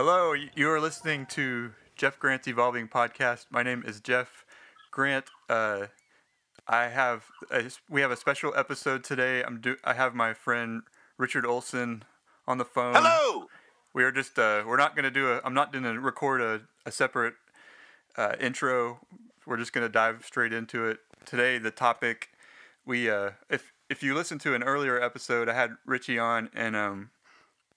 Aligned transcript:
Hello, 0.00 0.32
you 0.32 0.70
are 0.70 0.80
listening 0.80 1.26
to 1.26 1.72
Jeff 1.96 2.20
Grant's 2.20 2.46
Evolving 2.46 2.86
Podcast. 2.86 3.46
My 3.50 3.64
name 3.64 3.82
is 3.84 3.98
Jeff 3.98 4.44
Grant. 4.92 5.24
Uh, 5.48 5.86
I 6.68 6.84
have 6.84 7.24
a, 7.50 7.64
we 7.90 8.00
have 8.00 8.12
a 8.12 8.16
special 8.16 8.54
episode 8.54 9.02
today. 9.02 9.42
I'm 9.42 9.60
do 9.60 9.74
I 9.82 9.94
have 9.94 10.14
my 10.14 10.34
friend 10.34 10.82
Richard 11.16 11.44
Olson 11.44 12.04
on 12.46 12.58
the 12.58 12.64
phone. 12.64 12.94
Hello. 12.94 13.46
We 13.92 14.04
are 14.04 14.12
just 14.12 14.38
uh, 14.38 14.62
we're 14.64 14.76
not 14.76 14.94
going 14.94 15.02
to 15.02 15.10
do 15.10 15.32
a. 15.32 15.40
I'm 15.44 15.52
not 15.52 15.72
going 15.72 15.82
to 15.82 15.98
record 15.98 16.42
a, 16.42 16.60
a 16.86 16.92
separate 16.92 17.34
uh, 18.16 18.36
intro. 18.38 19.00
We're 19.48 19.56
just 19.56 19.72
going 19.72 19.84
to 19.84 19.92
dive 19.92 20.24
straight 20.24 20.52
into 20.52 20.86
it 20.86 20.98
today. 21.26 21.58
The 21.58 21.72
topic 21.72 22.28
we 22.86 23.10
uh, 23.10 23.30
if 23.50 23.72
if 23.90 24.04
you 24.04 24.14
listen 24.14 24.38
to 24.38 24.54
an 24.54 24.62
earlier 24.62 25.02
episode, 25.02 25.48
I 25.48 25.54
had 25.54 25.72
Richie 25.84 26.20
on 26.20 26.50
and 26.54 26.76
um, 26.76 27.10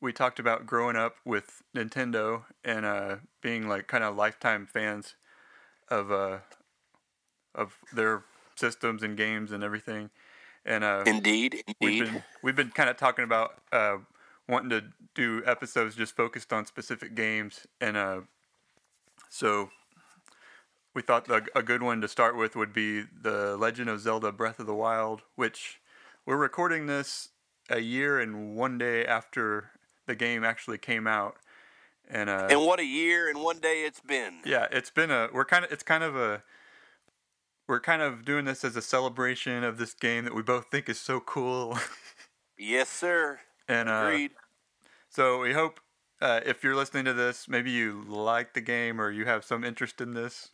we 0.02 0.12
talked 0.12 0.40
about 0.40 0.66
growing 0.66 0.96
up 0.96 1.18
with 1.24 1.62
Nintendo 1.76 2.44
and 2.66 2.86
uh, 2.86 3.16
being 3.42 3.70
like 3.70 3.88
kind 3.88 4.04
of 4.04 4.16
lifetime 4.16 4.66
fans 4.66 5.16
of 5.90 6.12
uh, 6.12 6.40
of 7.54 7.78
their 7.94 8.24
systems 8.56 9.04
and 9.04 9.16
games 9.16 9.52
and 9.52 9.64
everything. 9.64 10.10
And 10.66 10.84
uh, 10.84 11.04
indeed, 11.06 11.64
indeed, 11.68 11.76
we've 11.80 12.06
been 12.06 12.24
we've 12.44 12.56
been 12.56 12.72
kind 12.72 12.90
of 12.90 12.98
talking 12.98 13.24
about 13.24 13.62
uh, 13.72 13.98
wanting 14.50 14.70
to 14.72 14.84
do 15.14 15.44
episodes 15.46 15.96
just 15.96 16.16
focused 16.16 16.52
on 16.52 16.66
specific 16.66 17.16
games, 17.16 17.68
and 17.80 17.96
uh, 17.96 18.22
so 19.30 19.70
we 20.94 21.02
thought 21.02 21.26
the, 21.26 21.46
a 21.56 21.64
good 21.64 21.84
one 21.84 22.02
to 22.02 22.08
start 22.08 22.36
with 22.36 22.56
would 22.56 22.74
be 22.74 23.04
the 23.22 23.56
Legend 23.58 23.90
of 23.90 24.00
Zelda: 24.00 24.32
Breath 24.32 24.60
of 24.60 24.66
the 24.66 24.76
Wild, 24.76 25.22
which 25.36 25.80
we're 26.26 26.38
recording 26.38 26.88
this 26.88 27.30
a 27.70 27.80
year 27.80 28.20
and 28.20 28.56
one 28.56 28.78
day 28.78 29.06
after 29.06 29.72
the 30.08 30.16
game 30.16 30.44
actually 30.44 30.78
came 30.78 31.08
out. 31.08 31.36
And 32.10 32.30
uh, 32.30 32.48
and 32.50 32.62
what 32.62 32.80
a 32.80 32.86
year 32.86 33.30
and 33.30 33.42
one 33.42 33.60
day 33.60 33.84
it's 33.84 34.02
been. 34.02 34.40
Yeah, 34.46 34.68
it's 34.72 34.90
been 34.90 35.12
a 35.12 35.30
we're 35.34 35.46
kind 35.46 35.64
of 35.64 35.72
it's 35.72 35.84
kind 35.84 36.04
of 36.04 36.16
a 36.16 36.44
we're 37.68 37.80
kind 37.80 38.02
of 38.02 38.26
doing 38.26 38.46
this 38.46 38.66
as 38.66 38.76
a 38.76 38.82
celebration 38.82 39.64
of 39.64 39.78
this 39.78 39.94
game 39.94 40.26
that 40.26 40.36
we 40.36 40.42
both 40.42 40.66
think 40.70 40.90
is 40.90 41.00
so 41.00 41.20
cool. 41.22 41.78
yes, 42.58 42.90
sir. 42.90 43.40
And 43.68 43.88
uh, 43.88 44.08
Agreed. 44.08 44.32
So 45.08 45.40
we 45.40 45.54
hope 45.54 45.80
uh, 46.20 46.42
if 46.46 46.62
you're 46.62 46.76
listening 46.76 47.06
to 47.06 47.14
this, 47.14 47.48
maybe 47.48 47.72
you 47.72 48.04
like 48.06 48.54
the 48.54 48.60
game 48.60 49.00
or 49.00 49.12
you 49.12 49.24
have 49.26 49.46
some 49.46 49.64
interest 49.64 50.02
in 50.02 50.14
this. 50.14 50.50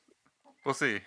We'll 0.64 0.76
see. 0.76 1.00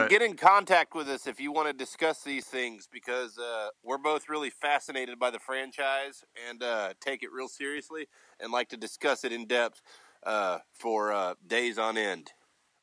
And 0.00 0.08
get 0.10 0.22
in 0.22 0.34
contact 0.36 0.94
with 0.94 1.08
us 1.08 1.26
if 1.26 1.38
you 1.40 1.52
want 1.52 1.68
to 1.68 1.72
discuss 1.72 2.22
these 2.22 2.44
things 2.44 2.88
because 2.90 3.38
uh, 3.38 3.68
we're 3.82 3.98
both 3.98 4.28
really 4.28 4.50
fascinated 4.50 5.18
by 5.18 5.30
the 5.30 5.38
franchise 5.38 6.24
and 6.48 6.62
uh, 6.62 6.94
take 7.00 7.22
it 7.22 7.30
real 7.32 7.48
seriously 7.48 8.06
and 8.40 8.52
like 8.52 8.68
to 8.70 8.76
discuss 8.76 9.24
it 9.24 9.32
in 9.32 9.46
depth 9.46 9.82
uh, 10.24 10.58
for 10.72 11.12
uh, 11.12 11.34
days 11.46 11.78
on 11.78 11.96
end. 11.98 12.32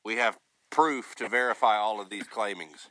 We 0.06 0.18
have 0.18 0.38
proof 0.70 1.16
to 1.16 1.28
verify 1.28 1.78
all 1.78 2.00
of 2.00 2.10
these 2.10 2.28
claimings. 2.28 2.90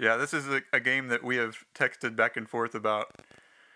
Yeah, 0.00 0.16
this 0.16 0.32
is 0.32 0.46
a, 0.48 0.62
a 0.72 0.78
game 0.80 1.08
that 1.08 1.24
we 1.24 1.36
have 1.36 1.56
texted 1.74 2.14
back 2.14 2.36
and 2.36 2.48
forth 2.48 2.74
about 2.76 3.06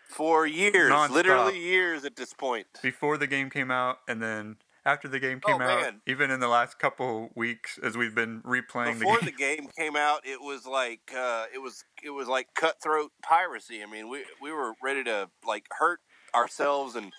For 0.06 0.46
years, 0.46 0.92
Nonstop. 0.92 1.10
literally 1.10 1.58
years 1.58 2.04
at 2.04 2.14
this 2.14 2.32
point. 2.32 2.66
before 2.80 3.18
the 3.18 3.26
game 3.26 3.50
came 3.50 3.72
out, 3.72 3.98
and 4.06 4.22
then 4.22 4.56
after 4.84 5.08
the 5.08 5.20
game 5.20 5.40
came 5.40 5.56
Oh, 5.60 5.64
out, 5.64 5.82
man. 5.82 6.00
even 6.06 6.30
in 6.30 6.40
the 6.40 6.48
last 6.48 6.78
couple 6.78 7.30
weeks 7.34 7.78
as 7.82 7.96
we've 7.96 8.14
been 8.14 8.42
replaying 8.42 8.98
Before 8.98 9.18
the 9.18 9.26
the 9.26 9.32
game. 9.32 9.56
game 9.60 9.68
came 9.76 9.96
out, 9.96 10.26
it 10.26 10.40
was 10.40 10.66
like 10.66 11.12
uh, 11.16 11.46
it 11.54 11.58
was 11.58 11.84
it 12.02 12.10
was 12.10 12.28
like 12.28 12.48
cutthroat 12.54 13.12
piracy. 13.22 13.82
I 13.82 13.86
mean, 13.86 14.08
we 14.08 14.24
we 14.40 14.50
were 14.52 14.74
ready 14.82 15.04
to 15.04 15.28
like 15.46 15.66
hurt 15.78 16.00
ourselves 16.34 16.96
and 16.96 17.12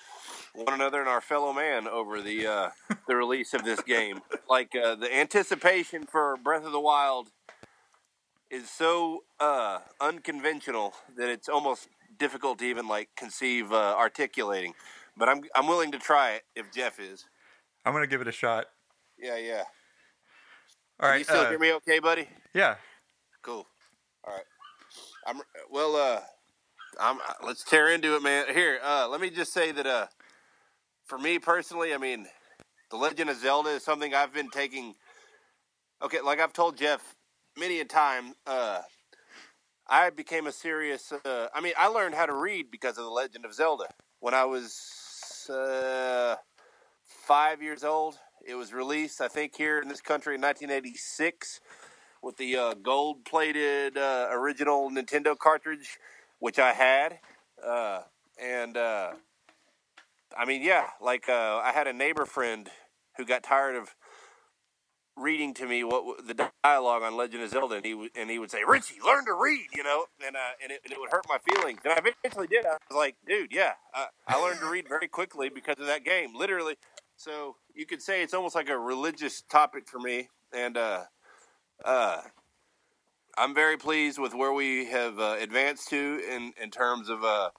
one 0.53 0.73
another 0.73 0.99
and 0.99 1.07
our 1.09 1.21
fellow 1.21 1.53
man 1.53 1.87
over 1.87 2.21
the 2.21 2.45
uh, 2.47 2.69
the 3.07 3.15
release 3.15 3.53
of 3.53 3.63
this 3.63 3.81
game. 3.81 4.21
Like 4.49 4.75
uh, 4.75 4.95
the 4.95 5.13
anticipation 5.15 6.05
for 6.05 6.35
Breath 6.37 6.65
of 6.65 6.71
the 6.71 6.79
Wild 6.79 7.29
is 8.49 8.69
so 8.69 9.23
uh, 9.39 9.79
unconventional 9.99 10.93
that 11.17 11.29
it's 11.29 11.49
almost 11.49 11.87
difficult 12.19 12.59
to 12.59 12.65
even 12.65 12.87
like 12.87 13.09
conceive 13.15 13.71
uh, 13.71 13.95
articulating. 13.97 14.73
But 15.17 15.29
I'm 15.29 15.41
I'm 15.55 15.67
willing 15.67 15.91
to 15.91 15.99
try 15.99 16.31
it 16.33 16.43
if 16.55 16.71
Jeff 16.71 16.99
is. 16.99 17.25
I'm 17.85 17.93
gonna 17.93 18.07
give 18.07 18.21
it 18.21 18.27
a 18.27 18.31
shot. 18.31 18.65
Yeah, 19.17 19.37
yeah. 19.37 19.63
All 20.99 21.07
Can 21.07 21.09
right. 21.09 21.17
you 21.19 21.23
still 21.23 21.41
uh, 21.41 21.49
hear 21.49 21.59
me, 21.59 21.73
okay, 21.73 21.99
buddy? 21.99 22.27
yeah. 22.53 22.75
Cool. 23.41 23.67
All 24.25 24.33
right. 24.33 24.45
I'm 25.27 25.41
well. 25.69 25.95
Uh, 25.95 26.21
I'm. 26.99 27.19
Let's 27.45 27.63
tear 27.63 27.89
into 27.89 28.15
it, 28.15 28.23
man. 28.23 28.45
Here, 28.53 28.79
uh, 28.83 29.07
let 29.09 29.21
me 29.21 29.29
just 29.29 29.53
say 29.53 29.71
that. 29.71 29.85
Uh, 29.87 30.07
for 31.05 31.17
me 31.17 31.39
personally, 31.39 31.93
I 31.93 31.97
mean, 31.97 32.27
the 32.89 32.97
Legend 32.97 33.29
of 33.29 33.37
Zelda 33.37 33.69
is 33.69 33.83
something 33.83 34.13
I've 34.13 34.33
been 34.33 34.49
taking. 34.49 34.95
Okay, 36.01 36.21
like 36.21 36.39
I've 36.39 36.53
told 36.53 36.77
Jeff 36.77 37.15
many 37.57 37.79
a 37.79 37.85
time. 37.85 38.33
Uh, 38.45 38.81
I 39.87 40.09
became 40.09 40.47
a 40.47 40.51
serious. 40.51 41.11
Uh, 41.11 41.47
I 41.53 41.61
mean, 41.61 41.73
I 41.77 41.87
learned 41.87 42.15
how 42.15 42.25
to 42.25 42.33
read 42.33 42.71
because 42.71 42.97
of 42.97 43.03
the 43.03 43.11
Legend 43.11 43.45
of 43.45 43.53
Zelda 43.53 43.89
when 44.19 44.33
I 44.33 44.45
was 44.45 45.49
uh, 45.49 46.35
five 47.23 47.61
years 47.61 47.83
old. 47.83 48.17
It 48.45 48.55
was 48.55 48.73
released, 48.73 49.21
I 49.21 49.29
think, 49.29 49.55
here 49.55 49.79
in 49.79 49.87
this 49.87 50.01
country 50.01 50.35
in 50.35 50.41
1986 50.41 51.61
with 52.21 52.37
the 52.37 52.55
uh, 52.57 52.73
gold-plated 52.75 53.97
uh, 53.97 54.27
original 54.31 54.89
Nintendo 54.89 55.37
cartridge, 55.37 55.97
which 56.39 56.59
I 56.59 56.73
had, 56.73 57.19
uh, 57.65 58.01
and 58.41 58.77
uh, 58.77 59.13
I 60.37 60.45
mean, 60.45 60.61
yeah, 60.61 60.87
like 61.01 61.29
uh, 61.29 61.61
I 61.63 61.71
had 61.73 61.87
a 61.87 61.93
neighbor 61.93 62.25
friend 62.25 62.69
who 63.17 63.25
got 63.25 63.43
tired 63.43 63.75
of 63.75 63.95
reading 65.15 65.53
to 65.53 65.67
me 65.67 65.83
what 65.83 66.27
the 66.27 66.49
dialogue 66.63 67.03
on 67.03 67.15
Legend 67.15 67.43
of 67.43 67.49
Zelda, 67.49 67.75
and 67.75 67.85
he 67.85 67.93
would 67.93 68.11
and 68.15 68.29
he 68.29 68.39
would 68.39 68.51
say, 68.51 68.63
"Richie, 68.67 68.95
learn 69.05 69.25
to 69.25 69.33
read," 69.33 69.67
you 69.75 69.83
know, 69.83 70.05
and 70.25 70.35
uh, 70.35 70.39
and, 70.61 70.71
it, 70.71 70.81
and 70.83 70.93
it 70.93 70.99
would 70.99 71.11
hurt 71.11 71.25
my 71.29 71.37
feelings. 71.39 71.79
And 71.83 71.93
I 71.93 71.99
eventually 71.99 72.47
did. 72.47 72.65
I 72.65 72.77
was 72.89 72.97
like, 72.97 73.15
"Dude, 73.27 73.51
yeah, 73.53 73.73
I 74.27 74.41
learned 74.41 74.59
to 74.61 74.69
read 74.69 74.87
very 74.89 75.07
quickly 75.07 75.49
because 75.49 75.75
of 75.79 75.85
that 75.87 76.03
game, 76.03 76.35
literally." 76.35 76.75
So 77.17 77.55
you 77.73 77.85
could 77.85 78.01
say 78.01 78.23
it's 78.23 78.33
almost 78.33 78.55
like 78.55 78.69
a 78.69 78.77
religious 78.77 79.41
topic 79.43 79.87
for 79.89 79.99
me, 79.99 80.29
and 80.53 80.77
uh, 80.77 81.03
uh, 81.85 82.21
I'm 83.37 83.53
very 83.55 83.77
pleased 83.77 84.19
with 84.19 84.33
where 84.33 84.53
we 84.53 84.85
have 84.85 85.19
uh, 85.19 85.37
advanced 85.39 85.89
to 85.89 86.21
in 86.29 86.53
in 86.61 86.71
terms 86.71 87.09
of 87.09 87.23
uh, 87.23 87.51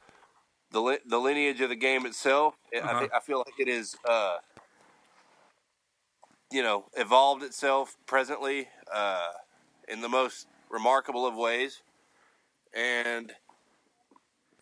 the 0.73 0.81
li- 0.81 0.99
the 1.07 1.19
lineage 1.19 1.61
of 1.61 1.69
the 1.71 1.77
game 1.77 2.07
itself. 2.07 2.57
I- 2.75 2.79
I, 2.79 2.81
Uh-huh. 2.83 3.01
thi- 3.01 3.11
I 3.15 3.21
feel 3.21 3.39
like 3.39 3.59
it 3.59 3.69
is, 3.69 3.97
uh, 4.09 4.39
you 6.53 6.63
know, 6.63 6.87
evolved 6.97 7.43
itself 7.43 7.97
presently 8.07 8.69
uh, 8.93 9.31
in 9.89 10.01
the 10.01 10.09
most 10.09 10.47
remarkable 10.71 11.27
of 11.27 11.35
ways, 11.37 11.83
and 12.75 13.33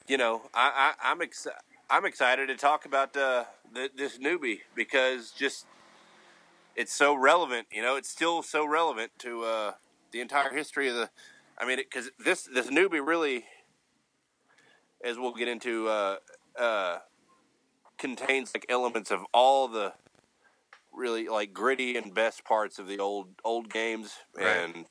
you 0.08 0.18
know, 0.18 0.42
I, 0.54 0.94
I, 1.02 1.10
I'm 1.12 1.22
excited. 1.22 1.60
I'm 1.92 2.06
excited 2.06 2.48
to 2.48 2.56
talk 2.56 2.86
about 2.86 3.14
uh, 3.18 3.44
th- 3.74 3.92
this 3.94 4.16
newbie 4.16 4.60
because 4.74 5.30
just 5.30 5.66
it's 6.74 6.94
so 6.94 7.14
relevant. 7.14 7.66
You 7.70 7.82
know, 7.82 7.96
it's 7.96 8.08
still 8.08 8.42
so 8.42 8.66
relevant 8.66 9.12
to 9.18 9.42
uh, 9.42 9.72
the 10.10 10.22
entire 10.22 10.54
history 10.54 10.88
of 10.88 10.94
the. 10.94 11.10
I 11.58 11.66
mean, 11.66 11.76
because 11.76 12.10
this 12.18 12.44
this 12.44 12.68
newbie 12.68 13.06
really, 13.06 13.44
as 15.04 15.18
we'll 15.18 15.34
get 15.34 15.48
into, 15.48 15.86
uh, 15.88 16.16
uh, 16.58 17.00
contains 17.98 18.52
like 18.54 18.64
elements 18.70 19.10
of 19.10 19.26
all 19.34 19.68
the 19.68 19.92
really 20.94 21.28
like 21.28 21.52
gritty 21.52 21.98
and 21.98 22.14
best 22.14 22.42
parts 22.42 22.78
of 22.78 22.88
the 22.88 23.00
old 23.00 23.28
old 23.44 23.68
games. 23.68 24.14
Right. 24.34 24.46
And 24.46 24.86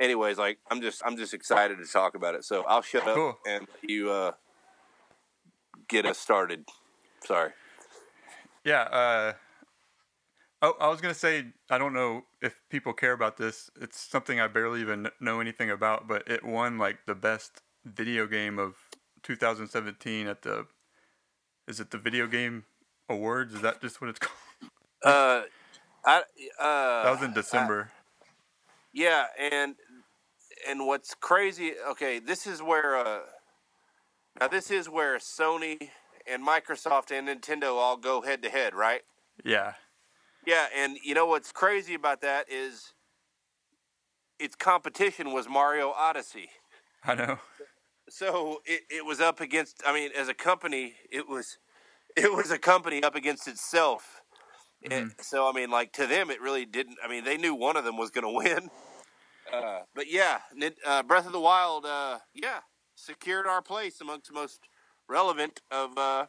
anyways, 0.00 0.38
like 0.38 0.58
I'm 0.72 0.80
just 0.80 1.02
I'm 1.06 1.16
just 1.16 1.34
excited 1.34 1.78
to 1.78 1.84
talk 1.84 2.16
about 2.16 2.34
it. 2.34 2.44
So 2.44 2.64
I'll 2.66 2.82
shut 2.82 3.06
up 3.06 3.38
and 3.46 3.68
you 3.80 4.10
uh, 4.10 4.32
get 5.92 6.06
us 6.06 6.18
started. 6.18 6.64
Sorry. 7.24 7.50
Yeah. 8.64 8.82
Uh, 8.82 9.32
oh, 10.62 10.74
I 10.80 10.88
was 10.88 11.00
gonna 11.00 11.14
say 11.14 11.46
I 11.70 11.78
don't 11.78 11.92
know 11.92 12.22
if 12.40 12.60
people 12.70 12.92
care 12.92 13.12
about 13.12 13.36
this. 13.36 13.70
It's 13.80 14.00
something 14.00 14.40
I 14.40 14.48
barely 14.48 14.80
even 14.80 15.08
know 15.20 15.40
anything 15.40 15.70
about, 15.70 16.08
but 16.08 16.26
it 16.26 16.44
won 16.44 16.78
like 16.78 17.06
the 17.06 17.14
best 17.14 17.60
video 17.84 18.26
game 18.26 18.58
of 18.58 18.76
2017 19.22 20.26
at 20.26 20.42
the. 20.42 20.66
Is 21.68 21.78
it 21.78 21.90
the 21.92 21.98
video 21.98 22.26
game 22.26 22.64
awards? 23.08 23.54
Is 23.54 23.60
that 23.60 23.80
just 23.80 24.00
what 24.00 24.10
it's 24.10 24.18
called? 24.20 24.70
Uh, 25.04 25.42
I 26.04 26.22
uh, 26.58 27.02
That 27.04 27.10
was 27.12 27.22
in 27.22 27.34
December. 27.34 27.92
Yeah, 28.92 29.26
and 29.38 29.76
and 30.68 30.86
what's 30.86 31.14
crazy? 31.14 31.72
Okay, 31.90 32.18
this 32.18 32.46
is 32.46 32.62
where 32.62 32.96
uh, 32.96 33.20
now 34.40 34.48
this 34.48 34.70
is 34.70 34.88
where 34.88 35.18
Sony 35.18 35.90
and 36.26 36.46
Microsoft 36.46 37.10
and 37.10 37.28
Nintendo 37.28 37.76
all 37.76 37.96
go 37.96 38.22
head 38.22 38.42
to 38.42 38.50
head, 38.50 38.74
right? 38.74 39.02
yeah. 39.44 39.74
Yeah, 40.44 40.66
and 40.76 40.98
you 41.04 41.14
know 41.14 41.26
what's 41.26 41.52
crazy 41.52 41.94
about 41.94 42.20
that 42.22 42.46
is 42.50 42.94
its 44.40 44.56
competition 44.56 45.32
was 45.32 45.48
Mario 45.48 45.90
Odyssey. 45.90 46.50
I 47.04 47.14
know. 47.14 47.38
so 48.08 48.60
it, 48.64 48.82
it 48.90 49.06
was 49.06 49.20
up 49.20 49.40
against. 49.40 49.82
I 49.86 49.94
mean, 49.94 50.10
as 50.18 50.28
a 50.28 50.34
company, 50.34 50.94
it 51.10 51.28
was 51.28 51.58
it 52.16 52.32
was 52.32 52.50
a 52.50 52.58
company 52.58 53.02
up 53.02 53.14
against 53.14 53.46
itself. 53.46 54.20
And 54.90 55.12
so 55.20 55.48
I 55.48 55.52
mean, 55.52 55.70
like 55.70 55.92
to 55.92 56.08
them, 56.08 56.28
it 56.28 56.40
really 56.40 56.64
didn't. 56.64 56.98
I 57.04 57.08
mean, 57.08 57.22
they 57.22 57.36
knew 57.36 57.54
one 57.54 57.76
of 57.76 57.84
them 57.84 57.96
was 57.96 58.10
going 58.10 58.24
to 58.42 58.48
win. 58.48 58.70
Uh, 59.52 59.80
but 59.94 60.10
yeah, 60.10 60.38
uh, 60.84 61.02
Breath 61.02 61.26
of 61.26 61.32
the 61.32 61.40
Wild, 61.40 61.84
uh, 61.84 62.18
yeah, 62.34 62.60
secured 63.06 63.46
our 63.46 63.60
place 63.62 64.00
amongst 64.00 64.28
the 64.28 64.34
most 64.34 64.60
relevant 65.08 65.60
of 65.70 65.96
uh, 65.98 66.26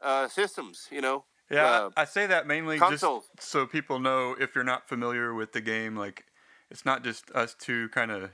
uh, 0.00 0.28
systems. 0.28 0.88
You 0.90 1.00
know, 1.00 1.24
Yeah, 1.50 1.66
Uh, 1.66 1.90
I 1.96 2.04
say 2.04 2.26
that 2.26 2.46
mainly 2.46 2.78
consoles. 2.78 3.24
just 3.36 3.48
so 3.50 3.66
people 3.66 3.98
know 3.98 4.36
if 4.38 4.54
you're 4.54 4.64
not 4.64 4.88
familiar 4.88 5.34
with 5.34 5.52
the 5.52 5.60
game, 5.60 5.96
like 5.96 6.24
it's 6.70 6.84
not 6.84 7.04
just 7.04 7.30
us 7.32 7.54
two 7.58 7.88
kind 7.90 8.10
of, 8.10 8.30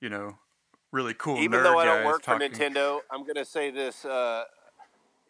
you 0.00 0.08
know, 0.08 0.38
really 0.92 1.14
cool. 1.14 1.38
even 1.38 1.62
though 1.62 1.78
I 1.78 1.84
don't 1.84 2.04
work 2.04 2.22
talking. 2.22 2.50
for 2.52 2.56
Nintendo, 2.56 3.00
I'm 3.10 3.22
going 3.22 3.36
to 3.36 3.44
say 3.44 3.70
this: 3.70 4.04
uh, 4.04 4.44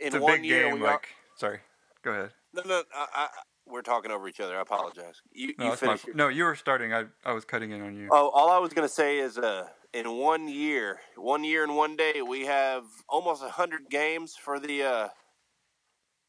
in 0.00 0.08
it's 0.08 0.16
a 0.16 0.20
one 0.20 0.36
big 0.42 0.44
year, 0.44 0.68
game. 0.68 0.80
we 0.80 0.86
are, 0.86 1.00
sorry, 1.36 1.60
go 2.02 2.10
ahead. 2.10 2.30
no, 2.52 2.62
no, 2.66 2.82
I, 2.94 3.06
I, 3.14 3.28
we're 3.66 3.82
talking 3.82 4.10
over 4.10 4.28
each 4.28 4.40
other. 4.40 4.56
I 4.58 4.60
apologize. 4.62 5.22
You, 5.32 5.54
No, 5.58 5.72
you 5.72 5.76
my, 5.82 5.98
your- 6.06 6.14
no, 6.14 6.28
you 6.28 6.44
were 6.44 6.54
starting. 6.56 6.92
I 6.92 7.04
I 7.24 7.32
was 7.32 7.44
cutting 7.44 7.70
in 7.70 7.80
on 7.80 7.94
you. 7.96 8.08
Oh, 8.12 8.28
all 8.30 8.50
I 8.50 8.58
was 8.58 8.72
going 8.72 8.86
to 8.86 8.94
say 8.94 9.18
is, 9.18 9.38
uh, 9.38 9.66
in 9.96 10.18
one 10.18 10.46
year, 10.46 11.00
one 11.16 11.42
year 11.42 11.64
and 11.64 11.74
one 11.74 11.96
day, 11.96 12.20
we 12.20 12.44
have 12.44 12.84
almost 13.08 13.42
hundred 13.42 13.88
games 13.90 14.36
for 14.36 14.60
the. 14.60 14.82
Uh, 14.82 15.08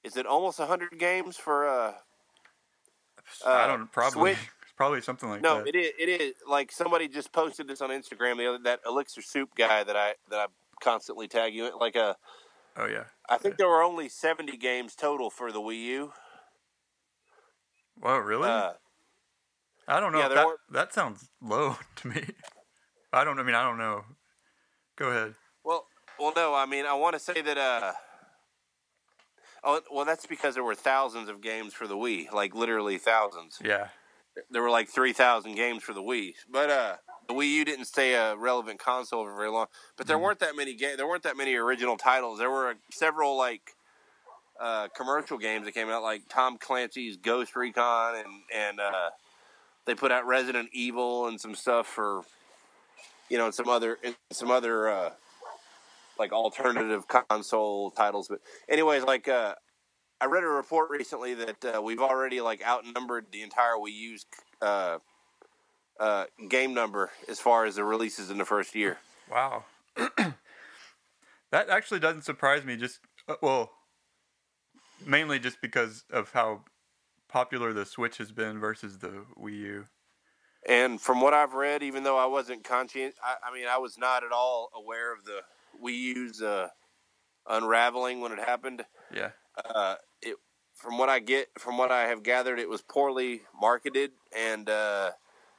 is 0.03 0.15
it 0.15 0.25
almost 0.25 0.59
hundred 0.59 0.97
games 0.97 1.35
for? 1.35 1.67
Uh, 1.67 1.93
I 3.45 3.63
uh, 3.63 3.67
don't 3.67 3.91
probably 3.91 4.35
Switch- 4.35 4.37
it's 4.61 4.71
probably 4.77 5.01
something 5.01 5.27
like 5.27 5.41
no, 5.41 5.57
that. 5.57 5.65
No, 5.65 5.69
it 5.69 5.75
is. 5.75 5.91
It 5.99 6.21
is 6.21 6.33
like 6.49 6.71
somebody 6.71 7.09
just 7.09 7.33
posted 7.33 7.67
this 7.67 7.81
on 7.81 7.89
Instagram. 7.89 8.37
The 8.37 8.47
other 8.47 8.59
that 8.63 8.79
elixir 8.87 9.21
soup 9.21 9.49
guy 9.57 9.83
that 9.83 9.97
I 9.97 10.13
that 10.29 10.39
I 10.39 10.45
constantly 10.81 11.27
tag 11.27 11.53
you. 11.53 11.65
in, 11.67 11.73
Like 11.77 11.97
a, 11.97 12.15
oh 12.77 12.85
yeah. 12.85 13.03
I 13.29 13.37
think 13.37 13.57
there 13.57 13.67
were 13.67 13.83
only 13.83 14.07
seventy 14.07 14.55
games 14.55 14.95
total 14.95 15.29
for 15.29 15.51
the 15.51 15.59
Wii 15.59 15.83
U. 15.83 16.13
Well, 17.99 18.19
really? 18.19 18.47
Uh, 18.47 18.73
I 19.89 19.99
don't 19.99 20.13
know. 20.13 20.19
yeah, 20.19 20.29
that 20.29 20.47
that 20.71 20.93
sounds 20.93 21.29
low 21.41 21.75
to 21.97 22.07
me. 22.07 22.23
I 23.13 23.23
don't. 23.23 23.39
I 23.39 23.43
mean, 23.43 23.55
I 23.55 23.63
don't 23.63 23.77
know. 23.77 24.03
Go 24.97 25.09
ahead. 25.09 25.35
Well, 25.63 25.85
well, 26.19 26.33
no. 26.35 26.53
I 26.53 26.65
mean, 26.65 26.85
I 26.85 26.93
want 26.93 27.13
to 27.13 27.19
say 27.19 27.41
that. 27.41 27.57
Uh, 27.57 27.93
oh, 29.63 29.81
well, 29.91 30.05
that's 30.05 30.25
because 30.25 30.55
there 30.55 30.63
were 30.63 30.75
thousands 30.75 31.29
of 31.29 31.41
games 31.41 31.73
for 31.73 31.87
the 31.87 31.95
Wii, 31.95 32.31
like 32.31 32.55
literally 32.55 32.97
thousands. 32.97 33.59
Yeah. 33.63 33.87
There 34.51 34.61
were 34.61 34.69
like 34.69 34.89
three 34.89 35.13
thousand 35.13 35.55
games 35.55 35.83
for 35.83 35.93
the 35.93 36.01
Wii, 36.01 36.33
but 36.51 36.69
uh, 36.69 36.95
the 37.27 37.33
Wii 37.33 37.49
U 37.53 37.65
didn't 37.65 37.85
stay 37.85 38.13
a 38.13 38.35
relevant 38.35 38.79
console 38.79 39.23
for 39.25 39.35
very 39.35 39.49
long. 39.49 39.65
But 39.97 40.05
there 40.05 40.17
Mhm. 40.17 40.21
weren't 40.21 40.39
that 40.39 40.55
many 40.55 40.75
games. 40.75 40.97
There 40.97 41.07
weren't 41.07 41.23
that 41.23 41.37
many 41.37 41.55
original 41.55 41.97
titles. 41.97 42.37
There 42.37 42.51
were 42.51 42.75
several 42.91 43.35
like 43.35 43.71
uh, 44.59 44.89
commercial 44.95 45.37
games 45.39 45.65
that 45.65 45.71
came 45.73 45.89
out, 45.89 46.03
like 46.03 46.23
Tom 46.29 46.57
Clancy's 46.59 47.17
Ghost 47.17 47.55
Recon, 47.55 48.15
and 48.15 48.27
and 48.53 48.79
uh, 48.79 49.09
they 49.85 49.95
put 49.95 50.11
out 50.11 50.27
Resident 50.27 50.69
Evil 50.71 51.27
and 51.27 51.41
some 51.41 51.55
stuff 51.55 51.87
for 51.87 52.21
you 53.29 53.37
know 53.37 53.45
and 53.45 53.53
some 53.55 53.69
other 53.69 53.97
and 54.03 54.15
some 54.31 54.51
other 54.51 54.89
uh, 54.89 55.09
like 56.19 56.31
alternative 56.31 57.05
console 57.07 57.91
titles. 57.91 58.27
But 58.27 58.39
anyways, 58.69 59.03
like 59.03 59.27
uh, 59.27 59.55
I 60.19 60.25
read 60.25 60.43
a 60.43 60.47
report 60.47 60.89
recently 60.89 61.33
that 61.35 61.65
uh, 61.65 61.81
we've 61.81 61.99
already 61.99 62.41
like 62.41 62.65
outnumbered 62.65 63.27
the 63.31 63.41
entire 63.41 63.75
Wii 63.75 63.93
U's 63.93 64.25
uh, 64.61 64.97
uh, 65.99 66.25
game 66.49 66.73
number 66.73 67.11
as 67.27 67.39
far 67.39 67.65
as 67.65 67.75
the 67.75 67.83
releases 67.83 68.29
in 68.29 68.37
the 68.37 68.45
first 68.45 68.75
year. 68.75 68.97
Wow. 69.31 69.65
that 69.95 71.69
actually 71.69 71.99
doesn't 71.99 72.23
surprise 72.23 72.63
me. 72.65 72.77
Just 72.77 72.99
uh, 73.27 73.35
well, 73.41 73.71
mainly 75.05 75.39
just 75.39 75.61
because 75.61 76.03
of 76.11 76.31
how 76.31 76.63
popular 77.29 77.73
the 77.73 77.85
Switch 77.85 78.17
has 78.17 78.31
been 78.31 78.59
versus 78.59 78.99
the 78.99 79.25
Wii 79.37 79.59
U. 79.59 79.85
And 80.67 80.99
from 80.99 81.21
what 81.21 81.33
I've 81.33 81.53
read, 81.53 81.81
even 81.81 82.03
though 82.03 82.17
I 82.17 82.25
wasn't 82.25 82.63
conscient, 82.63 83.15
I, 83.23 83.49
I 83.49 83.53
mean, 83.53 83.67
I 83.71 83.77
was 83.77 83.97
not 83.97 84.23
at 84.23 84.31
all 84.33 84.69
aware 84.75 85.13
of 85.13 85.23
the 85.23 85.39
Wii 85.81 85.97
U's 86.15 86.41
uh, 86.41 86.67
unraveling 87.47 88.19
when 88.19 88.33
it 88.33 88.39
happened. 88.39 88.83
Yeah. 89.13 89.29
Uh, 89.73 89.95
it, 90.21 90.35
from 90.73 90.97
what 90.97 91.07
I 91.07 91.19
get, 91.19 91.47
from 91.57 91.77
what 91.77 91.91
I 91.91 92.07
have 92.07 92.21
gathered, 92.21 92.59
it 92.59 92.69
was 92.69 92.81
poorly 92.81 93.43
marketed 93.59 94.11
and 94.37 94.69
uh, 94.69 95.11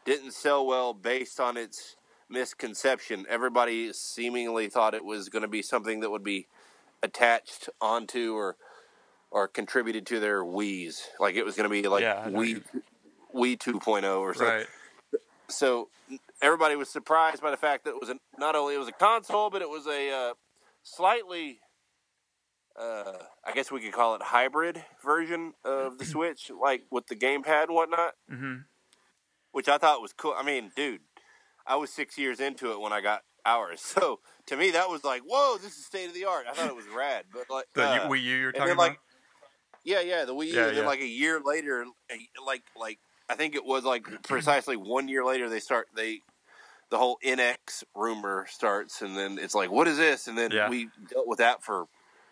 didn't 0.05 0.33
sell 0.33 0.67
well 0.67 0.93
based 0.93 1.41
on 1.41 1.57
its 1.57 1.97
misconception. 2.29 3.25
Everybody 3.29 3.93
seemingly 3.95 4.69
thought 4.69 4.93
it 4.95 5.05
was 5.05 5.31
going 5.31 5.43
to 5.43 5.49
be 5.49 5.63
something 5.63 6.01
that 6.01 6.11
would 6.11 6.25
be 6.25 6.47
attached 7.03 7.69
onto 7.81 8.35
or 8.35 8.57
or 9.31 9.47
contributed 9.47 10.07
to 10.07 10.21
their 10.21 10.43
Wii's, 10.43 11.07
like 11.21 11.35
it 11.35 11.45
was 11.45 11.55
going 11.55 11.69
to 11.69 11.71
be 11.71 11.87
like 11.87 12.03
Yeah, 12.03 12.29
Wii 12.29 12.63
Wii 13.35 13.59
2.0 13.59 14.21
or 14.21 14.35
something 14.35 14.57
Right. 14.57 14.67
So 15.49 15.89
everybody 16.43 16.77
was 16.77 16.89
surprised 16.89 17.43
by 17.43 17.51
the 17.51 17.57
fact 17.57 17.85
that 17.85 17.91
it 17.91 18.01
was 18.01 18.11
a, 18.11 18.17
not 18.39 18.55
only 18.55 18.75
it 18.75 18.79
was 18.79 18.89
a 18.89 18.93
console, 18.93 19.51
but 19.51 19.63
it 19.63 19.69
was 19.69 19.87
a 19.87 20.11
uh, 20.11 20.35
slightly, 20.83 21.61
uh, 22.79 23.19
I 23.45 23.53
guess 23.53 23.71
we 23.71 23.81
could 23.81 23.93
call 23.93 24.15
it 24.15 24.23
hybrid 24.23 24.83
version 25.03 25.55
of 25.65 25.99
the 25.99 26.05
Switch, 26.05 26.51
like 26.61 26.83
with 26.91 27.07
the 27.07 27.17
gamepad 27.17 27.65
and 27.65 27.75
whatnot, 27.75 28.13
hmm 28.29 28.57
which 29.51 29.69
I 29.69 29.79
thought 29.79 30.03
was 30.03 30.13
cool. 30.13 30.35
I 30.37 30.43
mean, 30.43 30.71
dude, 30.77 31.01
I 31.67 31.77
was 31.77 31.91
six 31.91 32.19
years 32.19 32.39
into 32.39 32.71
it 32.73 32.81
when 32.81 32.93
I 32.93 33.01
got 33.01 33.23
ours, 33.45 33.81
so 33.83 34.21
to 34.47 34.57
me 34.57 34.71
that 34.73 34.89
was 34.89 35.05
like, 35.05 35.23
whoa, 35.27 35.57
this 35.59 35.77
is 35.77 35.87
state 35.87 36.09
of 36.09 36.15
the 36.15 36.27
art. 36.27 36.47
I 36.49 36.55
thought 36.55 36.69
it 36.69 36.77
was 36.77 36.87
rad, 36.97 37.25
but 37.33 37.51
like 37.51 37.67
The 37.75 37.83
uh, 37.83 38.09
Wii 38.09 38.23
U 38.23 38.37
you're 38.37 38.53
talking 38.53 38.77
like 38.77 38.93
about? 38.93 38.99
yeah, 39.85 40.01
yeah, 40.01 40.25
the 40.25 40.35
Wii 40.35 40.49
U. 40.49 40.55
Yeah, 40.55 40.67
and 40.69 40.77
then 40.77 40.83
yeah. 40.85 40.89
like 40.89 41.01
a 41.01 41.07
year 41.07 41.41
later, 41.45 41.85
like 42.45 42.63
like 42.79 42.99
I 43.29 43.35
think 43.35 43.55
it 43.55 43.65
was 43.65 43.85
like 43.85 44.07
precisely 44.25 44.77
one 44.77 45.09
year 45.09 45.25
later 45.25 45.49
they 45.49 45.61
start 45.61 45.89
they 45.95 46.23
the 46.91 46.99
whole 46.99 47.19
NX 47.23 47.85
rumor 47.95 48.47
starts, 48.49 49.03
and 49.03 49.17
then 49.17 49.39
it's 49.39 49.55
like, 49.55 49.71
what 49.71 49.87
is 49.87 49.99
this? 49.99 50.27
And 50.27 50.39
then 50.39 50.53
Yeah. 50.53 50.69
we 50.69 50.89
dealt 51.09 51.29
with 51.29 51.39
that 51.39 51.63
for 51.63 51.87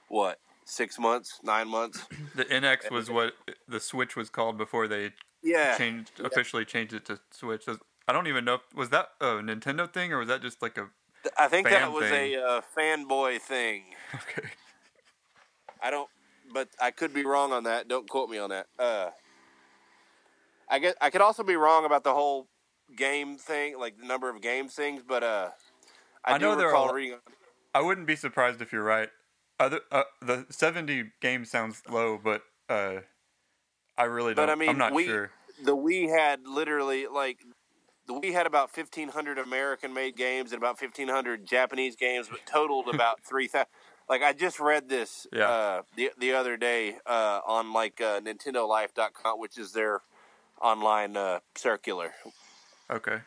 what 0.09 0.38
six 0.65 0.99
months, 0.99 1.41
nine 1.43 1.69
months. 1.69 2.07
The 2.35 2.45
NX 2.45 2.91
was 2.91 3.11
what 3.11 3.35
the 3.67 3.81
Switch 3.81 4.15
was 4.15 4.29
called 4.29 4.59
before 4.59 4.88
they 4.88 5.12
Yeah, 5.43 5.76
changed 5.76 6.21
officially 6.21 6.65
changed 6.65 6.93
it 6.93 7.07
to 7.07 7.19
Switch. 7.31 7.67
I 8.09 8.12
don't 8.12 8.26
even 8.26 8.45
know 8.45 8.61
was 8.75 8.91
that 8.91 9.09
a 9.21 9.26
Nintendo 9.37 9.91
thing 9.91 10.12
or 10.12 10.19
was 10.19 10.29
that 10.29 10.43
just 10.43 10.61
like 10.61 10.76
a 10.76 10.91
I 11.38 11.49
think 11.49 11.69
that 11.69 11.91
was 11.93 12.11
thing. 12.11 12.33
a 12.33 12.43
uh, 12.43 12.61
fanboy 12.76 13.41
thing. 13.41 13.85
okay. 14.15 14.49
I 15.83 15.91
don't, 15.91 16.09
but 16.53 16.69
I 16.81 16.91
could 16.91 17.12
be 17.12 17.25
wrong 17.25 17.53
on 17.53 17.65
that. 17.65 17.88
Don't 17.88 18.09
quote 18.09 18.29
me 18.31 18.38
on 18.38 18.50
that. 18.50 18.67
Uh, 18.79 19.11
I 20.69 20.79
guess 20.79 20.95
I 21.01 21.11
could 21.11 21.21
also 21.21 21.43
be 21.43 21.57
wrong 21.57 21.85
about 21.85 22.05
the 22.05 22.13
whole 22.15 22.49
game 22.97 23.37
thing, 23.37 23.79
like 23.79 23.99
the 23.99 24.07
number 24.07 24.29
of 24.29 24.41
games 24.41 24.75
things. 24.75 25.03
But 25.07 25.23
uh, 25.23 25.51
I, 26.25 26.35
I 26.35 26.39
know 26.39 26.57
there 26.57 26.75
are 26.75 26.95
reading. 26.95 27.19
I 27.75 27.81
wouldn't 27.81 28.07
be 28.07 28.17
surprised 28.17 28.63
if 28.63 28.73
you're 28.73 28.83
right. 28.83 29.11
Other 29.59 29.81
uh, 29.91 30.03
the 30.21 30.47
70 30.51 31.13
games 31.21 31.51
sounds 31.51 31.83
low, 31.89 32.19
but 32.23 32.43
uh, 32.69 33.01
I 33.97 34.05
really 34.05 34.35
don't. 34.35 34.47
But 34.47 34.51
I 34.51 34.55
mean, 34.55 34.69
I'm 34.71 34.79
not 34.79 34.93
we 34.93 35.05
sure. 35.05 35.31
the 35.63 35.77
Wii 35.77 36.09
had 36.09 36.47
literally 36.47 37.07
like 37.07 37.41
the 38.07 38.15
Wii 38.15 38.33
had 38.33 38.47
about 38.47 38.71
fifteen 38.71 39.09
hundred 39.09 39.39
American 39.39 39.95
made 39.95 40.17
games 40.17 40.53
and 40.53 40.61
about 40.61 40.79
fifteen 40.79 41.09
hundred 41.09 41.47
Japanese 41.47 41.97
games, 41.97 42.29
but 42.29 42.45
totaled 42.47 42.89
about 42.93 43.21
three 43.25 43.47
thousand. 43.47 43.69
Like 44.09 44.23
I 44.23 44.33
just 44.33 44.61
read 44.61 44.89
this 44.89 45.27
Yeah. 45.33 45.49
uh, 45.49 45.83
the 45.97 46.11
the 46.19 46.33
other 46.33 46.57
day 46.57 46.99
uh, 47.07 47.41
on 47.47 47.73
like 47.73 48.01
uh, 48.01 48.21
NintendoLife.com, 48.21 49.41
which 49.41 49.59
is 49.59 49.73
their 49.73 50.03
online 50.61 51.17
uh, 51.17 51.41
circular, 51.55 52.13
Okay. 52.91 53.19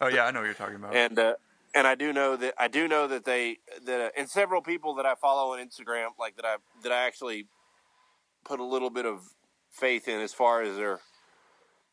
Oh 0.00 0.08
yeah, 0.08 0.24
I 0.24 0.30
know 0.30 0.40
what 0.40 0.46
you're 0.46 0.54
talking 0.54 0.76
about. 0.76 0.94
and 0.94 1.18
uh, 1.18 1.34
and 1.74 1.86
I 1.86 1.94
do 1.94 2.12
know 2.12 2.36
that 2.36 2.54
I 2.58 2.68
do 2.68 2.88
know 2.88 3.06
that 3.08 3.24
they 3.24 3.58
that 3.84 4.00
uh, 4.00 4.10
and 4.16 4.28
several 4.28 4.62
people 4.62 4.94
that 4.96 5.06
I 5.06 5.14
follow 5.14 5.52
on 5.52 5.66
Instagram, 5.66 6.08
like 6.18 6.36
that 6.36 6.44
I 6.44 6.56
that 6.82 6.92
I 6.92 7.06
actually 7.06 7.46
put 8.44 8.60
a 8.60 8.64
little 8.64 8.90
bit 8.90 9.06
of 9.06 9.20
faith 9.70 10.08
in 10.08 10.20
as 10.20 10.32
far 10.32 10.62
as 10.62 10.76
their 10.76 11.00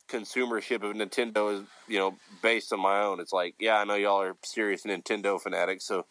consumership 0.10 0.84
of 0.84 0.96
Nintendo 0.96 1.54
is, 1.54 1.68
you 1.88 1.98
know, 1.98 2.16
based 2.42 2.72
on 2.72 2.80
my 2.80 3.02
own. 3.02 3.20
It's 3.20 3.34
like, 3.34 3.56
yeah, 3.60 3.78
I 3.78 3.84
know 3.84 3.96
y'all 3.96 4.22
are 4.22 4.36
serious 4.44 4.84
Nintendo 4.84 5.40
fanatics, 5.42 5.86
so 5.86 6.06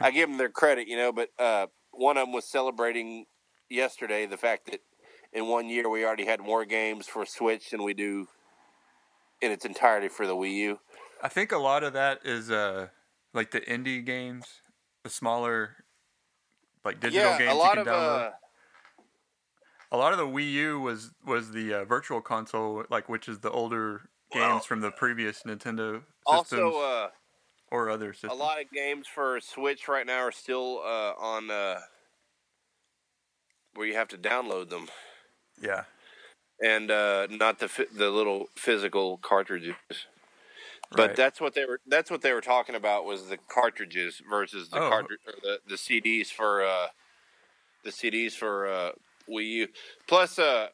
I 0.00 0.10
give 0.10 0.28
them 0.28 0.38
their 0.38 0.48
credit, 0.50 0.88
you 0.88 0.96
know. 0.96 1.12
But 1.12 1.30
uh, 1.38 1.66
one 1.92 2.16
of 2.16 2.26
them 2.26 2.32
was 2.32 2.44
celebrating 2.44 3.26
yesterday 3.68 4.26
the 4.26 4.36
fact 4.36 4.66
that 4.66 4.80
in 5.36 5.46
one 5.46 5.68
year 5.68 5.88
we 5.88 6.04
already 6.04 6.24
had 6.26 6.40
more 6.40 6.64
games 6.64 7.06
for 7.06 7.24
Switch 7.26 7.70
than 7.70 7.82
we 7.84 7.94
do 7.94 8.26
in 9.42 9.52
its 9.52 9.64
entirety 9.64 10.08
for 10.08 10.26
the 10.26 10.34
Wii 10.34 10.54
U. 10.54 10.78
I 11.22 11.28
think 11.28 11.52
a 11.52 11.58
lot 11.58 11.84
of 11.84 11.92
that 11.92 12.20
is 12.24 12.50
uh 12.50 12.88
like 13.34 13.50
the 13.50 13.60
indie 13.60 14.04
games, 14.04 14.46
the 15.04 15.10
smaller 15.10 15.76
like 16.84 17.00
digital 17.00 17.30
yeah, 17.32 17.38
games 17.38 17.52
a 17.52 17.54
lot 17.54 17.74
you 17.74 17.80
of 17.82 17.86
can 17.86 17.94
download. 17.94 18.26
uh, 18.28 18.30
a 19.92 19.96
lot 19.96 20.12
of 20.12 20.18
the 20.18 20.26
Wii 20.26 20.52
U 20.52 20.80
was 20.80 21.10
was 21.24 21.52
the 21.52 21.74
uh, 21.74 21.84
virtual 21.84 22.20
console, 22.20 22.84
like 22.90 23.08
which 23.08 23.28
is 23.28 23.40
the 23.40 23.50
older 23.50 24.08
games 24.32 24.42
Well- 24.48 24.60
from 24.60 24.80
the 24.80 24.90
previous 24.90 25.42
Nintendo 25.42 26.02
systems. 26.02 26.04
also 26.26 26.78
uh, 26.80 27.08
or 27.70 27.90
other 27.90 28.12
systems. 28.12 28.32
A 28.32 28.36
lot 28.36 28.60
of 28.60 28.70
games 28.70 29.06
for 29.06 29.38
Switch 29.40 29.86
right 29.88 30.06
now 30.06 30.20
are 30.20 30.32
still 30.32 30.80
uh, 30.84 31.12
on 31.18 31.50
uh, 31.50 31.80
where 33.74 33.86
you 33.86 33.94
have 33.94 34.08
to 34.08 34.18
download 34.18 34.70
them. 34.70 34.88
Yeah. 35.60 35.84
And 36.62 36.90
uh, 36.90 37.26
not 37.30 37.58
the 37.58 37.86
the 37.94 38.10
little 38.10 38.46
physical 38.56 39.18
cartridges. 39.18 39.74
But 40.92 40.98
right. 41.08 41.16
that's 41.16 41.40
what 41.40 41.54
they 41.54 41.64
were. 41.64 41.80
That's 41.86 42.10
what 42.10 42.22
they 42.22 42.32
were 42.32 42.40
talking 42.40 42.74
about 42.76 43.04
was 43.04 43.28
the 43.28 43.38
cartridges 43.48 44.22
versus 44.30 44.68
the 44.70 44.78
Oh. 44.80 44.88
cartridge 44.88 45.20
or 45.26 45.34
the, 45.42 45.58
the 45.68 45.74
CDs 45.74 46.28
for 46.28 46.64
uh, 46.64 46.86
the 47.84 47.90
CDs 47.90 48.32
for 48.32 48.68
uh, 48.68 48.90
Wii 49.28 49.44
U. 49.50 49.68
Plus, 50.06 50.38
uh, 50.38 50.68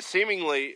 seemingly, 0.00 0.74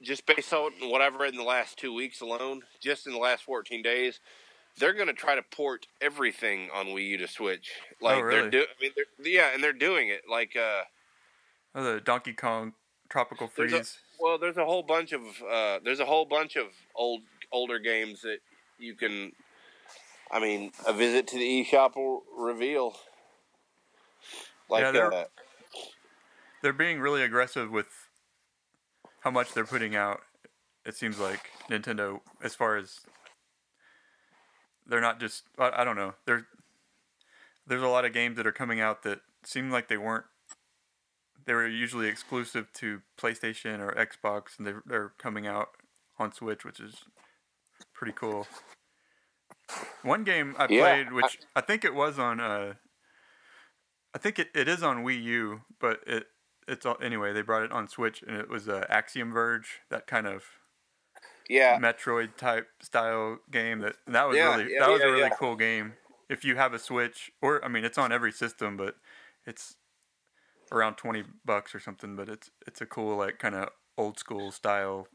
just 0.00 0.24
based 0.26 0.52
on 0.52 0.72
what 0.88 1.00
I've 1.02 1.16
read 1.16 1.32
in 1.32 1.38
the 1.38 1.44
last 1.44 1.78
two 1.78 1.92
weeks 1.94 2.20
alone, 2.22 2.62
just 2.80 3.06
in 3.06 3.12
the 3.12 3.18
last 3.18 3.44
fourteen 3.44 3.82
days, 3.82 4.18
they're 4.78 4.94
going 4.94 5.06
to 5.08 5.12
try 5.12 5.34
to 5.34 5.42
port 5.42 5.86
everything 6.00 6.70
on 6.74 6.86
Wii 6.86 7.08
U 7.10 7.16
to 7.18 7.28
Switch. 7.28 7.70
Like 8.00 8.16
Oh, 8.16 8.20
really? 8.22 8.40
they're 8.40 8.50
do- 8.50 8.62
I 8.62 8.82
mean, 8.82 8.92
they're, 8.96 9.30
yeah, 9.32 9.50
and 9.54 9.62
they're 9.62 9.72
doing 9.74 10.08
it. 10.08 10.22
Like, 10.28 10.56
uh, 10.56 10.82
Oh, 11.74 11.82
the 11.94 12.00
Donkey 12.00 12.32
Kong 12.34 12.74
Tropical 13.08 13.50
There's 13.56 13.72
a- 13.72 13.76
Freeze. 13.76 13.98
well, 14.20 14.38
there's 14.38 14.56
a 14.56 14.64
whole 14.64 14.82
bunch 14.82 15.12
of 15.12 15.22
uh, 15.42 15.78
there's 15.84 16.00
a 16.00 16.04
whole 16.06 16.24
bunch 16.24 16.56
of 16.56 16.66
old 16.94 17.22
older 17.50 17.78
games 17.78 18.22
that 18.22 18.38
you 18.78 18.94
can. 18.94 19.32
I 20.30 20.40
mean, 20.40 20.72
a 20.86 20.92
visit 20.94 21.26
to 21.28 21.36
the 21.36 21.64
eShop 21.64 21.94
will 21.96 22.22
reveal. 22.38 22.96
Like, 24.70 24.82
Yeah, 24.82 24.90
they're- 24.92 25.12
uh, 25.12 25.24
They're 26.62 26.72
being 26.72 27.00
really 27.00 27.22
aggressive 27.22 27.70
with 27.70 27.88
how 29.20 29.30
much 29.30 29.52
they're 29.52 29.66
putting 29.66 29.94
out. 29.96 30.20
It 30.86 30.96
seems 30.96 31.18
like 31.18 31.50
Nintendo, 31.68 32.20
as 32.42 32.54
far 32.54 32.76
as 32.76 33.00
they're 34.86 35.00
not 35.00 35.20
just. 35.20 35.44
I, 35.58 35.70
I 35.82 35.84
don't 35.84 35.96
know. 35.96 36.14
There's 36.24 36.42
there's 37.66 37.82
a 37.82 37.88
lot 37.88 38.04
of 38.04 38.12
games 38.12 38.36
that 38.36 38.46
are 38.46 38.52
coming 38.52 38.80
out 38.80 39.02
that 39.02 39.20
seem 39.44 39.70
like 39.70 39.88
they 39.88 39.96
weren't. 39.98 40.24
They 41.44 41.54
were 41.54 41.66
usually 41.66 42.08
exclusive 42.08 42.72
to 42.74 43.02
PlayStation 43.18 43.80
or 43.80 43.92
Xbox, 43.94 44.58
and 44.58 44.66
they're 44.66 44.82
they're 44.86 45.12
coming 45.18 45.46
out 45.46 45.68
on 46.18 46.32
Switch, 46.32 46.64
which 46.64 46.80
is 46.80 47.04
pretty 47.94 48.12
cool. 48.12 48.46
One 50.02 50.24
game 50.24 50.54
I 50.58 50.66
Yeah, 50.66 50.80
played, 50.80 51.12
which 51.12 51.38
I, 51.54 51.60
think 51.60 51.84
it 51.84 51.94
was 51.94 52.18
on. 52.18 52.40
Uh, 52.40 52.74
I 54.14 54.18
think 54.18 54.38
it, 54.38 54.48
it 54.54 54.68
is 54.68 54.82
on 54.82 55.04
Wii 55.04 55.22
U, 55.22 55.60
but 55.80 56.00
it 56.06 56.26
it's 56.68 56.86
all, 56.86 56.96
anyway. 57.02 57.32
They 57.32 57.42
brought 57.42 57.62
it 57.62 57.72
on 57.72 57.88
Switch, 57.88 58.22
and 58.22 58.36
it 58.36 58.48
was 58.48 58.68
uh, 58.68 58.84
Axiom 58.88 59.32
Verge, 59.32 59.80
that 59.90 60.06
kind 60.06 60.26
of 60.26 60.44
yeah, 61.48 61.78
Metroid 61.78 62.36
type 62.36 62.68
style 62.80 63.38
game. 63.50 63.80
That 63.80 63.96
that 64.06 64.28
was 64.28 64.38
Yeah, 64.38 64.56
really 64.56 64.72
yeah, 64.72 64.80
that 64.80 64.90
was 64.90 65.02
a 65.02 65.10
really 65.10 65.30
cool 65.38 65.56
game. 65.56 65.94
If 66.28 66.44
you 66.44 66.56
have 66.56 66.72
a 66.72 66.78
Switch, 66.78 67.30
or 67.40 67.64
I 67.64 67.68
mean, 67.68 67.84
it's 67.84 67.98
on 67.98 68.12
every 68.12 68.32
system, 68.32 68.76
but 68.76 68.96
it's 69.46 69.76
around 70.72 70.96
twenty 70.96 71.22
bucks 71.44 71.74
or 71.74 71.80
something. 71.80 72.16
But 72.16 72.28
it's 72.28 72.50
it's 72.66 72.80
a 72.80 72.86
cool 72.86 73.16
like 73.16 73.38
kind 73.38 73.54
of 73.54 73.68
old 73.96 74.18
school 74.18 74.50
style 74.50 75.06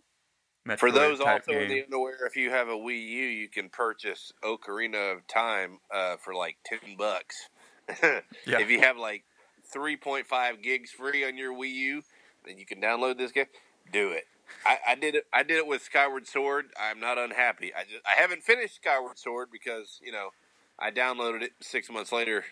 Metroid 0.67 0.79
for 0.79 0.91
those 0.91 1.19
also 1.21 1.51
in 1.53 1.69
the 1.69 1.83
underwear, 1.83 2.25
if 2.25 2.35
you 2.35 2.49
have 2.49 2.67
a 2.67 2.75
Wii 2.75 3.07
U, 3.07 3.25
you 3.25 3.47
can 3.47 3.69
purchase 3.69 4.33
Ocarina 4.43 5.15
of 5.15 5.25
Time 5.27 5.79
uh, 5.93 6.17
for 6.17 6.33
like 6.33 6.57
ten 6.65 6.95
bucks. 6.97 7.49
Yeah. 8.45 8.59
If 8.59 8.69
you 8.69 8.81
have 8.81 8.97
like 8.97 9.23
three 9.71 9.95
point 9.95 10.27
five 10.27 10.61
gigs 10.61 10.91
free 10.91 11.25
on 11.25 11.37
your 11.37 11.53
Wii 11.53 11.71
U, 11.71 12.01
then 12.45 12.57
you 12.57 12.65
can 12.65 12.81
download 12.81 13.17
this 13.17 13.31
game. 13.31 13.45
Do 13.93 14.11
it. 14.11 14.25
I, 14.65 14.77
I 14.89 14.95
did 14.95 15.15
it. 15.15 15.25
I 15.31 15.43
did 15.43 15.55
it 15.55 15.67
with 15.67 15.83
Skyward 15.83 16.27
Sword. 16.27 16.65
I'm 16.77 16.99
not 16.99 17.17
unhappy. 17.17 17.73
I 17.73 17.83
just 17.83 18.05
I 18.05 18.19
haven't 18.19 18.43
finished 18.43 18.75
Skyward 18.75 19.17
Sword 19.17 19.47
because 19.53 20.01
you 20.03 20.11
know 20.11 20.31
I 20.77 20.91
downloaded 20.91 21.43
it 21.43 21.51
six 21.61 21.89
months 21.89 22.11
later. 22.11 22.43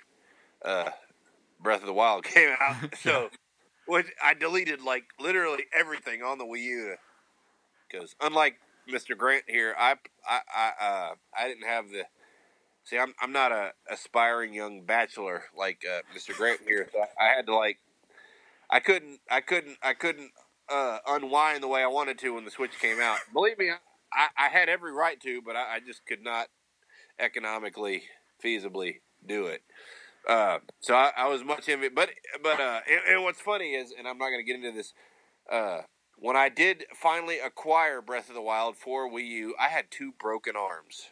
Uh, 0.64 0.92
Breath 1.66 1.82
of 1.82 1.88
the 1.88 1.94
Wild 1.94 2.24
came 2.24 2.56
out, 2.62 2.96
so 3.02 3.30
which 3.88 4.08
I 4.24 4.34
deleted 4.34 4.82
like 4.82 5.04
literally 5.20 5.66
everything 5.78 6.24
on 6.24 6.38
the 6.38 6.46
Wii 6.46 6.64
U 6.64 6.96
because 7.90 8.16
unlike 8.22 8.56
Mr. 8.90 9.18
Grant 9.18 9.44
here, 9.48 9.76
I 9.78 9.96
I 10.28 10.40
I, 10.56 10.86
uh, 10.86 11.16
I 11.38 11.48
didn't 11.48 11.66
have 11.66 11.90
the. 11.90 12.04
See, 12.84 12.98
I'm 12.98 13.14
I'm 13.22 13.32
not 13.32 13.52
a 13.52 13.72
aspiring 13.90 14.54
young 14.54 14.84
bachelor 14.86 15.46
like 15.58 15.84
uh, 15.90 16.02
Mr. 16.16 16.36
Grant 16.36 16.62
here, 16.68 16.88
so 16.92 17.00
I, 17.00 17.26
I 17.26 17.36
had 17.36 17.48
to 17.48 17.56
like, 17.56 17.80
I 18.70 18.80
couldn't 18.80 19.20
I 19.30 19.42
couldn't 19.42 19.78
I 19.82 19.94
couldn't 19.94 20.32
uh, 20.70 21.00
unwind 21.08 21.64
the 21.64 21.68
way 21.68 21.82
I 21.82 21.88
wanted 21.88 22.20
to 22.20 22.36
when 22.36 22.46
the 22.46 22.52
Switch 22.52 22.80
came 22.80 23.00
out. 23.00 23.20
Believe 23.34 23.58
me, 23.58 23.72
I, 24.14 24.28
I 24.38 24.50
had 24.50 24.70
every 24.70 24.92
right 24.92 25.20
to, 25.22 25.42
but 25.42 25.56
I, 25.56 25.76
I 25.76 25.80
just 25.80 26.06
could 26.06 26.24
not 26.24 26.48
economically 27.20 28.04
feasibly 28.44 28.98
do 29.26 29.48
it. 29.48 29.62
Uh, 30.28 30.60
so 30.80 30.96
I, 30.96 31.12
I 31.18 31.28
was 31.28 31.44
much 31.44 31.70
envy, 31.70 31.90
but 31.90 32.10
but 32.42 32.60
uh, 32.60 32.80
and, 32.90 33.02
and 33.16 33.24
what's 33.24 33.42
funny 33.42 33.76
is, 33.76 33.94
and 33.98 34.08
I'm 34.08 34.18
not 34.18 34.30
going 34.30 34.40
to 34.40 34.44
get 34.44 34.56
into 34.56 34.72
this. 34.72 34.94
Uh, 35.52 35.82
when 36.18 36.36
I 36.36 36.50
did 36.50 36.86
finally 36.96 37.40
acquire 37.40 38.02
Breath 38.02 38.30
of 38.30 38.36
the 38.36 38.42
Wild 38.42 38.78
for 38.78 39.10
Wii 39.10 39.28
U, 39.28 39.56
I 39.60 39.68
had 39.68 39.92
two 39.92 40.14
broken 40.20 40.56
arms, 40.56 41.08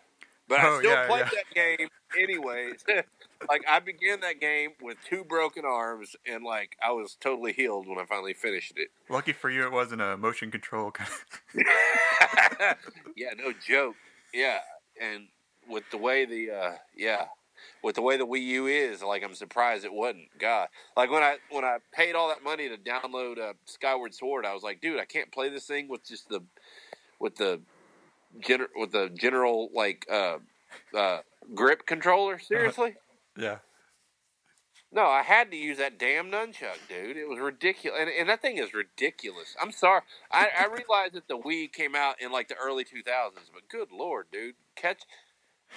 but 0.48 0.60
I 0.60 0.68
Oh, 0.68 0.80
still 0.80 0.92
yeah, 0.92 1.08
played 1.08 1.26
yeah. 1.34 1.42
that 1.44 1.54
game 1.54 1.88
anyways. 2.20 2.84
like 3.50 3.64
I 3.70 3.80
began 3.80 4.22
that 4.22 4.40
game 4.40 4.72
with 4.82 4.98
two 5.08 5.24
broken 5.24 5.66
arms, 5.66 6.16
and 6.26 6.44
like 6.44 6.78
I 6.82 6.92
was 6.92 7.16
totally 7.20 7.54
healed 7.54 7.88
when 7.88 8.00
I 8.00 8.06
finally 8.06 8.34
finished 8.34 8.74
it. 8.78 8.90
Lucky 9.10 9.34
for 9.34 9.50
you, 9.50 9.64
it 9.64 9.72
wasn't 9.72 10.02
a 10.02 10.18
motion 10.18 10.50
control 10.52 10.92
kind 10.92 11.10
of. 11.10 12.78
yeah, 13.16 13.30
no 13.38 13.54
joke. 13.66 13.96
Yeah, 14.34 14.60
and 15.00 15.28
with 15.70 15.84
the 15.92 15.98
way 15.98 16.26
the 16.26 16.50
uh, 16.52 16.72
yeah, 16.96 17.26
with 17.84 17.96
the 17.96 18.02
way 18.02 18.18
the 18.18 18.26
Wii 18.26 18.44
U 18.44 18.68
is, 18.68 19.02
like 19.02 19.24
I'm 19.24 19.36
surprised 19.36 19.86
it 19.86 19.94
wasn't. 19.94 20.28
God, 20.40 20.68
like 20.96 21.12
when 21.12 21.24
I 21.24 21.38
when 21.50 21.64
I 21.64 21.78
paid 21.92 22.16
all 22.16 22.30
that 22.30 22.44
money 22.44 22.70
to 22.70 22.78
download 22.78 23.40
uh, 23.40 23.54
Skyward 23.66 24.14
Sword, 24.14 24.46
I 24.46 24.54
was 24.54 24.64
like, 24.64 24.82
dude, 24.82 25.00
I 25.00 25.06
can't 25.06 25.32
play 25.32 25.50
this 25.50 25.66
thing 25.66 25.88
with 25.88 26.08
just 26.08 26.30
the 26.30 26.42
with 27.20 27.36
the 27.36 27.62
gener- 28.40 28.70
with 28.76 28.92
the 28.92 29.10
general 29.10 29.70
like 29.74 30.06
uh, 30.12 30.38
uh, 30.96 31.20
grip 31.54 31.86
controller. 31.86 32.40
Seriously. 32.48 32.96
Yeah. 33.38 33.58
No, 34.92 35.06
I 35.08 35.24
had 35.24 35.50
to 35.50 35.58
use 35.58 35.80
that 35.80 35.98
damn 35.98 36.30
nunchuck, 36.30 36.78
dude. 36.88 37.18
It 37.18 37.28
was 37.28 37.40
ridiculous, 37.40 38.00
and, 38.00 38.12
and 38.12 38.30
that 38.30 38.44
thing 38.44 38.58
is 38.58 38.76
ridiculous. 38.76 39.56
I'm 39.60 39.72
sorry. 39.72 40.02
I, 40.32 40.50
I 40.56 40.66
realize 40.66 41.14
that 41.14 41.28
the 41.28 41.36
Wii 41.36 41.74
came 41.74 41.96
out 41.96 42.22
in 42.22 42.32
like 42.32 42.48
the 42.48 42.56
early 42.64 42.84
2000s, 42.84 43.50
but 43.52 43.68
good 43.70 43.92
lord, 43.92 44.28
dude, 44.32 44.54
catch 44.76 45.02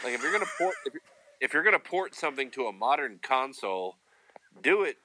like 0.05 0.13
if 0.13 0.23
you're 0.23 0.33
gonna 0.33 0.45
port 0.59 0.75
if 0.85 0.93
you're, 0.93 1.03
if 1.41 1.53
you're 1.53 1.63
gonna 1.63 1.79
port 1.79 2.15
something 2.15 2.51
to 2.53 2.67
a 2.67 2.73
modern 2.73 3.19
console, 3.23 3.97
do 4.63 4.83
it 4.85 4.97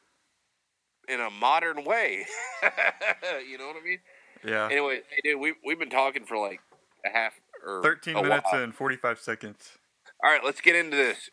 in 1.08 1.20
a 1.20 1.30
modern 1.30 1.84
way. 1.84 2.26
you 3.48 3.58
know 3.58 3.68
what 3.68 3.76
I 3.82 3.84
mean? 3.86 4.00
Yeah. 4.44 4.68
Anyway, 4.72 5.02
hey, 5.10 5.22
dude, 5.32 5.40
we 5.40 5.54
we've 5.66 5.80
been 5.80 5.90
talking 5.90 6.26
for 6.26 6.38
like 6.38 6.62
a 7.06 7.10
half 7.10 7.34
or 7.66 7.82
13 7.84 8.16
a 8.18 8.24
minutes 8.24 8.48
while. 8.52 8.64
and 8.64 8.74
45 8.76 9.20
seconds. 9.20 9.78
All 10.24 10.32
right, 10.32 10.44
let's 10.44 10.62
get 10.62 10.76
into 10.76 10.96
this. 10.96 11.30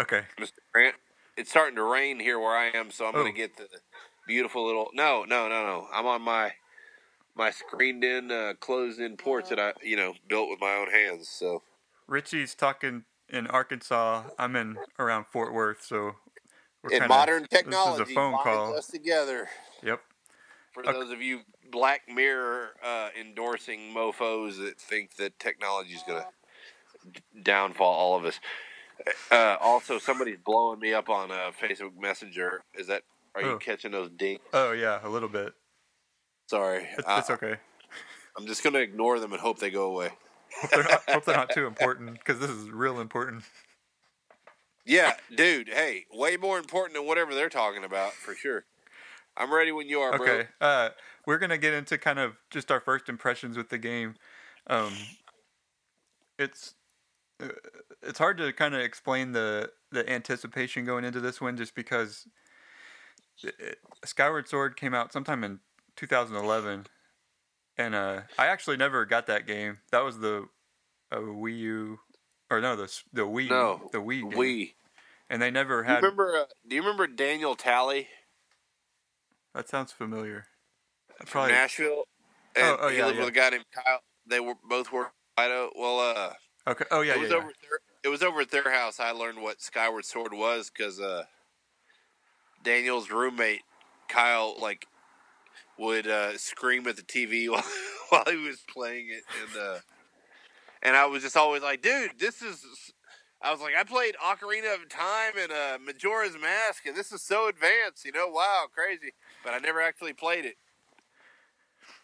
Okay. 0.00 0.22
Mr. 0.40 0.50
Grant. 0.72 0.96
It's 1.36 1.50
starting 1.50 1.76
to 1.76 1.82
rain 1.84 2.20
here 2.20 2.38
where 2.38 2.56
I 2.56 2.66
am, 2.76 2.90
so 2.90 3.06
I'm 3.06 3.14
Oh. 3.14 3.22
going 3.22 3.32
to 3.32 3.36
get 3.36 3.56
the 3.56 3.68
beautiful 4.26 4.66
little. 4.66 4.90
No, 4.92 5.24
no, 5.24 5.48
no, 5.48 5.64
no. 5.64 5.88
I'm 5.92 6.06
on 6.06 6.22
my 6.22 6.52
my 7.34 7.50
screened 7.50 8.04
in, 8.04 8.30
uh, 8.30 8.52
closed 8.60 9.00
in 9.00 9.16
porch 9.16 9.48
that 9.48 9.58
I, 9.58 9.72
you 9.82 9.96
know, 9.96 10.12
built 10.28 10.50
with 10.50 10.60
my 10.60 10.74
own 10.74 10.90
hands. 10.90 11.28
So 11.28 11.62
Richie's 12.06 12.54
talking 12.54 13.04
in 13.32 13.46
Arkansas. 13.48 14.24
I'm 14.38 14.54
in 14.56 14.78
around 14.98 15.26
Fort 15.32 15.52
Worth, 15.52 15.82
so 15.84 16.12
we're 16.82 16.90
in 16.90 17.00
kinda, 17.00 17.08
modern 17.08 17.42
This 17.42 17.60
technology, 17.60 18.02
is 18.02 18.08
a 18.10 18.14
phone 18.14 18.38
call. 18.38 18.74
us 18.74 18.86
together. 18.86 19.48
Yep. 19.82 20.00
For 20.74 20.82
Okay. 20.84 20.92
those 20.92 21.10
of 21.10 21.20
you 21.20 21.40
Black 21.70 22.02
Mirror 22.08 22.76
uh, 22.82 23.08
endorsing 23.18 23.92
mofo's 23.92 24.58
that 24.58 24.78
think 24.78 25.16
that 25.16 25.38
technology 25.38 25.94
is 25.94 26.02
going 26.06 26.22
to 26.22 27.42
downfall 27.42 27.92
all 27.92 28.16
of 28.16 28.24
us. 28.24 28.38
Uh, 29.30 29.56
also, 29.60 29.98
somebody's 29.98 30.38
blowing 30.44 30.78
me 30.78 30.94
up 30.94 31.08
on 31.08 31.30
uh, 31.30 31.50
Facebook 31.60 31.98
Messenger. 31.98 32.62
Is 32.74 32.86
that? 32.86 33.02
Are 33.34 33.42
you 33.42 33.48
Oh. 33.48 33.58
catching 33.58 33.90
those 33.92 34.10
dinks? 34.10 34.44
Oh 34.52 34.72
yeah, 34.72 35.00
a 35.02 35.08
little 35.08 35.28
bit. 35.28 35.54
Sorry, 36.48 36.86
It's, 36.98 37.08
Uh, 37.08 37.16
it's 37.18 37.30
okay. 37.30 37.56
I'm 38.36 38.46
just 38.46 38.62
going 38.62 38.74
to 38.74 38.80
ignore 38.80 39.18
them 39.18 39.32
and 39.32 39.40
hope 39.40 39.58
they 39.58 39.70
go 39.70 39.86
away. 39.86 40.10
Hope 40.60 40.70
they're 40.70 40.82
not, 40.84 41.10
hope 41.10 41.24
they're 41.24 41.36
not 41.36 41.50
too 41.50 41.66
important 41.66 42.12
because 42.12 42.38
this 42.38 42.50
is 42.50 42.68
real 42.70 43.00
important. 43.00 43.44
Yeah, 44.84 45.14
dude. 45.34 45.68
Hey, 45.68 46.06
way 46.12 46.36
more 46.36 46.58
important 46.58 46.94
than 46.96 47.06
whatever 47.06 47.34
they're 47.34 47.48
talking 47.48 47.84
about 47.84 48.12
for 48.12 48.34
sure. 48.34 48.64
I'm 49.36 49.52
ready 49.52 49.72
when 49.72 49.88
you 49.88 50.00
are, 50.00 50.16
bro. 50.16 50.26
Okay. 50.26 50.48
Uh, 50.60 50.90
we're 51.26 51.38
gonna 51.38 51.58
get 51.58 51.72
into 51.72 51.96
kind 51.98 52.18
of 52.18 52.36
just 52.50 52.70
our 52.70 52.80
first 52.80 53.08
impressions 53.08 53.56
with 53.56 53.68
the 53.70 53.78
game. 53.78 54.14
Um, 54.66 54.92
it's 56.38 56.74
uh, 57.42 57.48
it's 58.02 58.18
hard 58.18 58.38
to 58.38 58.52
kind 58.52 58.74
of 58.74 58.80
explain 58.80 59.32
the 59.32 59.70
the 59.90 60.08
anticipation 60.10 60.84
going 60.84 61.04
into 61.04 61.20
this 61.20 61.40
one 61.40 61.56
just 61.56 61.74
because 61.74 62.26
it- 63.42 63.78
Skyward 64.04 64.48
Sword 64.48 64.76
came 64.76 64.94
out 64.94 65.12
sometime 65.12 65.44
in 65.44 65.60
2011, 65.96 66.86
and 67.84 67.94
uh, 67.94 68.20
I 68.38 68.46
actually 68.46 68.76
never 68.76 69.04
got 69.04 69.26
that 69.26 69.46
game. 69.46 69.78
That 69.90 70.04
was 70.04 70.18
the 70.18 70.46
uh, 71.10 71.16
Wii 71.18 71.58
U 71.58 71.98
or 72.50 72.60
no, 72.60 72.76
the 72.76 72.92
the 73.12 73.22
Wii, 73.22 73.50
No, 73.50 73.88
the 73.92 73.98
Wii, 73.98 74.28
game. 74.30 74.38
We. 74.38 74.74
and 75.30 75.40
they 75.42 75.50
never 75.50 75.82
Do 75.82 75.88
you 75.88 75.94
had. 75.94 76.02
remember? 76.02 76.36
Uh, 76.36 76.44
do 76.68 76.76
you 76.76 76.82
remember 76.82 77.06
Daniel 77.06 77.54
Talley 77.54 78.08
That 79.54 79.68
sounds 79.68 79.92
familiar. 79.92 80.46
from 81.26 81.48
Nashville? 81.48 82.04
And 82.54 82.64
Oh, 82.66 82.76
oh, 82.82 82.88
he 82.88 82.98
yeah, 82.98 83.06
lived 83.06 83.18
yeah. 83.18 83.24
with 83.24 83.34
a 83.34 83.36
guy 83.36 83.50
named 83.50 83.64
Kyle. 83.74 84.00
They 84.26 84.40
were 84.40 84.54
both 84.68 84.92
worked 84.92 85.14
at 85.38 85.44
Idaho. 85.44 85.70
Well, 85.78 85.98
uh, 86.00 86.32
Okay. 86.70 86.84
Oh 86.90 87.00
yeah, 87.00 87.12
it 87.12 87.16
yeah. 87.16 87.22
was 87.22 87.30
yeah. 87.30 87.36
over. 87.38 87.48
At 87.48 87.54
their, 87.62 87.78
it 88.04 88.08
was 88.08 88.22
over 88.22 88.40
at 88.42 88.50
their 88.50 88.70
house. 88.70 89.00
I 89.00 89.10
learned 89.12 89.40
what 89.42 89.60
Skyward 89.60 90.04
Sword 90.04 90.32
was 90.32 90.70
because 90.70 91.00
uh, 91.00 91.24
Daniel's 92.62 93.10
roommate 93.10 93.62
Kyle 94.08 94.54
like 94.60 94.86
would 95.82 96.06
uh, 96.06 96.38
scream 96.38 96.86
at 96.86 96.96
the 96.96 97.02
TV 97.02 97.48
while, 97.50 97.64
while 98.08 98.24
he 98.26 98.36
was 98.36 98.62
playing 98.72 99.08
it, 99.10 99.24
and 99.42 99.62
uh, 99.62 99.78
and 100.82 100.96
I 100.96 101.06
was 101.06 101.22
just 101.22 101.36
always 101.36 101.62
like, 101.62 101.82
dude, 101.82 102.12
this 102.18 102.42
is. 102.42 102.64
I 103.44 103.50
was 103.50 103.60
like, 103.60 103.74
I 103.76 103.82
played 103.82 104.14
Ocarina 104.24 104.72
of 104.72 104.88
Time 104.88 105.32
and 105.36 105.50
uh, 105.50 105.78
Majora's 105.84 106.36
Mask, 106.40 106.86
and 106.86 106.94
this 106.94 107.10
is 107.10 107.22
so 107.22 107.48
advanced, 107.48 108.04
you 108.04 108.12
know, 108.12 108.28
wow, 108.28 108.66
crazy. 108.72 109.14
But 109.42 109.52
I 109.52 109.58
never 109.58 109.82
actually 109.82 110.12
played 110.12 110.44
it. 110.44 110.54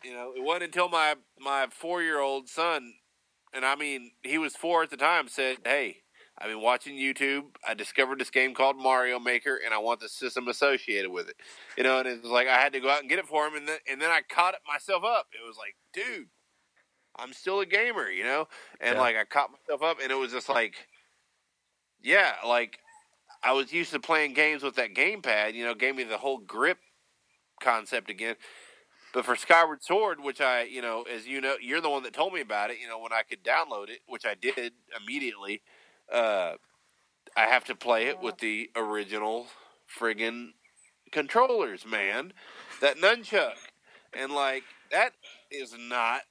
You 0.03 0.15
know, 0.15 0.33
it 0.37 0.43
wasn't 0.43 0.65
until 0.65 0.89
my 0.89 1.15
my 1.39 1.69
four 1.71 2.03
year 2.03 2.19
old 2.19 2.49
son, 2.49 2.95
and 3.53 3.65
I 3.65 3.77
mean, 3.77 4.11
he 4.25 4.37
was 4.37 4.57
four 4.57 4.83
at 4.83 4.91
the 4.91 4.97
time, 4.97 5.29
said, 5.29 5.59
"Hey, 5.65 5.99
I've 6.41 6.49
been 6.49 6.63
watching 6.63 6.97
YouTube. 6.97 7.57
I 7.67 7.75
discovered 7.75 8.21
this 8.21 8.31
game 8.31 8.55
called 8.55 8.77
Mario 8.77 9.19
Maker, 9.19 9.59
and 9.65 9.75
I 9.75 9.79
want 9.79 10.01
the 10.01 10.09
system 10.09 10.49
associated 10.49 11.11
with 11.11 11.29
it." 11.29 11.37
You 11.77 11.83
know, 11.85 11.99
and 11.99 12.09
it 12.09 12.23
was 12.23 12.31
like 12.31 12.49
I 12.49 12.61
had 12.61 12.73
to 12.75 12.81
go 12.81 12.91
out 12.91 13.01
and 13.01 13.09
get 13.09 13.19
it 13.19 13.27
for 13.27 13.47
him, 13.47 13.55
and 13.57 13.69
then 13.69 13.79
and 13.91 14.01
then 14.01 14.11
I 14.11 14.23
caught 14.23 14.55
it 14.55 14.61
myself 14.67 15.05
up. 15.05 15.29
It 15.33 15.47
was 15.47 15.57
like, 15.57 15.77
dude, 15.93 16.29
I'm 17.17 17.33
still 17.33 17.61
a 17.61 17.67
gamer, 17.67 18.11
you 18.11 18.25
know, 18.25 18.49
and 18.81 18.97
Yeah. 18.97 19.01
like 19.01 19.17
I 19.17 19.25
caught 19.25 19.51
myself 19.53 19.83
up, 19.83 19.99
and 20.03 20.13
it 20.13 20.17
was 20.17 20.33
just 20.33 20.49
like, 20.49 20.89
yeah, 22.03 22.35
like 22.47 22.79
I 23.43 23.53
was 23.53 23.73
used 23.73 23.93
to 23.93 24.01
playing 24.01 24.35
games 24.35 24.63
with 24.63 24.77
that 24.77 24.95
gamepad. 24.95 25.55
You 25.55 25.65
know, 25.65 25.75
gave 25.75 25.97
me 25.97 26.05
the 26.05 26.19
whole 26.19 26.39
grip 26.39 26.79
concept 27.61 28.11
again. 28.11 28.37
But 29.15 29.25
for 29.25 29.37
Skyward 29.37 29.83
Sword, 29.83 30.21
which 30.21 30.41
I, 30.41 30.63
you 30.65 30.83
know, 30.83 31.03
as 31.03 31.27
you 31.27 31.41
know, 31.41 31.57
you're 31.61 31.81
the 31.81 31.91
one 31.91 32.03
that 32.05 32.13
told 32.13 32.33
me 32.35 32.41
about 32.41 32.71
it. 32.71 32.79
You 32.81 32.89
know, 32.89 32.99
when 32.99 33.13
I 33.13 33.23
could 33.23 33.43
download 33.43 33.89
it, 33.89 34.01
which 34.07 34.27
I 34.27 34.35
did 34.35 34.75
immediately, 35.01 35.63
uh, 36.13 36.55
I 37.37 37.47
have 37.47 37.65
to 37.67 37.75
play 37.75 38.07
it 38.07 38.21
with 38.21 38.39
the 38.39 38.71
original 38.75 39.47
friggin' 39.99 40.51
controllers, 41.13 41.87
man. 41.87 42.33
That 42.81 42.99
nunchuck, 42.99 43.55
and 44.13 44.33
like 44.33 44.65
that 44.91 45.13
is 45.51 45.75
not. 45.79 46.23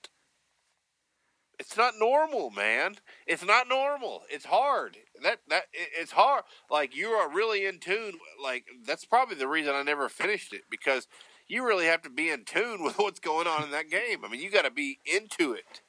It's 1.59 1.75
not 1.75 1.95
normal, 1.97 2.51
man. 2.51 2.97
It's 3.25 3.43
not 3.43 3.67
normal. 3.67 4.21
It's 4.29 4.45
hard. 4.45 4.97
That 5.23 5.39
that 5.49 5.63
it's 5.73 6.11
hard. 6.11 6.43
Like 6.69 6.95
you 6.95 7.07
are 7.09 7.29
really 7.33 7.65
in 7.65 7.79
tune. 7.79 8.13
Like 8.41 8.65
that's 8.85 9.05
probably 9.05 9.35
the 9.35 9.47
reason 9.47 9.73
I 9.73 9.81
never 9.81 10.07
finished 10.07 10.53
it 10.53 10.63
because 10.69 11.07
you 11.47 11.65
really 11.65 11.85
have 11.85 12.01
to 12.03 12.09
be 12.09 12.29
in 12.29 12.45
tune 12.45 12.83
with 12.83 12.97
what's 12.99 13.19
going 13.19 13.47
on 13.47 13.63
in 13.63 13.71
that 13.71 13.89
game. 13.89 14.23
I 14.23 14.29
mean, 14.29 14.41
you 14.41 14.51
got 14.51 14.65
to 14.65 14.71
be 14.71 14.99
into 15.05 15.53
it. 15.53 15.81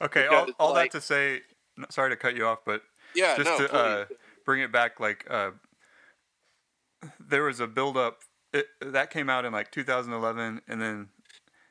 Okay. 0.00 0.26
All, 0.26 0.46
because, 0.46 0.54
all 0.58 0.72
like- 0.72 0.92
that 0.92 0.98
to 0.98 1.04
say, 1.04 1.40
sorry 1.90 2.10
to 2.10 2.16
cut 2.16 2.36
you 2.36 2.46
off, 2.46 2.58
but 2.64 2.82
Yeah, 3.14 3.36
just 3.36 3.60
no, 3.60 3.66
to 3.66 3.74
uh, 3.74 4.04
bring 4.44 4.60
it 4.60 4.72
back, 4.72 5.00
like 5.00 5.26
uh, 5.30 5.50
there 7.20 7.44
was 7.44 7.60
a 7.60 7.66
build 7.66 7.96
up. 7.96 8.20
It, 8.52 8.66
that 8.80 9.10
came 9.10 9.30
out 9.30 9.44
in 9.44 9.52
like 9.52 9.70
2011, 9.70 10.60
and 10.68 10.82
then 10.82 11.08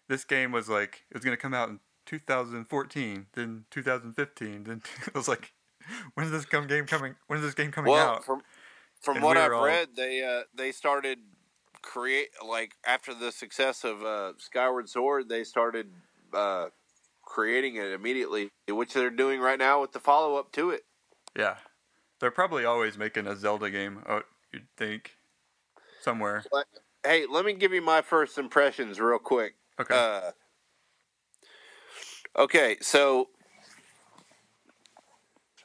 this 0.07 0.23
game 0.23 0.51
was 0.51 0.67
like 0.67 1.03
it 1.09 1.15
was 1.15 1.23
going 1.23 1.35
to 1.35 1.41
come 1.41 1.53
out 1.53 1.69
in 1.69 1.79
2014, 2.05 3.27
then 3.33 3.65
2015, 3.69 4.63
then 4.63 4.81
it 5.07 5.15
was 5.15 5.27
like, 5.27 5.53
when 6.13 6.25
is 6.25 6.31
this 6.31 6.45
come 6.45 6.67
game 6.67 6.85
coming? 6.85 7.15
When 7.27 7.39
is 7.39 7.45
this 7.45 7.53
game 7.53 7.71
coming 7.71 7.91
well, 7.91 8.15
out? 8.15 8.25
from 8.25 8.41
from 8.99 9.17
And 9.17 9.25
what 9.25 9.37
I've 9.37 9.53
all- 9.53 9.65
read, 9.65 9.89
they 9.95 10.23
uh, 10.23 10.43
they 10.53 10.71
started 10.71 11.19
create 11.81 12.29
like 12.45 12.75
after 12.85 13.13
the 13.13 13.31
success 13.31 13.83
of 13.83 14.03
uh, 14.03 14.33
Skyward 14.37 14.89
Sword, 14.89 15.29
they 15.29 15.43
started 15.43 15.87
uh, 16.33 16.67
creating 17.23 17.75
it 17.75 17.91
immediately, 17.91 18.49
which 18.69 18.93
they're 18.93 19.09
doing 19.09 19.39
right 19.39 19.59
now 19.59 19.81
with 19.81 19.91
the 19.91 19.99
follow 19.99 20.35
up 20.35 20.51
to 20.53 20.69
it. 20.69 20.83
Yeah, 21.35 21.55
they're 22.19 22.31
probably 22.31 22.65
always 22.65 22.97
making 22.97 23.27
a 23.27 23.35
Zelda 23.35 23.69
game. 23.69 24.03
Oh, 24.07 24.21
you'd 24.51 24.67
think 24.77 25.15
somewhere. 26.01 26.43
Hey, 27.03 27.25
let 27.29 27.45
me 27.45 27.53
give 27.53 27.73
you 27.73 27.81
my 27.81 28.01
first 28.01 28.37
impressions 28.37 28.99
real 28.99 29.19
quick. 29.19 29.55
Okay. 29.79 29.95
Uh, 29.95 30.31
okay, 32.37 32.77
so 32.81 33.29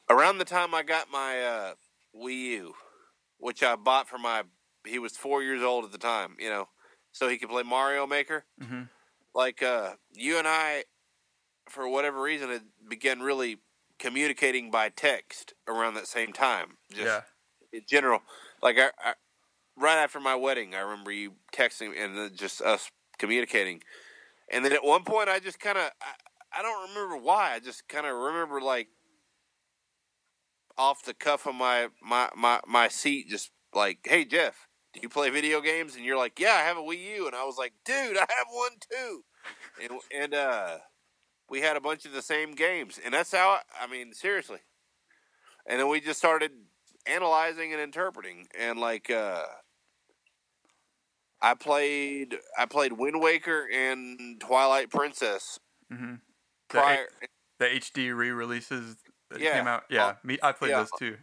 around 0.09 0.39
the 0.39 0.45
time 0.45 0.75
I 0.75 0.83
got 0.83 1.11
my 1.11 1.43
uh, 1.43 1.75
Wii 2.15 2.51
U, 2.51 2.75
which 3.39 3.63
I 3.63 3.77
bought 3.77 4.09
for 4.09 4.19
my, 4.19 4.45
he 4.87 4.99
was 4.99 5.17
four 5.17 5.43
years 5.43 5.63
old 5.63 5.85
at 5.85 5.93
the 5.93 5.99
time, 5.99 6.37
you 6.39 6.49
know, 6.49 6.69
so 7.13 7.29
he 7.29 7.39
could 7.39 7.51
play 7.51 7.63
Mario 7.63 8.07
Maker. 8.07 8.45
hmm 8.61 8.85
Like 9.35 9.63
uh, 9.63 9.95
you 10.13 10.39
and 10.39 10.49
I, 10.49 10.85
for 11.69 11.89
whatever 11.89 12.23
reason, 12.23 12.49
had 12.51 12.63
began 12.89 13.21
really 13.21 13.59
communicating 13.99 14.71
by 14.71 14.89
text 14.89 15.55
around 15.67 15.95
that 15.95 16.07
same 16.07 16.33
time. 16.33 16.77
Just 16.91 17.07
Yeah. 17.07 17.21
in 17.73 17.83
general, 17.89 18.23
like 18.63 18.79
I, 18.79 18.91
I, 19.03 19.15
right 19.77 19.99
after 19.99 20.21
my 20.21 20.35
wedding, 20.35 20.75
I 20.75 20.81
remember 20.81 21.13
you 21.13 21.35
texting 21.53 21.93
and 21.97 22.17
then 22.17 22.35
just 22.35 22.61
us 22.61 22.91
communicating, 23.19 23.83
and 24.51 24.65
then 24.65 24.73
at 24.73 24.85
one 24.85 25.05
point, 25.05 25.29
I 25.29 25.39
just 25.41 25.59
kind 25.59 25.79
of, 25.79 25.91
I, 26.01 26.59
I 26.59 26.63
don't 26.63 26.89
remember 26.91 27.17
why, 27.17 27.53
I 27.55 27.61
just 27.61 27.89
kind 27.89 28.07
of 28.07 28.15
remember 28.15 28.61
like 28.61 28.89
off 30.79 31.03
the 31.05 31.15
cuff 31.15 31.47
of 31.47 31.55
my 31.55 31.89
my 32.03 32.29
my 32.37 32.61
my 32.67 32.89
seat, 32.89 33.29
just 33.29 33.51
like, 33.75 34.01
hey 34.05 34.25
Jeff, 34.25 34.69
do 34.93 35.01
you 35.03 35.09
play 35.09 35.31
video 35.31 35.61
games? 35.61 35.97
And 35.97 36.05
you're 36.05 36.19
like, 36.19 36.39
yeah, 36.39 36.53
I 36.53 36.63
have 36.63 36.77
a 36.77 36.83
Wii 36.83 37.17
U, 37.17 37.27
and 37.27 37.35
I 37.35 37.45
was 37.45 37.57
like, 37.59 37.73
dude, 37.85 38.17
I 38.17 38.21
have 38.21 38.47
one 38.51 38.73
too, 38.91 39.25
and 39.83 40.01
and 40.15 40.35
uh, 40.35 40.79
we 41.49 41.61
had 41.61 41.77
a 41.77 41.81
bunch 41.81 42.05
of 42.05 42.13
the 42.13 42.23
same 42.23 42.53
games, 42.53 42.99
and 43.03 43.15
that's 43.15 43.33
how 43.33 43.61
I, 43.81 43.87
mean, 43.87 44.13
seriously, 44.13 44.61
and 45.67 45.81
then 45.81 45.89
we 45.89 46.01
just 46.01 46.19
started 46.19 46.53
analyzing 47.07 47.73
and 47.73 47.81
interpreting 47.81 48.49
and 48.59 48.79
like 48.81 49.11
uh 49.11 49.45
I 51.41 51.55
played 51.55 52.37
I 52.59 52.67
played 52.67 52.93
Wind 52.95 53.21
Waker 53.21 53.69
and 53.73 54.41
Twilight 54.41 54.91
Princess 54.91 55.61
hmm 55.91 56.15
The, 56.71 56.79
prior 56.81 57.07
the 57.59 57.75
HD 57.75 58.11
re-releases 58.11 58.97
that 59.31 59.41
Yeah. 59.41 59.57
came 59.57 59.67
out. 59.67 59.85
Yeah, 59.89 60.17
me. 60.25 60.39
I 60.43 60.53
played 60.53 60.73
yeah. 60.73 60.81
those 60.81 60.91
too. 60.99 61.17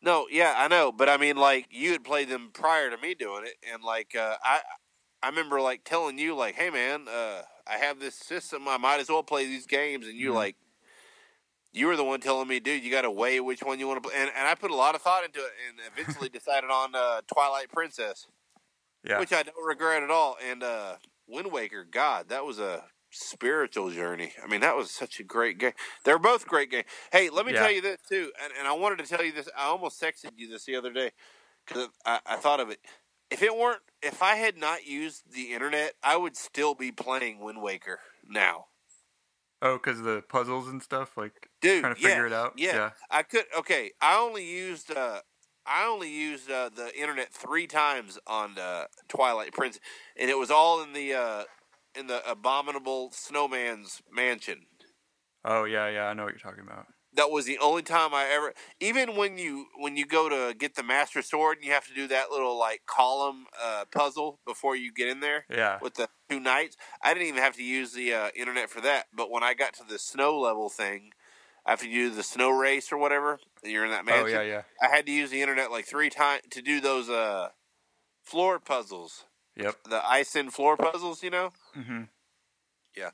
No, 0.00 0.26
yeah, 0.30 0.54
I 0.56 0.68
know, 0.68 0.90
but 0.90 1.08
I 1.08 1.16
mean 1.16 1.36
like 1.36 1.68
you 1.70 1.92
had 1.92 2.02
played 2.04 2.28
them 2.28 2.50
prior 2.52 2.90
to 2.90 2.96
me 2.96 3.14
doing 3.14 3.44
it 3.46 3.54
and 3.70 3.84
like 3.84 4.16
uh 4.16 4.36
I 4.42 4.62
I 5.22 5.28
remember 5.28 5.60
like 5.60 5.84
telling 5.84 6.18
you 6.18 6.34
like, 6.34 6.56
"Hey 6.56 6.70
man, 6.70 7.06
uh 7.08 7.42
I 7.66 7.78
have 7.78 8.00
this 8.00 8.14
system. 8.14 8.68
I 8.68 8.76
might 8.76 9.00
as 9.00 9.08
well 9.08 9.22
play 9.22 9.46
these 9.46 9.66
games." 9.66 10.06
And 10.06 10.16
you 10.16 10.30
Mhm. 10.30 10.34
like 10.34 10.56
you 11.72 11.86
were 11.86 11.96
the 11.96 12.04
one 12.04 12.20
telling 12.20 12.48
me, 12.48 12.60
"Dude, 12.60 12.82
you 12.82 12.90
got 12.90 13.02
to 13.02 13.10
weigh 13.10 13.40
which 13.40 13.62
one 13.62 13.78
you 13.78 13.88
want 13.88 14.02
to 14.02 14.08
play." 14.08 14.18
And, 14.18 14.30
and 14.36 14.46
I 14.46 14.54
put 14.54 14.70
a 14.70 14.74
lot 14.76 14.94
of 14.94 15.02
thought 15.02 15.24
into 15.24 15.40
it 15.40 15.52
and 15.68 15.80
eventually 15.96 16.28
decided 16.28 16.70
on 16.70 16.94
uh 16.94 17.22
Twilight 17.32 17.70
Princess. 17.70 18.26
Yeah. 19.04 19.18
which 19.18 19.32
I 19.32 19.42
don't 19.42 19.56
regret 19.66 20.04
at 20.04 20.12
all. 20.12 20.36
And 20.40 20.62
uh, 20.62 20.96
Wind 21.26 21.50
Waker, 21.50 21.82
God, 21.82 22.28
that 22.28 22.44
was 22.44 22.60
a 22.60 22.84
spiritual 23.10 23.90
journey. 23.90 24.32
I 24.40 24.46
mean, 24.46 24.60
that 24.60 24.76
was 24.76 24.92
such 24.92 25.18
a 25.18 25.24
great 25.24 25.58
game. 25.58 25.72
They're 26.04 26.20
both 26.20 26.46
great 26.46 26.70
games. 26.70 26.86
Hey, 27.10 27.28
let 27.28 27.44
me 27.44 27.52
Yeah. 27.52 27.62
tell 27.62 27.70
you 27.72 27.80
this 27.80 27.98
too, 28.08 28.30
and, 28.40 28.52
and 28.56 28.68
I 28.68 28.72
wanted 28.74 28.98
to 29.00 29.06
tell 29.06 29.24
you 29.24 29.32
this. 29.32 29.48
I 29.56 29.64
almost 29.64 30.00
texted 30.00 30.30
you 30.36 30.48
this 30.48 30.64
the 30.66 30.76
other 30.76 30.92
day 30.92 31.10
because 31.66 31.88
I, 32.06 32.20
I 32.24 32.36
thought 32.36 32.60
of 32.60 32.70
it. 32.70 32.78
If 33.28 33.42
it 33.42 33.56
weren't, 33.56 33.82
if 34.02 34.22
I 34.22 34.36
had 34.36 34.56
not 34.56 34.86
used 34.86 35.32
the 35.32 35.52
internet, 35.52 35.94
I 36.02 36.16
would 36.16 36.36
still 36.36 36.74
be 36.74 36.90
playing 36.92 37.38
Wind 37.40 37.62
Waker 37.62 38.00
now. 38.28 38.66
oh, 39.60 39.78
because 39.82 40.02
the 40.02 40.22
puzzles 40.28 40.68
and 40.68 40.82
stuff, 40.82 41.16
like 41.16 41.48
Dude, 41.60 41.82
trying 41.82 41.94
to 41.94 42.00
yeah, 42.00 42.08
figure 42.08 42.26
it 42.26 42.32
out. 42.32 42.54
Yeah, 42.56 42.74
Yeah. 42.74 42.90
I 43.10 43.22
could. 43.22 43.44
Okay, 43.56 43.92
I 44.00 44.18
only 44.18 44.44
used. 44.44 44.90
Uh, 44.94 45.20
I 45.64 45.86
only 45.86 46.10
used 46.12 46.50
uh, 46.50 46.70
the 46.74 46.92
internet 46.98 47.32
three 47.32 47.68
times 47.68 48.18
on 48.26 48.58
uh, 48.58 48.86
Twilight 49.08 49.52
Prince, 49.52 49.78
and 50.18 50.28
it 50.28 50.36
was 50.36 50.50
all 50.50 50.82
in 50.82 50.92
the 50.92 51.14
uh, 51.14 51.44
in 51.94 52.08
the 52.08 52.28
abominable 52.28 53.10
snowman's 53.12 54.02
mansion. 54.12 54.66
Oh 55.44 55.64
yeah, 55.64 55.88
yeah. 55.88 56.04
I 56.06 56.14
know 56.14 56.24
what 56.24 56.32
you're 56.32 56.38
talking 56.52 56.64
about. 56.66 56.86
That 57.14 57.30
was 57.30 57.44
the 57.44 57.58
only 57.58 57.82
time 57.82 58.14
I 58.14 58.26
ever. 58.26 58.54
Even 58.80 59.16
when 59.16 59.36
you 59.36 59.66
when 59.76 59.96
you 59.96 60.06
go 60.06 60.28
to 60.28 60.54
get 60.54 60.74
the 60.76 60.82
master 60.82 61.20
sword, 61.22 61.58
and 61.58 61.66
you 61.66 61.72
have 61.72 61.86
to 61.88 61.94
do 61.94 62.06
that 62.08 62.30
little 62.30 62.58
like 62.58 62.82
column 62.86 63.46
uh, 63.62 63.84
puzzle 63.92 64.40
before 64.46 64.76
you 64.76 64.92
get 64.92 65.08
in 65.08 65.20
there 65.20 65.44
Yeah. 65.50 65.78
with 65.82 65.94
the 65.94 66.08
two 66.30 66.40
knights. 66.40 66.76
I 67.02 67.12
didn't 67.12 67.28
even 67.28 67.42
have 67.42 67.56
to 67.56 67.62
use 67.62 67.92
the 67.92 68.14
uh, 68.14 68.28
internet 68.34 68.70
for 68.70 68.80
that. 68.80 69.06
But 69.14 69.30
when 69.30 69.42
I 69.42 69.52
got 69.54 69.74
to 69.74 69.84
the 69.84 69.98
snow 69.98 70.38
level 70.38 70.70
thing, 70.70 71.10
have 71.66 71.80
to 71.80 71.86
do 71.86 72.10
the 72.10 72.22
snow 72.22 72.50
race 72.50 72.90
or 72.90 72.96
whatever. 72.98 73.38
You're 73.62 73.84
in 73.84 73.90
that 73.90 74.04
mansion. 74.06 74.38
Oh 74.38 74.42
yeah, 74.42 74.48
yeah. 74.48 74.62
I 74.82 74.88
had 74.88 75.04
to 75.06 75.12
use 75.12 75.30
the 75.30 75.42
internet 75.42 75.70
like 75.70 75.86
three 75.86 76.08
times 76.10 76.42
to 76.50 76.62
do 76.62 76.80
those 76.80 77.10
uh, 77.10 77.50
floor 78.22 78.58
puzzles, 78.58 79.26
Yep. 79.56 79.76
the 79.88 80.04
ice 80.08 80.34
in 80.34 80.50
floor 80.50 80.76
puzzles. 80.78 81.22
You 81.22 81.30
know, 81.30 81.50
Mm 81.76 81.86
hmm 81.86 82.02
yeah 82.96 83.10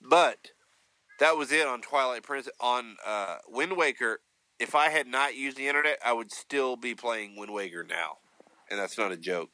but 0.00 0.50
that 1.20 1.36
was 1.36 1.52
it 1.52 1.66
on 1.66 1.80
Twilight 1.80 2.22
Princess. 2.22 2.52
On 2.60 2.96
uh, 3.04 3.36
Wind 3.48 3.76
Waker, 3.76 4.20
if 4.58 4.74
I 4.74 4.88
had 4.88 5.06
not 5.06 5.36
used 5.36 5.56
the 5.56 5.68
internet, 5.68 5.98
I 6.04 6.12
would 6.12 6.32
still 6.32 6.76
be 6.76 6.94
playing 6.94 7.36
Wind 7.36 7.52
Waker 7.52 7.84
now, 7.84 8.18
and 8.70 8.78
that's 8.78 8.98
not 8.98 9.12
a 9.12 9.16
joke. 9.16 9.50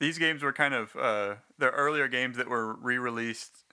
These 0.00 0.18
games 0.18 0.42
were 0.42 0.52
kind 0.52 0.74
of 0.74 0.94
uh, 0.94 1.34
the 1.58 1.70
earlier 1.70 2.06
games 2.06 2.36
that 2.36 2.48
were 2.48 2.74
re-released 2.74 3.64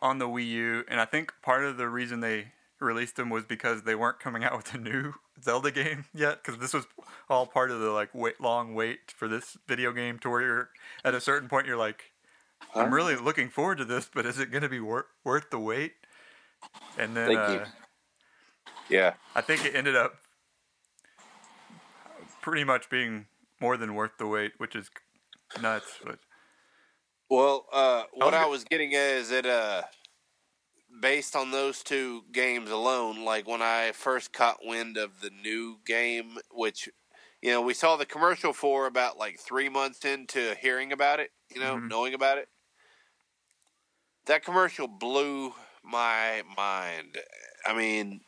on 0.00 0.18
the 0.18 0.26
Wii 0.26 0.48
U, 0.48 0.84
and 0.88 1.00
I 1.00 1.04
think 1.04 1.32
part 1.42 1.64
of 1.64 1.76
the 1.76 1.88
reason 1.88 2.20
they 2.20 2.48
released 2.82 3.16
them 3.16 3.30
was 3.30 3.44
because 3.44 3.82
they 3.82 3.94
weren't 3.94 4.20
coming 4.20 4.44
out 4.44 4.56
with 4.56 4.74
a 4.74 4.78
new 4.78 5.14
Zelda 5.42 5.70
game 5.70 6.06
yet. 6.12 6.42
Because 6.42 6.60
this 6.60 6.74
was 6.74 6.86
all 7.30 7.46
part 7.46 7.70
of 7.70 7.80
the 7.80 7.90
like 7.90 8.10
wait, 8.14 8.40
long 8.40 8.74
wait 8.74 9.12
for 9.14 9.28
this 9.28 9.56
video 9.66 9.92
game 9.92 10.18
to 10.20 10.30
where 10.30 10.42
you're 10.42 10.70
at 11.04 11.14
a 11.14 11.20
certain 11.20 11.48
point 11.48 11.66
you're 11.66 11.76
like, 11.76 12.11
I'm 12.74 12.92
really 12.92 13.16
looking 13.16 13.50
forward 13.50 13.78
to 13.78 13.84
this, 13.84 14.08
but 14.12 14.26
is 14.26 14.38
it 14.38 14.50
going 14.50 14.62
to 14.62 14.68
be 14.68 14.80
wor- 14.80 15.08
worth 15.24 15.50
the 15.50 15.58
wait? 15.60 15.94
And 16.96 17.16
then 17.16 17.36
uh, 17.36 17.70
Yeah. 18.88 19.16
I 19.34 19.40
think 19.42 19.64
it 19.64 19.74
ended 19.74 19.96
up 19.96 20.22
pretty 22.40 22.64
much 22.64 22.90
being 22.90 23.26
more 23.60 23.76
than 23.76 23.94
worth 23.94 24.18
the 24.18 24.26
wait, 24.26 24.52
which 24.58 24.74
is 24.74 24.90
nuts. 25.56 25.98
But 26.02 26.20
Well, 27.28 27.66
uh, 27.72 28.04
what 28.12 28.34
was 28.34 28.34
I 28.34 28.46
was 28.46 28.64
getting 28.64 28.94
at 28.94 29.14
is 29.14 29.30
that 29.30 29.46
uh, 29.46 29.84
based 31.00 31.34
on 31.34 31.50
those 31.50 31.82
two 31.82 32.24
games 32.32 32.70
alone, 32.70 33.24
like 33.24 33.46
when 33.46 33.62
I 33.62 33.92
first 33.92 34.32
caught 34.32 34.64
wind 34.64 34.96
of 34.96 35.20
the 35.20 35.30
new 35.30 35.78
game, 35.84 36.38
which 36.50 36.88
you 37.40 37.50
know 37.50 37.62
we 37.62 37.74
saw 37.74 37.96
the 37.96 38.06
commercial 38.06 38.52
for 38.52 38.86
about 38.86 39.16
like 39.18 39.38
three 39.40 39.68
months 39.68 40.04
into 40.04 40.54
hearing 40.60 40.92
about 40.92 41.20
it, 41.20 41.30
you 41.50 41.60
know, 41.60 41.80
Mhm. 41.80 41.88
knowing 41.88 42.14
about 42.14 42.38
it. 42.38 42.48
That 44.26 44.44
commercial 44.44 44.86
blew 44.88 45.52
my 45.82 46.42
mind. 46.56 47.18
I 47.66 47.74
mean, 47.76 48.20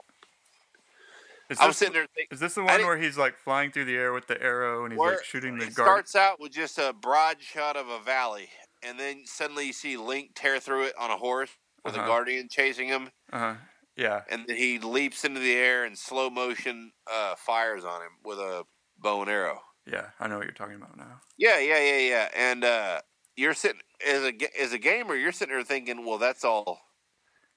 is 1.51 1.59
I 1.61 1.67
was 1.67 1.75
this, 1.75 1.79
sitting 1.79 1.93
there 1.95 2.07
thinking. 2.15 2.29
is 2.33 2.41
this 2.41 2.55
the 2.55 2.65
one 2.65 2.81
where 2.83 2.97
he's 2.99 3.17
like 3.19 3.37
flying 3.37 3.71
through 3.71 3.85
the 3.85 3.95
air 3.97 4.13
with 4.13 4.27
the 4.27 4.41
arrow 4.43 4.85
and 4.85 4.93
he's 4.93 4.99
like 4.99 5.25
shooting 5.25 5.57
the 5.59 5.67
it 5.67 5.75
guard? 5.75 5.87
starts 6.09 6.17
out 6.17 6.41
with 6.41 6.53
just 6.53 6.79
a 6.79 6.93
broad 6.93 7.41
shot 7.41 7.77
of 7.77 7.89
a 7.89 8.01
valley, 8.01 8.49
and 8.83 8.99
then 8.99 9.23
suddenly 9.27 9.67
you 9.67 9.73
see 9.73 9.97
Link 9.97 10.31
tear 10.35 10.59
through 10.59 10.85
it 10.85 10.95
on 10.99 11.11
a 11.11 11.17
horse 11.17 11.51
with 11.85 11.95
Uh-huh. 11.95 12.05
a 12.05 12.07
guardian 12.09 12.49
chasing 12.51 12.89
him, 12.89 13.11
Uh 13.33 13.39
huh. 13.39 13.55
Yeah. 13.97 14.23
and 14.31 14.45
then 14.49 14.57
he 14.57 14.79
leaps 14.81 15.25
into 15.25 15.39
the 15.39 15.55
air 15.55 15.85
and 15.85 15.97
slow 15.97 16.29
motion 16.31 16.91
uh, 17.09 17.37
fires 17.37 17.85
on 17.85 18.03
him 18.03 18.13
with 18.25 18.39
a 18.39 18.65
bow 18.99 19.21
and 19.23 19.31
arrow. 19.31 19.61
Yeah. 19.87 20.07
I 20.19 20.27
know 20.29 20.39
what 20.39 20.47
you're 20.47 20.55
talking 20.55 20.77
about 20.77 20.97
now. 20.97 21.21
Yeah, 21.37 21.59
yeah, 21.61 21.79
yeah, 21.79 21.99
yeah. 21.99 22.29
And 22.35 22.65
uh, 22.65 23.01
you're 23.37 23.55
sitting 23.55 23.81
as 24.07 24.23
a 24.23 24.33
as 24.61 24.73
a 24.73 24.79
gamer, 24.79 25.15
you're 25.17 25.33
sitting 25.33 25.55
there 25.55 25.65
thinking, 25.65 26.05
well, 26.05 26.19
that's 26.19 26.45
all, 26.45 26.81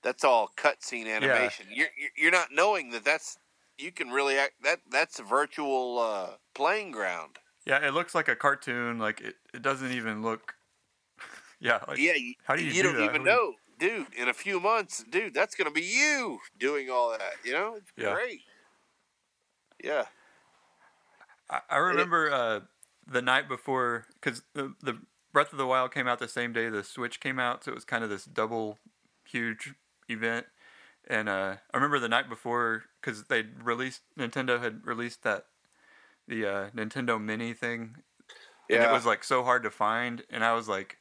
that's 0.03 0.23
all 0.23 0.49
cutscene 0.57 1.07
animation. 1.13 1.67
You're 1.69 1.87
you're- 1.97 2.11
you're 2.17 2.31
not 2.31 2.49
knowing 2.51 2.89
that 2.91 3.03
that's 3.05 3.37
you 3.77 3.91
can 3.91 4.09
really 4.09 4.37
act 4.37 4.53
that 4.63 4.79
that's 4.89 5.19
a 5.19 5.23
virtual 5.23 5.99
uh, 5.99 6.35
playing 6.55 6.91
ground. 6.91 7.37
Yeah. 7.65 7.85
It 7.85 7.93
looks 7.93 8.15
like 8.15 8.27
a 8.27 8.35
cartoon. 8.35 8.97
Like 8.97 9.21
it, 9.21 9.35
it 9.53 9.61
doesn't 9.61 9.91
even 9.91 10.21
look. 10.23 10.55
yeah. 11.59 11.79
Like, 11.87 11.97
yeah, 11.99 12.13
you, 12.15 12.33
how 12.43 12.55
do 12.55 12.63
you 12.63 12.71
you 12.71 12.81
do 12.81 12.83
don't 12.83 12.97
that? 12.97 13.03
even 13.03 13.25
How 13.25 13.25
do 13.25 13.29
you- 13.29 13.35
know, 13.35 13.53
dude. 14.05 14.13
In 14.15 14.29
a 14.29 14.33
few 14.33 14.59
months, 14.59 15.03
dude, 15.11 15.33
that's 15.33 15.53
gonna 15.55 15.69
be 15.71 15.81
you 15.83 16.39
doing 16.57 16.89
all 16.89 17.11
that. 17.11 17.33
You 17.43 17.51
know, 17.53 17.75
it's 17.75 17.91
Yeah. 17.95 18.13
great. 18.15 18.41
Yeah, 19.83 20.05
I, 21.51 21.59
I 21.69 21.77
remember 21.77 22.31
uh, 22.33 22.59
the 23.05 23.21
night 23.21 23.47
before 23.47 24.05
because 24.15 24.41
the 24.55 24.73
the 24.81 24.97
Breath 25.38 25.52
of 25.52 25.60
the 25.60 25.67
Wild 25.67 25.93
came 25.93 26.08
out 26.08 26.17
the 26.17 26.28
same 26.28 26.52
day 26.52 26.67
the 26.67 26.84
Switch 26.84 27.19
came 27.19 27.38
out, 27.38 27.63
so 27.63 27.69
it 27.69 27.76
was 27.76 27.86
kind 27.86 28.04
of 28.04 28.10
this 28.10 28.26
double 28.26 28.80
huge 29.23 29.76
event. 30.10 30.47
And 31.08 31.30
uh, 31.30 31.58
I 31.71 31.78
remember 31.78 32.00
the 32.00 32.10
night 32.10 32.28
before 32.28 32.86
because 33.00 33.26
they 33.26 33.43
released 33.63 34.02
Nintendo 34.17 34.60
had 34.60 34.84
released 34.84 35.21
that 35.21 35.45
the 36.28 36.43
uh, 36.43 36.69
Nintendo 36.71 37.23
Mini 37.23 37.54
thing, 37.54 37.97
and 38.67 38.82
it 38.82 38.91
was 38.91 39.06
like 39.06 39.23
so 39.23 39.43
hard 39.43 39.62
to 39.62 39.69
find, 39.69 40.23
and 40.32 40.43
I 40.43 40.54
was 40.54 40.67
like 40.67 40.97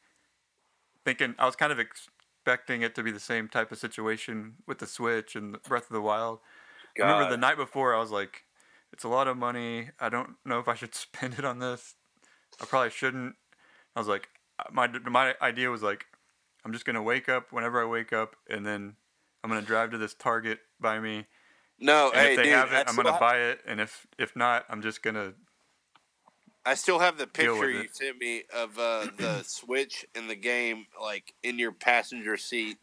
thinking 1.03 1.35
I 1.39 1.47
was 1.47 1.57
kind 1.57 1.73
of 1.73 1.79
expecting 1.79 2.83
it 2.83 2.95
to 2.97 3.03
be 3.03 3.13
the 3.13 3.19
same 3.19 3.49
type 3.49 3.73
of 3.73 3.79
situation 3.79 4.57
with 4.67 4.81
the 4.81 4.87
Switch 4.87 5.35
and 5.35 5.63
Breath 5.63 5.85
of 5.85 5.95
the 5.95 6.03
Wild. 6.03 6.41
I 6.99 7.05
remember 7.05 7.31
the 7.31 7.39
night 7.39 7.57
before 7.57 7.95
I 7.95 8.01
was 8.01 8.11
like, 8.11 8.45
it's 8.93 9.05
a 9.05 9.09
lot 9.09 9.29
of 9.29 9.39
money. 9.39 9.93
I 9.99 10.11
don't 10.11 10.35
know 10.45 10.59
if 10.59 10.69
I 10.69 10.75
should 10.75 10.95
spend 11.07 11.39
it 11.39 11.47
on 11.47 11.59
this. 11.59 11.95
I 12.61 12.67
probably 12.67 12.91
shouldn't. 12.91 13.37
I 13.97 13.99
was 13.99 14.09
like, 14.09 14.29
uh, 14.59 14.65
my 14.73 14.87
my 15.09 15.35
idea 15.41 15.71
was 15.71 15.83
like, 15.83 16.05
I'm 16.65 16.73
just 16.73 16.85
gonna 16.85 17.03
wake 17.03 17.29
up 17.29 17.51
whenever 17.51 17.83
I 17.83 17.87
wake 17.87 18.13
up, 18.13 18.37
and 18.49 18.65
then 18.65 18.95
I'm 19.43 19.51
gonna 19.51 19.63
drive 19.63 19.91
to 19.93 19.99
this 19.99 20.15
Target 20.15 20.61
by 20.79 21.01
me, 21.01 21.25
no, 21.81 22.11
and 22.11 22.21
hey, 22.21 22.31
if 22.33 22.37
they 22.37 22.43
dude, 22.45 22.53
have 22.53 22.73
it, 22.73 22.85
I'm 22.87 22.95
gonna 22.95 23.19
buy 23.19 23.39
it, 23.39 23.61
and 23.67 23.81
if 23.81 24.07
if 24.19 24.37
not, 24.37 24.67
I'm 24.69 24.83
just 24.83 25.03
gonna. 25.03 25.33
I 26.65 26.75
still 26.75 26.99
have 26.99 27.17
the 27.17 27.27
picture 27.27 27.71
you 27.71 27.89
sent 27.91 28.19
me 28.19 28.43
of 28.55 28.79
uh, 28.79 29.07
the 29.17 29.43
Switch 29.47 30.05
in 30.15 30.27
the 30.29 30.35
game, 30.35 30.87
like 31.01 31.33
in 31.43 31.59
your 31.59 31.73
passenger 31.73 32.37
seat, 32.37 32.77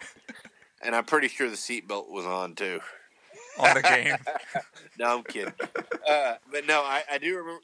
and 0.82 0.96
I'm 0.96 1.06
pretty 1.06 1.28
sure 1.28 1.50
the 1.50 1.56
seatbelt 1.56 2.10
was 2.10 2.26
on 2.26 2.56
too. 2.56 2.80
on 3.60 3.76
the 3.76 3.82
game. 3.82 4.16
No, 5.00 5.18
I'm 5.18 5.24
kidding. 5.24 5.54
uh, 6.08 6.36
but 6.52 6.68
no, 6.68 6.82
I, 6.82 7.02
I 7.12 7.18
do 7.18 7.36
remember. 7.36 7.62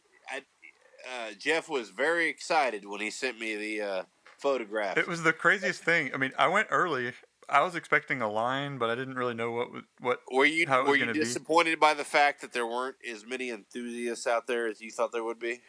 I, 1.08 1.30
uh, 1.30 1.34
Jeff 1.38 1.70
was 1.70 1.90
very 1.90 2.30
excited 2.30 2.86
when 2.86 3.02
he 3.02 3.10
sent 3.10 3.40
me 3.40 3.56
the 3.56 3.82
uh, 3.82 4.04
photograph. 4.38 4.98
It 4.98 5.08
was 5.08 5.24
the 5.24 5.34
craziest 5.34 5.84
thing. 5.84 6.12
I 6.14 6.18
mean, 6.18 6.32
I 6.38 6.48
went 6.48 6.68
early. 6.72 7.14
I 7.48 7.62
was 7.62 7.76
expecting 7.76 8.22
a 8.22 8.30
line, 8.30 8.78
but 8.78 8.90
I 8.90 8.96
didn't 8.96 9.16
really 9.16 9.34
know 9.34 9.52
what 9.52 9.72
was- 9.72 9.84
what. 10.00 10.20
were 10.32 10.46
you 10.46 10.64
it 10.64 10.70
was 10.70 10.88
were 10.88 10.96
you 10.96 11.02
gonna 11.02 11.14
be. 11.14 11.20
disappointed 11.20 11.80
by 11.80 11.94
the 11.94 12.04
fact 12.04 12.42
that 12.42 12.54
there 12.54 12.68
weren't 12.68 12.98
as 13.10 13.26
many 13.26 13.50
enthusiasts 13.50 14.28
out 14.28 14.48
there 14.48 14.68
as 14.68 14.82
you 14.82 14.92
thought 14.92 15.12
there 15.12 15.24
would 15.24 15.40
be? 15.40 15.62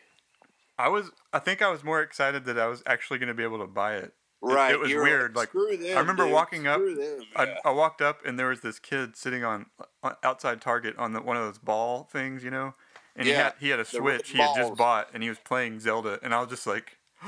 I 0.79 0.89
was. 0.89 1.11
I 1.33 1.39
think 1.39 1.63
I 1.63 1.71
was 1.71 1.85
more 1.85 2.03
excited 2.03 2.45
that 2.47 2.59
I 2.59 2.67
was 2.67 2.83
actually 2.87 3.19
going 3.19 3.29
to 3.29 3.35
be 3.35 3.43
able 3.43 3.59
to 3.59 3.67
buy 3.67 3.97
it. 3.97 4.15
Right, 4.43 4.73
it 4.73 4.81
was 4.81 4.91
you 4.91 4.97
were 4.97 5.03
weird, 5.03 5.37
like, 5.37 5.49
screw 5.51 5.77
them, 5.77 5.97
I 5.99 6.01
remember 6.01 6.25
dude, 6.25 6.33
walking 6.33 6.67
up, 6.67 6.81
them, 6.81 7.21
I, 7.37 7.45
yeah. 7.45 7.59
I 7.63 7.71
walked 7.73 8.01
up 8.01 8.21
and 8.25 8.39
there 8.39 8.49
was 8.49 8.63
this 8.63 8.79
kid 8.79 9.15
sitting 9.15 9.45
on, 9.45 9.67
on 10.03 10.15
outside 10.23 10.63
Target 10.63 10.97
on 10.97 11.13
the, 11.13 11.21
one 11.21 11.37
of 11.37 11.43
those 11.43 11.59
ball 11.59 12.09
things, 12.11 12.43
you 12.43 12.51
know, 12.51 12.75
and 13.21 13.29
he 13.29 13.33
Yeah, 13.35 13.45
had 13.45 13.55
he 13.61 13.69
had 13.69 13.79
a 13.79 13.85
Switch 13.85 14.31
he 14.31 14.39
had 14.39 14.55
just 14.57 14.75
bought 14.77 15.11
and 15.15 15.23
he 15.23 15.29
was 15.29 15.39
playing 15.39 15.79
Zelda 15.79 16.19
and 16.23 16.35
I 16.35 16.41
was 16.41 16.49
just 16.49 16.67
like, 16.67 16.99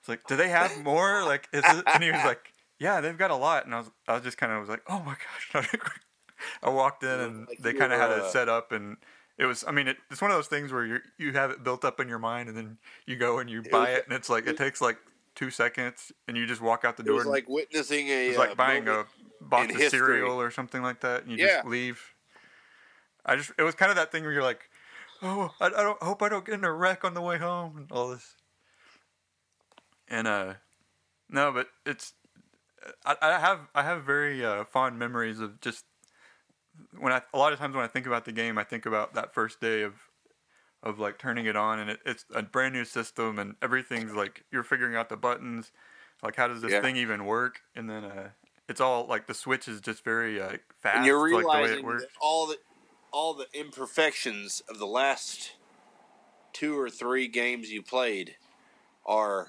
it's 0.00 0.08
like, 0.08 0.26
do 0.26 0.34
they 0.34 0.48
have 0.48 0.82
more? 0.82 1.24
Like, 1.24 1.48
is 1.52 1.62
it? 1.64 1.84
And 1.86 2.02
he 2.02 2.10
was 2.10 2.24
like, 2.24 2.52
yeah, 2.80 3.00
they've 3.00 3.16
got 3.18 3.30
a 3.30 3.36
lot, 3.36 3.64
and 3.66 3.74
I 3.74 3.78
was 3.78 3.90
I 4.08 4.14
was 4.14 4.22
just 4.22 4.38
kind 4.38 4.50
of 4.52 4.58
was 4.60 4.68
like, 4.68 4.82
oh 4.88 5.00
my 5.04 5.14
gosh. 5.52 5.64
I 6.62 6.70
walked 6.70 7.02
in 7.02 7.10
and 7.20 7.46
Like 7.48 7.58
they 7.58 7.72
kind 7.72 7.92
of 7.92 8.00
had 8.00 8.10
it 8.10 8.20
uh, 8.24 8.30
set 8.30 8.48
up 8.48 8.72
and. 8.72 8.96
It 9.40 9.46
was. 9.46 9.64
I 9.68 9.70
mean, 9.70 9.86
it, 9.86 9.98
it's 10.10 10.20
one 10.20 10.32
of 10.32 10.36
those 10.36 10.48
things 10.48 10.72
where 10.72 10.84
you 10.84 10.98
you 11.16 11.32
have 11.34 11.52
it 11.52 11.62
built 11.62 11.84
up 11.84 12.00
in 12.00 12.08
your 12.08 12.18
mind, 12.18 12.48
and 12.48 12.58
then 12.58 12.76
you 13.06 13.14
go 13.14 13.38
and 13.38 13.48
you 13.48 13.62
buy 13.62 13.90
was- 13.90 13.98
it, 13.98 14.04
and 14.06 14.12
it's 14.12 14.28
like 14.28 14.48
it 14.48 14.56
takes 14.56 14.80
like 14.80 14.98
two 15.36 15.50
seconds, 15.50 16.10
and 16.26 16.36
you 16.36 16.44
just 16.44 16.60
walk 16.60 16.84
out 16.84 16.96
the 16.96 17.04
door. 17.04 17.14
It 17.14 17.18
was 17.18 17.26
like 17.26 17.48
witnessing 17.48 18.08
a. 18.08 18.30
it's 18.30 18.36
uh, 18.36 18.40
like 18.40 18.56
buying 18.56 18.88
a 18.88 19.04
box 19.40 19.72
of 19.72 19.78
history. 19.80 20.00
cereal 20.00 20.40
or 20.40 20.50
something 20.50 20.82
like 20.82 21.02
that, 21.02 21.22
and 21.22 21.30
you 21.30 21.38
Yeah. 21.38 21.58
just 21.58 21.68
leave. 21.68 22.02
I 23.24 23.36
just 23.36 23.52
it 23.56 23.62
was 23.62 23.76
kind 23.76 23.90
of 23.90 23.96
that 23.96 24.10
thing 24.10 24.24
where 24.24 24.32
you're 24.32 24.42
like, 24.42 24.68
oh, 25.22 25.54
I, 25.60 25.66
I 25.66 25.70
don't 25.70 25.98
I 26.02 26.06
hope 26.06 26.22
I 26.22 26.28
don't 26.28 26.44
get 26.44 26.54
in 26.54 26.64
a 26.64 26.72
wreck 26.72 27.04
on 27.04 27.14
the 27.14 27.20
way 27.20 27.38
home 27.38 27.76
and 27.76 27.92
all 27.92 28.08
this. 28.08 28.34
And 30.08 30.26
uh, 30.26 30.54
no, 31.28 31.52
but 31.52 31.68
it's 31.84 32.14
I, 33.04 33.16
I 33.20 33.38
have 33.38 33.68
I 33.74 33.82
have 33.82 34.04
very 34.04 34.44
uh, 34.44 34.64
fond 34.64 34.98
memories 34.98 35.40
of 35.40 35.60
just 35.60 35.84
when 36.98 37.12
I 37.12 37.22
a 37.32 37.38
lot 37.38 37.52
of 37.52 37.58
times 37.58 37.74
when 37.74 37.84
I 37.84 37.88
think 37.88 38.06
about 38.06 38.24
the 38.24 38.32
game, 38.32 38.58
I 38.58 38.64
think 38.64 38.86
about 38.86 39.14
that 39.14 39.32
first 39.32 39.60
day 39.60 39.82
of 39.82 39.94
of 40.82 40.98
like 40.98 41.18
turning 41.18 41.46
it 41.46 41.56
on, 41.56 41.78
and 41.78 41.90
it, 41.90 42.00
it's 42.06 42.24
a 42.34 42.42
brand 42.42 42.74
new 42.74 42.84
system, 42.84 43.38
and 43.38 43.56
everything's 43.60 44.14
like 44.14 44.44
you're 44.50 44.62
figuring 44.62 44.96
out 44.96 45.08
the 45.08 45.16
buttons, 45.16 45.72
like 46.22 46.36
how 46.36 46.48
does 46.48 46.62
this 46.62 46.72
Yeah. 46.72 46.80
thing 46.80 46.96
even 46.96 47.24
work, 47.24 47.60
and 47.74 47.90
then 47.90 48.04
uh, 48.04 48.30
it's 48.68 48.80
all 48.80 49.06
like 49.06 49.26
the 49.26 49.34
switch 49.34 49.66
is 49.68 49.80
just 49.80 50.04
very 50.04 50.40
uh, 50.40 50.52
fast, 50.80 50.96
and 50.96 51.06
you're 51.06 51.18
like 51.18 51.28
the 51.28 51.36
way 51.36 51.44
realizing 51.44 51.78
it 51.78 51.84
works. 51.84 52.04
that 52.04 52.58
all 53.12 53.34
the 53.34 53.46
imperfections 53.52 54.62
of 54.68 54.78
the 54.78 54.86
last 54.86 55.52
two 56.52 56.78
or 56.78 56.90
three 56.90 57.28
games 57.28 57.70
you 57.70 57.82
played 57.82 58.36
are 59.06 59.48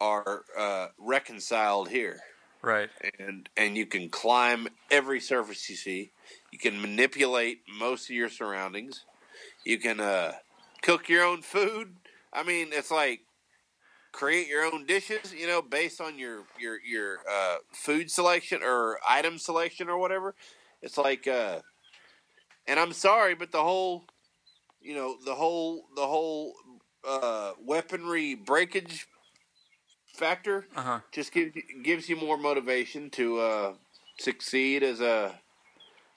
are 0.00 0.44
uh, 0.58 0.88
reconciled 0.98 1.90
here, 1.90 2.20
Right. 2.62 2.88
and 3.18 3.48
and 3.56 3.76
you 3.76 3.86
can 3.86 4.08
climb 4.08 4.68
every 4.90 5.20
surface 5.20 5.68
you 5.68 5.76
see. 5.76 6.10
You 6.50 6.58
can 6.58 6.80
manipulate 6.80 7.60
most 7.78 8.08
of 8.08 8.16
your 8.16 8.30
surroundings. 8.30 9.04
You 9.64 9.78
can 9.78 10.00
uh, 10.00 10.32
cook 10.82 11.08
your 11.08 11.24
own 11.24 11.42
food. 11.42 11.94
I 12.32 12.42
mean, 12.42 12.68
it's 12.72 12.90
like 12.90 13.20
create 14.12 14.48
your 14.48 14.64
own 14.64 14.86
dishes. 14.86 15.34
You 15.34 15.46
know, 15.46 15.62
based 15.62 16.00
on 16.00 16.18
your 16.18 16.44
your 16.58 16.80
your 16.80 17.18
uh, 17.30 17.56
food 17.72 18.10
selection 18.10 18.62
or 18.62 18.98
item 19.08 19.38
selection 19.38 19.88
or 19.88 19.98
whatever. 19.98 20.34
It's 20.82 20.96
like, 20.96 21.28
uh, 21.28 21.60
and 22.70 22.80
I'm 22.80 22.94
sorry, 22.94 23.34
but 23.34 23.52
the 23.52 23.62
whole, 23.62 24.06
you 24.80 24.94
know, 24.94 25.18
the 25.24 25.34
whole 25.34 25.84
the 25.96 26.06
whole 26.06 26.54
uh, 27.04 27.54
weaponry 27.60 28.34
breakage 28.34 29.08
factor 30.16 30.66
Uh-huh. 30.76 31.00
just 31.12 31.32
gives 31.32 31.56
you, 31.56 31.62
gives 31.82 32.08
you 32.08 32.16
more 32.16 32.36
motivation 32.36 33.10
to 33.10 33.40
uh, 33.40 33.74
succeed 34.18 34.82
as 34.82 35.00
a 35.00 35.40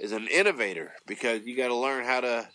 as 0.02 0.12
an 0.12 0.28
innovator 0.28 0.94
because 1.08 1.46
you 1.46 1.58
got 1.58 1.70
to 1.70 1.76
learn 1.76 2.06
how 2.06 2.22
to 2.22 2.50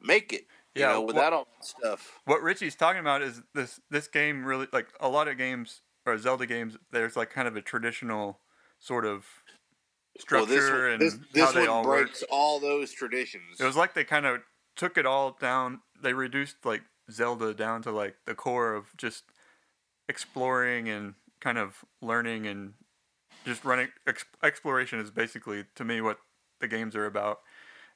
make 0.00 0.32
it. 0.32 0.44
You 0.76 0.82
Yeah, 0.82 0.94
know, 0.94 1.02
without 1.02 1.32
all 1.32 1.46
that 1.58 1.64
stuff. 1.66 2.20
what 2.24 2.42
Richie's 2.42 2.76
talking 2.76 3.00
about 3.00 3.22
is 3.22 3.42
this 3.54 3.80
this 3.90 4.08
game 4.08 4.44
really 4.44 4.68
like 4.72 4.88
a 5.00 5.08
lot 5.08 5.28
of 5.28 5.36
games 5.38 5.82
or 6.06 6.18
Zelda 6.18 6.46
games. 6.46 6.76
There's 6.90 7.16
like 7.16 7.30
kind 7.30 7.48
of 7.48 7.56
a 7.56 7.62
traditional 7.62 8.40
sort 8.80 9.06
of 9.06 9.26
structure 10.18 10.46
well, 10.46 10.60
this 10.60 10.70
one, 10.70 10.90
and 10.90 11.24
this, 11.32 11.44
how 11.44 11.52
they 11.52 11.66
all 11.66 11.84
work. 11.84 12.06
breaks 12.06 12.22
all 12.30 12.60
those 12.60 12.92
traditions. 12.92 13.60
It 13.60 13.64
was 13.64 13.76
like 13.76 13.94
they 13.94 14.04
kind 14.04 14.26
of 14.26 14.40
took 14.76 14.96
it 14.98 15.06
all 15.06 15.36
down. 15.40 15.80
They 16.02 16.12
reduced 16.12 16.56
like 16.64 16.82
Zelda 17.10 17.54
down 17.54 17.82
to 17.82 17.90
like 17.90 18.16
the 18.26 18.34
core 18.34 18.74
of 18.74 18.96
just 18.96 19.24
exploring 20.08 20.88
and 20.88 21.14
kind 21.40 21.58
of 21.58 21.84
learning 22.00 22.46
and 22.46 22.74
just 23.44 23.64
running. 23.64 23.88
Ex- 24.06 24.24
exploration 24.42 24.98
is 24.98 25.10
basically 25.10 25.64
to 25.74 25.84
me 25.84 26.00
what 26.00 26.18
the 26.60 26.68
games 26.68 26.94
are 26.96 27.06
about. 27.06 27.40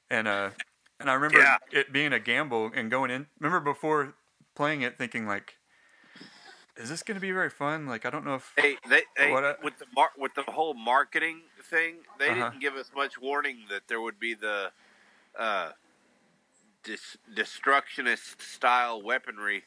And 0.09 0.27
uh, 0.27 0.51
and 0.99 1.09
I 1.09 1.13
remember 1.13 1.39
Yeah. 1.39 1.57
it 1.71 1.91
being 1.93 2.13
a 2.13 2.19
gamble 2.19 2.71
and 2.73 2.89
going 2.91 3.11
in. 3.11 3.27
Remember 3.39 3.59
before 3.73 4.15
playing 4.55 4.81
it, 4.81 4.97
thinking 4.97 5.25
like, 5.27 5.55
is 6.77 6.89
this 6.89 7.03
going 7.03 7.15
to 7.15 7.21
be 7.21 7.31
very 7.31 7.49
fun? 7.49 7.85
Like 7.87 8.05
I 8.05 8.09
don't 8.09 8.25
know 8.25 8.35
if 8.35 8.51
Hey, 8.57 8.77
they, 8.89 9.03
they 9.17 9.31
What 9.31 9.43
a- 9.43 9.57
with 9.63 9.77
the 9.79 9.85
mar- 9.95 10.11
with 10.17 10.33
the 10.35 10.43
whole 10.43 10.73
marketing 10.73 11.41
thing, 11.63 11.97
they 12.17 12.29
Uh-huh. 12.29 12.49
didn't 12.49 12.59
give 12.61 12.75
us 12.75 12.91
much 12.95 13.19
warning 13.19 13.65
that 13.69 13.87
there 13.87 14.01
would 14.01 14.19
be 14.19 14.33
the 14.33 14.71
uh, 15.37 15.71
dis- 16.83 17.17
destructionist 17.33 18.41
style 18.41 19.01
weaponry 19.01 19.63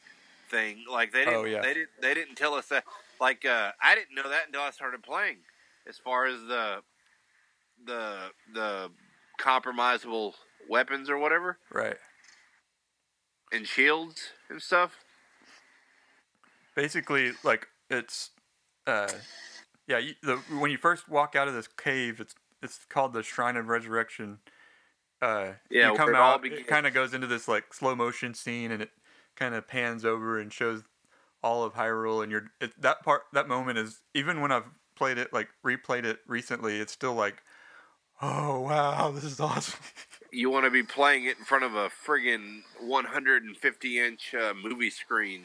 thing. 0.51 0.85
Like 0.91 1.13
they 1.13 1.25
didn't, 1.25 1.35
Oh, 1.35 1.45
yeah. 1.45 1.61
they 1.63 1.75
didn't, 1.75 1.91
they 2.01 2.15
didn't 2.15 2.37
tell 2.37 2.55
us 2.55 2.69
that. 2.69 2.85
Like 3.21 3.45
uh, 3.45 3.73
I 3.81 3.95
didn't 3.95 4.15
know 4.15 4.29
that 4.29 4.47
until 4.47 4.63
I 4.63 4.71
started 4.71 5.03
playing. 5.03 5.39
As 5.89 5.99
far 5.99 6.27
as 6.27 6.41
the 6.43 6.83
the 7.85 8.31
the 8.55 8.91
compromisable 9.41 10.35
weapons 10.69 11.11
or 11.11 11.19
whatever 11.19 11.59
right. 11.73 11.97
and 13.51 13.67
shields 13.67 14.31
and 14.49 14.63
stuff. 14.63 14.99
basically 16.77 17.33
like 17.43 17.67
it's 17.91 18.31
uh 18.87 19.09
yeah 19.87 19.99
you, 19.99 20.15
the 20.23 20.37
when 20.59 20.71
you 20.71 20.79
first 20.79 21.09
walk 21.09 21.37
out 21.37 21.49
of 21.49 21.55
this 21.55 21.69
cave 21.69 22.21
it's 22.21 22.35
it's 22.63 22.81
called 22.89 23.13
the 23.13 23.23
shrine 23.23 23.57
of 23.57 23.69
resurrection. 23.69 24.39
Uh 25.21 25.53
Yeah, 25.71 25.91
you 25.91 25.97
come 25.97 26.11
it 26.11 26.15
out 26.17 26.45
it 26.45 26.67
kind 26.67 26.87
of 26.87 26.95
goes 26.95 27.15
into 27.15 27.27
this 27.27 27.49
like 27.49 27.75
slow 27.75 27.95
motion 27.95 28.35
scene 28.35 28.71
and 28.71 28.83
it 28.83 28.91
kind 29.37 29.55
of 29.55 29.67
pans 29.67 30.05
over 30.05 30.39
and 30.39 30.53
shows 30.53 30.83
all 31.43 31.65
of 31.65 31.75
Hyrule 31.75 32.23
and 32.23 32.31
you're 32.31 32.51
it, 32.61 32.81
that 32.81 33.03
part 33.03 33.23
that 33.33 33.49
moment 33.49 33.79
is 33.79 34.01
even 34.15 34.41
when 34.41 34.53
I've 34.53 34.71
played 34.97 35.19
it 35.19 35.33
like 35.33 35.49
replayed 35.65 36.05
it 36.05 36.21
recently 36.27 36.79
it's 36.79 36.93
still 36.93 37.15
like 37.15 37.43
oh 38.21 38.61
wow 38.61 39.11
this 39.11 39.25
is 39.25 39.41
awesome. 39.41 39.81
You 40.31 40.49
want 40.51 40.65
to 40.65 40.71
be 40.71 40.83
playing 40.83 41.25
it 41.25 41.39
in 41.39 41.45
front 41.45 41.65
of 41.65 41.75
a 41.75 41.91
friggin' 41.91 42.63
150 42.81 43.99
inch 43.99 44.35
uh, 44.35 44.55
movie 44.55 44.89
screen, 44.89 45.43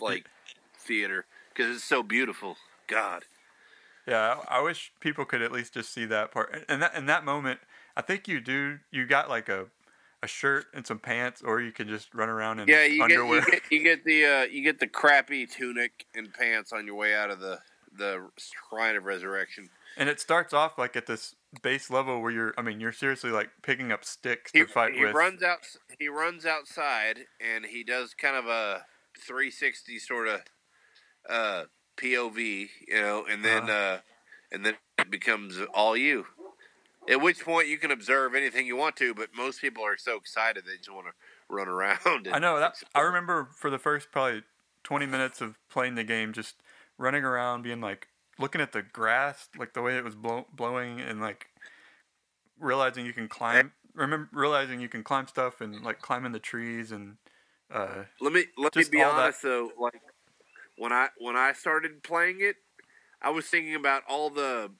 like 0.00 0.28
theater, 0.78 1.26
because 1.52 1.74
it's 1.74 1.84
so 1.84 2.04
beautiful. 2.04 2.56
God, 2.86 3.24
Yeah, 4.06 4.36
I 4.48 4.60
wish 4.60 4.92
people 5.00 5.24
could 5.24 5.40
at 5.42 5.50
least 5.52 5.74
just 5.74 5.92
see 5.92 6.04
that 6.06 6.30
part. 6.30 6.64
And 6.68 6.82
that 6.82 6.94
in 6.94 7.06
that 7.06 7.24
moment, 7.24 7.60
I 7.96 8.02
think 8.02 8.28
you 8.28 8.40
do. 8.40 8.78
You 8.90 9.06
got 9.06 9.28
like 9.28 9.48
a 9.48 9.66
a 10.22 10.26
shirt 10.26 10.66
and 10.74 10.86
some 10.86 10.98
pants, 10.98 11.42
or 11.42 11.60
you 11.60 11.70
could 11.72 11.88
just 11.88 12.14
run 12.14 12.28
around 12.28 12.58
in 12.60 12.68
yeah, 12.68 12.84
you 12.84 13.02
underwear. 13.02 13.40
get 13.42 13.52
you 13.52 13.52
get 13.60 13.72
you 13.72 13.82
get 13.82 14.04
the 14.04 14.24
uh, 14.24 14.42
you 14.44 14.62
get 14.62 14.78
the 14.80 14.86
crappy 14.86 15.46
tunic 15.46 16.06
and 16.14 16.32
pants 16.32 16.72
on 16.72 16.86
your 16.86 16.94
way 16.96 17.14
out 17.14 17.30
of 17.30 17.40
the 17.40 17.60
the 17.96 18.28
shrine 18.38 18.96
of 18.96 19.04
resurrection. 19.04 19.70
and 19.96 20.08
it 20.08 20.18
starts 20.18 20.52
off 20.52 20.76
like 20.78 20.96
at 20.96 21.06
this 21.06 21.34
base 21.62 21.88
level 21.90 22.20
where 22.20 22.30
you're. 22.32 22.54
I 22.58 22.62
mean, 22.62 22.80
you're 22.80 22.92
seriously 22.92 23.30
like 23.30 23.50
picking 23.62 23.92
up 23.92 24.04
sticks 24.04 24.50
He, 24.52 24.60
to 24.60 24.66
fight 24.66 24.94
he 24.94 25.04
with. 25.04 25.14
runs 25.14 25.42
out. 25.42 25.60
He 25.98 26.08
runs 26.08 26.44
outside 26.44 27.20
and 27.40 27.64
he 27.66 27.84
does 27.84 28.12
kind 28.14 28.36
of 28.36 28.46
a 28.46 28.84
360 29.20 29.98
sort 30.00 30.26
of 30.28 30.40
uh, 31.28 31.64
POV, 31.96 32.68
you 32.88 32.94
know, 33.00 33.24
and 33.28 33.44
then 33.44 33.64
Uh-huh. 33.64 33.72
uh, 33.72 34.00
and 34.52 34.64
then 34.64 34.76
it 34.98 35.10
becomes 35.10 35.58
all 35.74 35.96
you. 35.96 36.26
At 37.08 37.20
which 37.20 37.44
point 37.44 37.68
you 37.68 37.76
can 37.78 37.90
observe 37.90 38.34
anything 38.34 38.66
you 38.66 38.76
want 38.76 38.96
to, 38.96 39.12
but 39.14 39.34
most 39.34 39.60
people 39.60 39.84
are 39.84 39.96
so 39.98 40.16
excited 40.16 40.64
they 40.64 40.76
just 40.78 40.90
want 40.92 41.06
to 41.06 41.12
run 41.48 41.68
around. 41.68 42.28
I 42.32 42.38
know 42.38 42.58
that. 42.58 42.82
I 42.94 43.00
remember 43.00 43.48
for 43.58 43.68
the 43.68 43.78
first 43.78 44.10
probably 44.10 44.42
20 44.84 45.06
minutes 45.06 45.40
of 45.40 45.58
playing 45.68 45.96
the 45.96 46.04
game, 46.04 46.32
just 46.32 46.56
running 46.96 47.24
around, 47.24 47.62
being 47.62 47.80
like 47.80 48.08
looking 48.38 48.60
at 48.60 48.72
the 48.72 48.82
grass, 48.82 49.48
like 49.58 49.74
the 49.74 49.82
way 49.82 49.96
it 49.96 50.04
was 50.04 50.14
blow, 50.14 50.46
blowing, 50.54 51.00
and 51.00 51.20
like 51.20 51.48
realizing 52.58 53.04
you 53.06 53.12
can 53.12 53.28
climb. 53.28 53.72
Remember 53.94 54.28
realizing 54.32 54.80
you 54.80 54.88
can 54.88 55.04
climb 55.04 55.26
stuff 55.28 55.60
and 55.60 55.82
like 55.84 56.00
climbing 56.00 56.32
the 56.32 56.38
trees 56.40 56.90
and. 56.92 57.16
Uh, 57.72 58.04
Let 58.20 58.32
me 58.32 58.44
let 58.56 58.74
me 58.76 58.84
be 58.90 59.02
all 59.02 59.12
that- 59.12 59.22
honest 59.24 59.42
though. 59.42 59.70
Like 59.78 60.00
when 60.76 60.92
I 60.92 61.08
when 61.18 61.36
I 61.36 61.52
started 61.52 62.02
playing 62.02 62.38
it, 62.40 62.56
I 63.22 63.30
was 63.30 63.46
thinking 63.46 63.74
about 63.74 64.02
all 64.08 64.30
the 64.30 64.70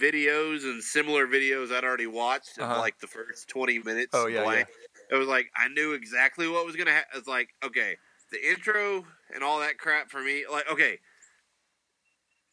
videos 0.00 0.64
and 0.64 0.82
similar 0.82 1.26
videos 1.26 1.72
I'd 1.72 1.84
already 1.84 2.06
watched. 2.06 2.58
Uh-huh. 2.58 2.78
Like 2.78 2.98
the 2.98 3.06
first 3.06 3.48
twenty 3.48 3.78
minutes. 3.78 4.10
Oh, 4.12 4.26
yeah, 4.26 4.44
blank. 4.44 4.68
It 5.10 5.14
was 5.14 5.28
like 5.28 5.50
I 5.56 5.68
knew 5.68 5.92
exactly 5.92 6.48
what 6.48 6.66
was 6.66 6.76
gonna 6.76 6.92
happen. 6.92 7.18
It's 7.18 7.28
like 7.28 7.50
okay, 7.64 7.96
the 8.30 8.48
intro 8.48 9.04
and 9.34 9.42
all 9.42 9.60
that 9.60 9.78
crap 9.78 10.10
for 10.10 10.20
me. 10.20 10.44
Like 10.50 10.70
okay. 10.70 10.98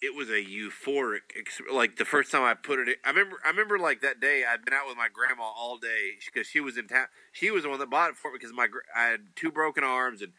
It 0.06 0.14
was 0.14 0.28
a 0.28 0.44
euphoric, 0.44 1.32
ex- 1.40 1.62
like 1.72 1.96
the 1.96 2.04
first 2.04 2.30
time 2.30 2.42
I 2.44 2.56
put 2.56 2.78
it. 2.78 2.90
In, 2.90 2.96
I 3.06 3.12
remember, 3.12 3.38
I 3.46 3.48
remember 3.52 3.80
like 3.80 4.02
that 4.02 4.20
day 4.20 4.44
I'd 4.44 4.66
been 4.66 4.74
out 4.74 4.86
with 4.86 4.98
my 4.98 5.08
grandma 5.08 5.44
all 5.44 5.78
day 5.78 6.16
because 6.26 6.46
she 6.46 6.60
was 6.60 6.78
in 6.78 6.90
town. 6.90 7.06
She 7.32 7.50
was 7.52 7.64
the 7.64 7.70
one 7.70 7.80
that 7.80 7.90
bought 7.90 8.10
it 8.10 8.18
for 8.18 8.30
me 8.30 8.38
because 8.38 8.54
my 8.54 8.68
I 8.94 9.06
had 9.06 9.28
two 9.38 9.50
broken 9.50 9.86
arms 9.86 10.22
and 10.22 10.34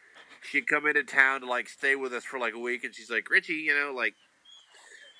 she'd 0.44 0.66
come 0.66 0.86
into 0.86 1.02
town 1.02 1.40
to 1.40 1.46
like 1.46 1.68
stay 1.68 1.96
with 1.96 2.12
us 2.12 2.24
for 2.24 2.38
like 2.38 2.54
a 2.54 2.58
week 2.58 2.84
and 2.84 2.94
she's 2.94 3.10
like 3.10 3.28
Richie, 3.30 3.54
you 3.54 3.74
know, 3.74 3.92
like 3.94 4.14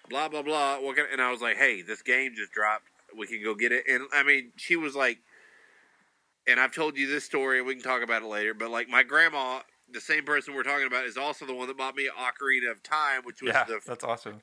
blah 0.09 0.29
blah 0.29 0.43
blah. 0.43 0.77
What 0.81 0.97
can, 0.97 1.07
and 1.11 1.21
I 1.21 1.31
was 1.31 1.41
like, 1.41 1.57
hey, 1.57 1.83
this 1.83 2.03
game 2.03 2.33
just 2.37 2.53
dropped. 2.53 2.85
We 3.17 3.27
can 3.27 3.43
go 3.43 3.55
get 3.55 3.73
it. 3.73 3.85
And 3.89 4.03
I 4.13 4.23
mean, 4.23 4.53
she 4.57 4.77
was 4.77 4.95
like, 4.95 5.19
and 6.47 6.61
I've 6.61 6.75
told 6.75 6.97
you 6.97 7.07
this 7.07 7.25
story. 7.25 7.59
and 7.59 7.67
We 7.67 7.75
can 7.75 7.83
talk 7.83 8.03
about 8.03 8.23
it 8.23 8.29
later. 8.29 8.55
But 8.55 8.71
like 8.71 8.89
my 8.89 9.03
grandma, 9.03 9.61
the 9.91 10.01
same 10.01 10.25
person 10.25 10.55
we're 10.55 10.63
talking 10.63 10.87
about, 10.87 11.05
is 11.05 11.17
also 11.17 11.47
the 11.47 11.55
one 11.55 11.69
that 11.69 11.77
bought 11.79 11.95
me 11.97 12.09
Ocarina 12.09 12.71
of 12.71 12.83
Time, 12.83 13.23
which 13.25 13.41
was 13.43 13.53
yeah, 13.55 13.65
the 13.65 13.81
that's 13.87 14.05
awesome. 14.05 14.43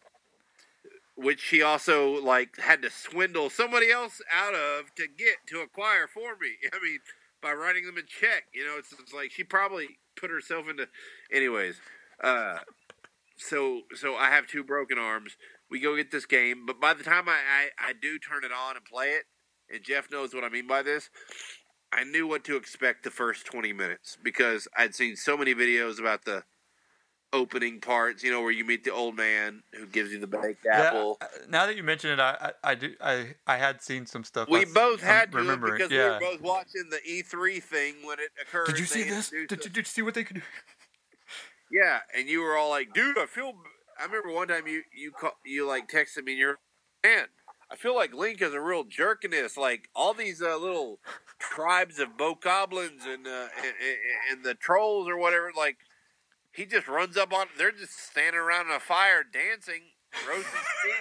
which 1.15 1.41
she 1.41 1.61
also 1.61 2.21
like 2.23 2.57
had 2.59 2.81
to 2.81 2.89
swindle 2.89 3.49
somebody 3.49 3.91
else 3.91 4.21
out 4.33 4.53
of 4.55 4.93
to 4.95 5.07
get 5.07 5.35
to 5.47 5.59
acquire 5.61 6.07
for 6.07 6.35
me. 6.39 6.55
I 6.73 6.77
mean, 6.83 6.99
by 7.41 7.53
writing 7.53 7.85
them 7.85 7.97
a 7.97 8.01
check. 8.01 8.45
You 8.53 8.65
know, 8.65 8.75
it's, 8.77 8.93
it's 8.93 9.13
like 9.13 9.31
she 9.31 9.43
probably 9.43 9.99
put 10.15 10.29
herself 10.29 10.69
into. 10.69 10.87
Anyways, 11.31 11.79
uh, 12.23 12.59
so 13.37 13.81
so 13.95 14.15
I 14.15 14.29
have 14.29 14.47
two 14.47 14.63
broken 14.63 14.97
arms. 14.97 15.37
We 15.69 15.79
go 15.79 15.95
get 15.95 16.11
this 16.11 16.25
game, 16.25 16.65
but 16.65 16.79
by 16.79 16.93
the 16.93 17.03
time 17.03 17.27
I, 17.27 17.39
I 17.79 17.89
I 17.89 17.93
do 17.93 18.19
turn 18.19 18.43
it 18.43 18.51
on 18.51 18.75
and 18.75 18.85
play 18.85 19.11
it, 19.11 19.23
and 19.69 19.83
Jeff 19.83 20.11
knows 20.11 20.33
what 20.33 20.43
I 20.43 20.49
mean 20.49 20.67
by 20.67 20.81
this. 20.81 21.09
I 21.93 22.03
knew 22.05 22.25
what 22.25 22.45
to 22.45 22.55
expect 22.55 23.03
the 23.03 23.11
first 23.11 23.45
20 23.45 23.73
minutes 23.73 24.17
because 24.23 24.65
I'd 24.77 24.95
seen 24.95 25.17
so 25.17 25.35
many 25.35 25.53
videos 25.53 25.99
about 25.99 26.23
the 26.23 26.43
opening 27.33 27.79
parts, 27.79 28.23
you 28.23 28.31
know, 28.31 28.41
where 28.41 28.51
you 28.51 28.65
meet 28.65 28.83
the 28.83 28.93
old 28.93 29.15
man 29.15 29.63
who 29.73 29.85
gives 29.87 30.11
you 30.11 30.19
the 30.19 30.27
baked 30.27 30.65
apple. 30.65 31.17
Yeah, 31.21 31.27
uh, 31.27 31.45
now 31.49 31.65
that 31.65 31.75
you 31.75 31.83
mention 31.83 32.11
it, 32.11 32.19
I, 32.19 32.51
I, 32.63 32.71
I 32.71 32.75
do 32.75 32.93
I 33.01 33.35
I 33.47 33.57
had 33.57 33.81
seen 33.81 34.05
some 34.05 34.23
stuff. 34.23 34.49
We 34.49 34.65
both 34.65 35.01
had 35.01 35.31
to 35.31 35.57
because 35.57 35.91
yeah. 35.91 36.19
we 36.19 36.25
were 36.25 36.31
both 36.31 36.41
watching 36.41 36.89
the 36.89 36.99
E3 37.07 37.61
thing 37.63 37.95
when 38.03 38.19
it 38.19 38.29
occurred. 38.41 38.67
Did 38.67 38.79
you 38.79 38.85
see 38.85 39.03
this? 39.03 39.31
introduced 39.31 39.49
Did 39.49 39.65
you, 39.65 39.69
did 39.69 39.77
you 39.77 39.83
see 39.83 40.01
what 40.01 40.13
they 40.13 40.23
could 40.23 40.37
do? 40.37 40.41
Yeah, 41.71 41.99
and 42.15 42.27
you 42.27 42.41
were 42.41 42.57
all 42.57 42.69
like, 42.69 42.93
"Dude, 42.93 43.17
I 43.17 43.25
feel." 43.25 43.53
I 43.99 44.05
remember 44.05 44.31
one 44.31 44.47
time 44.47 44.67
you 44.67 44.83
you 44.93 45.11
call, 45.11 45.33
you 45.45 45.67
like 45.67 45.87
texted 45.87 46.25
me, 46.25 46.33
and 46.33 46.39
you're, 46.39 46.59
man, 47.03 47.27
I 47.71 47.75
feel 47.77 47.95
like 47.95 48.13
Link 48.13 48.41
is 48.41 48.53
a 48.53 48.59
real 48.59 48.83
jerk 48.83 49.23
in 49.23 49.31
this. 49.31 49.55
Like 49.55 49.89
all 49.95 50.13
these 50.13 50.41
uh, 50.41 50.57
little 50.57 50.99
tribes 51.39 51.99
of 51.99 52.17
bokoblins 52.17 53.05
and, 53.07 53.25
uh, 53.25 53.47
and 53.63 53.73
and 54.29 54.43
the 54.43 54.53
trolls 54.55 55.07
or 55.07 55.17
whatever. 55.17 55.51
Like 55.55 55.77
he 56.53 56.65
just 56.65 56.87
runs 56.87 57.17
up 57.17 57.33
on. 57.33 57.47
They're 57.57 57.71
just 57.71 57.97
standing 57.97 58.39
around 58.39 58.67
in 58.67 58.73
a 58.73 58.79
fire 58.79 59.23
dancing, 59.23 59.81
roasting 60.27 60.43
steak, 60.79 60.93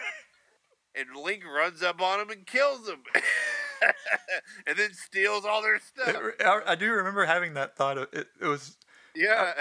and 0.95 1.17
Link 1.17 1.43
runs 1.45 1.83
up 1.83 2.01
on 2.01 2.19
them 2.19 2.31
and 2.31 2.47
kills 2.47 2.87
them, 2.87 3.03
and 4.67 4.77
then 4.77 4.93
steals 4.93 5.45
all 5.45 5.63
their 5.63 5.81
stuff. 5.81 6.17
I, 6.41 6.61
I 6.69 6.75
do 6.75 6.91
remember 6.91 7.25
having 7.25 7.55
that 7.55 7.77
thought. 7.77 7.99
Of, 7.99 8.09
it, 8.13 8.29
it 8.41 8.47
was 8.47 8.77
Yeah. 9.15 9.55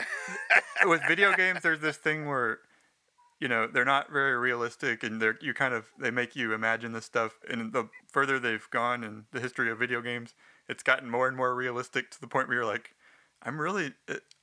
Uh, 0.84 0.90
with 0.90 1.02
video 1.08 1.34
games. 1.36 1.62
There's 1.62 1.82
this 1.82 1.98
thing 1.98 2.28
where 2.28 2.60
you 3.40 3.48
know 3.48 3.68
they're 3.68 3.86
not 3.86 4.12
very 4.12 4.38
realistic, 4.38 5.04
and 5.04 5.22
they're 5.22 5.38
you 5.42 5.54
kind 5.54 5.74
of 5.74 5.88
they 6.00 6.12
make 6.12 6.36
you 6.36 6.54
imagine 6.54 6.92
this 6.92 7.06
stuff. 7.06 7.40
And 7.50 7.74
the 7.74 7.90
further 8.08 8.40
they've 8.40 8.70
gone 8.70 9.04
in 9.04 9.26
the 9.32 9.40
history 9.40 9.72
of 9.72 9.80
video 9.80 10.02
games, 10.02 10.36
it's 10.68 10.84
gotten 10.84 11.10
more 11.10 11.28
and 11.28 11.36
more 11.36 11.56
realistic 11.56 12.12
to 12.12 12.22
the 12.22 12.28
point 12.28 12.48
where 12.48 12.58
you're 12.58 12.66
like, 12.66 12.92
I'm 13.42 13.60
really, 13.60 13.94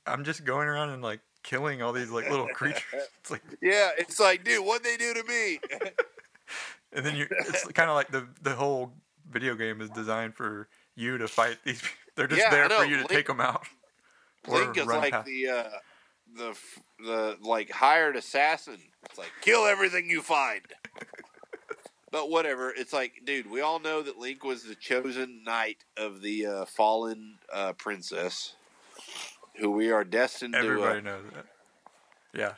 I'm 0.05 0.23
just 0.23 0.43
going 0.43 0.67
around 0.67 0.89
and 0.89 1.01
like 1.01 1.21
killing 1.47 1.81
all 1.81 1.93
these 1.93 2.11
like 2.11 2.29
little 2.29 2.47
creatures. 2.47 2.83
It's 3.21 3.31
like, 3.31 3.41
Yeah, 3.61 3.89
it's 3.97 4.19
like, 4.19 4.43
dude, 4.43 4.65
what 4.65 4.83
they 4.83 4.97
do 4.97 5.13
to 5.13 5.23
me? 5.23 5.59
and 6.93 7.05
then 7.05 7.15
you, 7.15 7.25
it's 7.31 7.65
kind 7.69 7.89
of 7.89 7.95
like 7.95 8.09
the 8.11 8.27
the 8.41 8.53
whole 8.53 8.91
video 9.31 9.55
game 9.55 9.81
is 9.81 9.89
designed 9.89 10.35
for 10.35 10.67
you 10.95 11.17
to 11.17 11.27
fight 11.27 11.57
these. 11.63 11.81
They're 12.15 12.27
just 12.27 12.41
Yeah, 12.41 12.51
there 12.51 12.69
for 12.69 12.83
you 12.85 12.95
to 12.97 13.01
Link- 13.01 13.09
take 13.09 13.27
them 13.27 13.39
out. 13.41 13.63
Link 14.47 14.77
is 14.77 14.85
like 14.85 15.11
past- 15.13 15.25
the 15.25 15.47
uh, 15.47 15.69
the 16.35 16.57
the 16.99 17.37
like 17.41 17.69
hired 17.71 18.15
assassin. 18.17 18.79
It's 19.05 19.17
like 19.17 19.31
kill 19.41 19.65
everything 19.65 20.09
you 20.09 20.21
find. 20.21 20.61
but 22.11 22.29
whatever. 22.29 22.71
It's 22.75 22.93
like, 22.93 23.21
dude, 23.25 23.49
we 23.49 23.61
all 23.61 23.79
know 23.79 24.01
that 24.01 24.17
Link 24.17 24.43
was 24.43 24.63
the 24.63 24.75
chosen 24.75 25.43
knight 25.45 25.83
of 25.97 26.21
the 26.21 26.45
uh, 26.45 26.65
fallen 26.65 27.39
uh, 27.53 27.73
princess, 27.73 28.55
who 29.59 29.71
we 29.71 29.91
are 29.91 30.03
destined 30.03 30.55
Everybody 30.55 31.01
to. 31.01 31.09
Uh, 31.09 31.11
knows 31.13 31.23
that. 31.33 31.45
Yeah. 32.33 32.53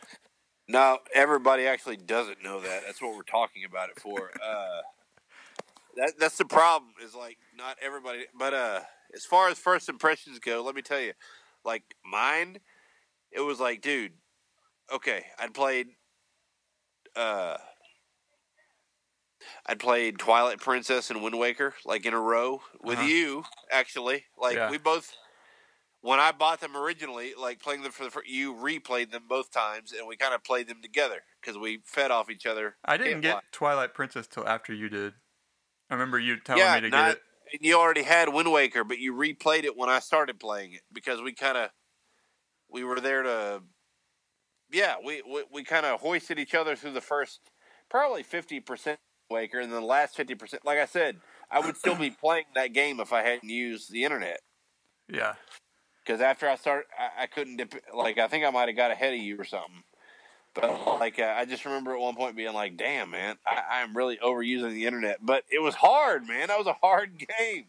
no, 0.68 1.00
everybody 1.14 1.66
actually 1.68 1.98
doesn't 1.98 2.44
know 2.44 2.60
that. 2.62 2.84
That's 2.86 3.02
what 3.02 3.16
we're 3.16 3.24
talking 3.24 3.64
about 3.66 3.90
it 3.90 4.00
for. 4.00 4.32
Uh, 4.44 4.82
that 5.96 6.14
that's 6.20 6.38
the 6.38 6.46
problem. 6.46 6.92
Is 7.04 7.16
like 7.16 7.38
not 7.58 7.78
everybody. 7.82 8.26
But 8.38 8.54
uh, 8.54 8.82
as 9.16 9.26
far 9.26 9.50
as 9.50 9.58
first 9.58 9.90
impressions 9.90 10.40
go, 10.40 10.62
let 10.64 10.76
me 10.76 10.82
tell 10.82 11.00
you, 11.00 11.14
like 11.64 11.84
mine, 12.06 12.58
it 13.32 13.42
was 13.42 13.60
like, 13.60 13.82
dude, 13.82 14.14
okay, 14.94 15.26
I'd 15.40 15.54
played, 15.54 15.88
uh, 17.16 17.58
I'd 19.66 19.80
played 19.80 20.20
Twilight 20.20 20.60
Princess 20.60 21.10
and 21.10 21.24
Wind 21.24 21.38
Waker 21.40 21.74
like 21.86 22.06
in 22.06 22.14
a 22.14 22.20
row 22.20 22.62
with 22.82 23.00
Uh-huh. 23.00 23.08
you. 23.08 23.44
Actually, 23.72 24.26
like 24.38 24.56
Yeah. 24.56 24.70
we 24.70 24.78
both. 24.78 25.16
When 26.02 26.20
I 26.20 26.32
bought 26.32 26.62
them 26.62 26.78
originally, 26.78 27.34
like 27.40 27.60
playing 27.62 27.82
them 27.84 27.92
for 27.92 28.06
the 28.06 28.10
fir- 28.10 28.24
you 28.26 28.54
replayed 28.54 29.12
them 29.12 29.24
both 29.28 29.52
times, 29.52 29.92
and 29.92 30.08
we 30.08 30.16
kind 30.16 30.34
of 30.34 30.44
played 30.44 30.68
them 30.70 30.82
together 30.82 31.22
because 31.42 31.58
we 31.58 31.82
fed 31.86 32.10
off 32.10 32.30
each 32.30 32.46
other. 32.46 32.76
I 32.86 32.96
didn't 32.98 33.22
get 33.22 33.36
lie. 33.36 33.42
Twilight 33.52 33.94
Princess 33.94 34.26
till 34.28 34.48
after 34.48 34.74
you 34.74 34.88
did. 34.88 35.14
I 35.90 35.96
remember 35.96 36.18
you 36.20 36.40
telling 36.40 36.62
yeah, 36.64 36.76
me 36.76 36.82
to 36.82 36.90
not- 36.90 37.08
get 37.08 37.18
it. 37.18 37.22
and 37.54 37.66
you 37.68 37.78
already 37.78 38.04
had 38.04 38.34
Wind 38.34 38.52
Waker, 38.52 38.84
but 38.86 39.00
you 39.00 39.14
replayed 39.14 39.66
it 39.66 39.76
when 39.76 39.90
I 39.90 40.00
started 40.00 40.40
playing 40.40 40.74
it 40.74 40.82
because 40.94 41.22
we 41.22 41.34
kind 41.34 41.58
of 41.58 41.70
we 42.72 42.84
were 42.84 43.00
there 43.00 43.24
to 43.24 43.64
yeah 44.72 44.96
we 45.04 45.22
we, 45.24 45.44
we 45.52 45.64
kind 45.64 45.86
of 45.86 46.00
hoisted 46.00 46.40
each 46.40 46.54
other 46.56 46.76
through 46.76 46.92
the 46.94 47.02
first 47.02 47.42
probably 47.90 48.24
fifty 48.24 48.60
percent 48.62 49.00
Waker, 49.30 49.60
and 49.60 49.72
then 49.72 49.82
the 49.82 49.86
last 49.86 50.16
fifty 50.16 50.34
percent. 50.36 50.64
Like 50.66 50.80
I 50.80 50.86
said, 50.86 51.18
I 51.52 51.60
would 51.60 51.76
still 51.76 51.96
be 51.96 52.10
playing 52.22 52.46
that 52.56 52.74
game 52.74 53.00
if 53.02 53.12
I 53.12 53.22
hadn't 53.24 53.50
used 53.50 53.92
the 53.92 54.04
internet. 54.06 54.40
Yeah. 55.12 55.34
Because 56.10 56.22
after 56.22 56.50
I 56.50 56.56
start, 56.56 56.88
I, 56.98 57.24
I 57.24 57.26
couldn't 57.28 57.58
dip, 57.58 57.76
like 57.96 58.18
I 58.18 58.28
think 58.28 58.44
I 58.44 58.50
might 58.50 58.68
have 58.68 58.76
got 58.76 58.90
ahead 58.90 59.14
of 59.14 59.20
you 59.20 59.40
or 59.40 59.44
something. 59.44 59.84
But 60.56 61.00
like 61.00 61.20
uh, 61.20 61.36
I 61.38 61.46
just 61.46 61.66
remember 61.66 61.94
at 61.94 62.00
one 62.00 62.16
point 62.16 62.36
being 62.36 62.56
like, 62.56 62.78
"Damn, 62.78 63.12
man, 63.12 63.38
I, 63.46 63.82
I'm 63.82 63.96
really 63.96 64.18
overusing 64.18 64.72
the 64.72 64.88
internet." 64.88 65.20
But 65.22 65.44
it 65.52 65.62
was 65.62 65.76
hard, 65.76 66.28
man. 66.28 66.48
That 66.48 66.58
was 66.58 66.66
a 66.66 66.74
hard 66.74 67.20
game. 67.20 67.66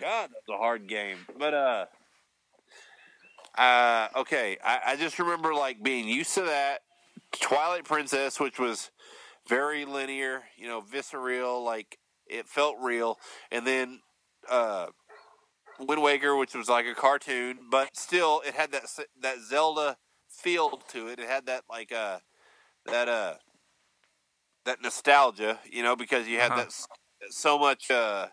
God, 0.00 0.30
that 0.30 0.42
was 0.48 0.56
a 0.56 0.56
hard 0.56 0.88
game. 0.88 1.18
But 1.38 1.54
uh, 1.54 1.86
uh, 3.56 4.08
okay, 4.16 4.58
I, 4.64 4.80
I 4.84 4.96
just 4.96 5.20
remember 5.20 5.54
like 5.54 5.84
being 5.84 6.08
used 6.08 6.34
to 6.34 6.42
that 6.42 6.80
Twilight 7.30 7.84
Princess, 7.84 8.40
which 8.40 8.58
was 8.58 8.90
very 9.46 9.84
linear, 9.84 10.42
you 10.56 10.66
know, 10.66 10.80
visceral, 10.80 11.62
like 11.62 12.00
it 12.26 12.48
felt 12.48 12.74
real, 12.80 13.20
and 13.52 13.64
then 13.64 14.00
uh, 14.50 14.86
Wind 15.86 16.02
Waker, 16.02 16.36
which 16.36 16.54
was 16.54 16.68
like 16.68 16.86
a 16.86 16.94
cartoon, 16.94 17.60
but 17.70 17.96
still 17.96 18.42
it 18.46 18.54
had 18.54 18.72
that 18.72 18.84
that 19.20 19.38
Zelda 19.40 19.96
feel 20.28 20.70
to 20.88 21.08
it. 21.08 21.18
It 21.18 21.28
had 21.28 21.46
that 21.46 21.64
like 21.70 21.92
uh 21.92 22.20
that 22.86 23.08
uh 23.08 23.34
that 24.64 24.82
nostalgia, 24.82 25.60
you 25.70 25.82
know, 25.82 25.96
because 25.96 26.28
you 26.28 26.38
had 26.38 26.52
Uh-huh. 26.52 26.64
that 26.64 26.72
so 27.30 27.58
much 27.58 27.90
uh 27.90 28.28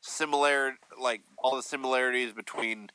similar 0.00 0.74
like 1.00 1.22
all 1.38 1.56
the 1.56 1.62
similarities 1.62 2.32
between 2.32 2.90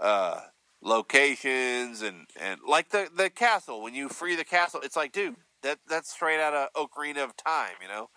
uh 0.00 0.40
locations 0.82 2.02
and 2.02 2.26
and 2.40 2.60
like 2.66 2.90
the 2.90 3.08
the 3.14 3.28
castle 3.30 3.82
when 3.82 3.94
you 3.94 4.08
free 4.08 4.34
the 4.36 4.44
castle 4.44 4.80
it's 4.82 4.96
like 4.96 5.12
dude 5.12 5.36
that 5.62 5.78
that's 5.88 6.10
straight 6.10 6.40
out 6.40 6.54
of 6.54 6.72
Ocarina 6.74 7.22
of 7.22 7.36
Time 7.36 7.74
you 7.82 7.88
know 7.88 8.08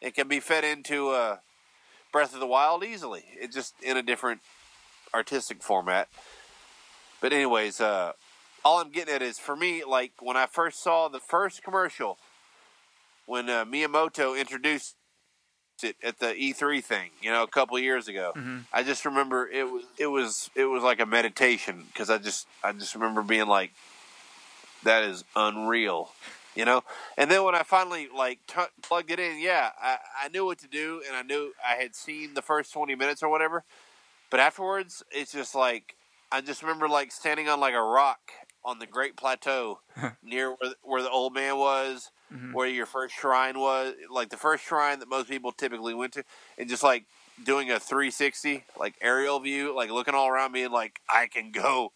it 0.00 0.14
can 0.14 0.28
be 0.28 0.40
fed 0.40 0.64
into 0.64 1.10
uh 1.10 1.38
Breath 2.12 2.34
of 2.34 2.40
the 2.40 2.46
Wild 2.46 2.84
easily 2.84 3.24
it 3.40 3.52
just 3.52 3.74
in 3.82 3.96
a 3.96 4.02
different 4.02 4.40
artistic 5.14 5.62
format 5.62 6.08
but 7.20 7.32
anyways 7.32 7.80
uh 7.80 8.12
all 8.64 8.80
I'm 8.80 8.90
getting 8.90 9.14
at 9.14 9.22
is 9.22 9.38
for 9.38 9.56
me 9.56 9.82
like 9.84 10.12
when 10.20 10.36
I 10.36 10.46
first 10.46 10.82
saw 10.82 11.08
the 11.08 11.18
first 11.20 11.62
commercial 11.62 12.18
when 13.26 13.48
uh, 13.48 13.64
Miyamoto 13.64 14.38
introduced 14.38 14.94
it 15.82 15.96
at 16.02 16.20
the 16.20 16.26
E3 16.26 16.82
thing, 16.84 17.10
you 17.20 17.30
know, 17.30 17.42
a 17.42 17.46
couple 17.48 17.76
years 17.78 18.06
ago. 18.06 18.32
Mhm. 18.36 18.66
I 18.72 18.84
just 18.84 19.04
remember 19.04 19.48
it 19.48 19.64
was 19.68 19.84
it 19.98 20.06
was 20.06 20.50
it 20.54 20.66
was 20.66 20.82
like 20.84 21.00
a 21.00 21.06
meditation 21.06 21.84
because 21.92 22.08
I 22.10 22.18
just 22.18 22.46
I 22.62 22.72
just 22.72 22.94
remember 22.94 23.22
being 23.22 23.46
like, 23.48 23.72
that 24.84 25.02
is 25.02 25.24
unreal, 25.34 26.12
you 26.54 26.64
know. 26.64 26.82
And 27.16 27.30
then 27.30 27.42
when 27.44 27.54
I 27.54 27.62
finally 27.62 28.08
like 28.14 28.38
t- 28.46 28.60
plugged 28.82 29.10
it 29.10 29.18
in, 29.18 29.40
yeah, 29.40 29.70
I, 29.80 29.98
I 30.24 30.28
knew 30.28 30.44
what 30.44 30.58
to 30.60 30.68
do 30.68 31.02
and 31.06 31.16
I 31.16 31.22
knew 31.22 31.52
I 31.66 31.74
had 31.74 31.96
seen 31.96 32.34
the 32.34 32.42
first 32.42 32.72
twenty 32.72 32.94
minutes 32.94 33.22
or 33.22 33.28
whatever. 33.28 33.64
But 34.32 34.40
afterwards, 34.40 35.02
it's 35.10 35.30
just 35.30 35.54
like 35.54 35.94
I 36.32 36.40
just 36.40 36.62
remember 36.62 36.88
like 36.88 37.12
standing 37.12 37.50
on 37.50 37.60
like 37.60 37.74
a 37.74 37.82
rock 37.82 38.32
on 38.64 38.78
the 38.78 38.86
Great 38.86 39.14
Plateau 39.14 39.80
near 40.24 40.56
where, 40.58 40.74
where 40.82 41.02
the 41.02 41.10
old 41.10 41.34
man 41.34 41.58
was 41.58 42.10
Mhm. 42.32 42.54
where 42.54 42.66
your 42.66 42.86
first 42.86 43.14
shrine 43.14 43.58
was, 43.58 43.92
like 44.10 44.30
the 44.30 44.38
first 44.38 44.64
shrine 44.64 45.00
that 45.00 45.08
most 45.08 45.28
people 45.28 45.52
typically 45.52 45.92
went 45.92 46.14
to, 46.14 46.24
and 46.56 46.66
just 46.66 46.82
like 46.82 47.04
doing 47.44 47.70
a 47.70 47.78
360, 47.78 48.64
like 48.78 48.94
aerial 49.02 49.38
view, 49.38 49.76
like 49.76 49.90
looking 49.90 50.14
all 50.14 50.28
around 50.28 50.52
me 50.52 50.62
and 50.62 50.72
like 50.72 50.98
I 51.10 51.26
can 51.26 51.50
go 51.50 51.92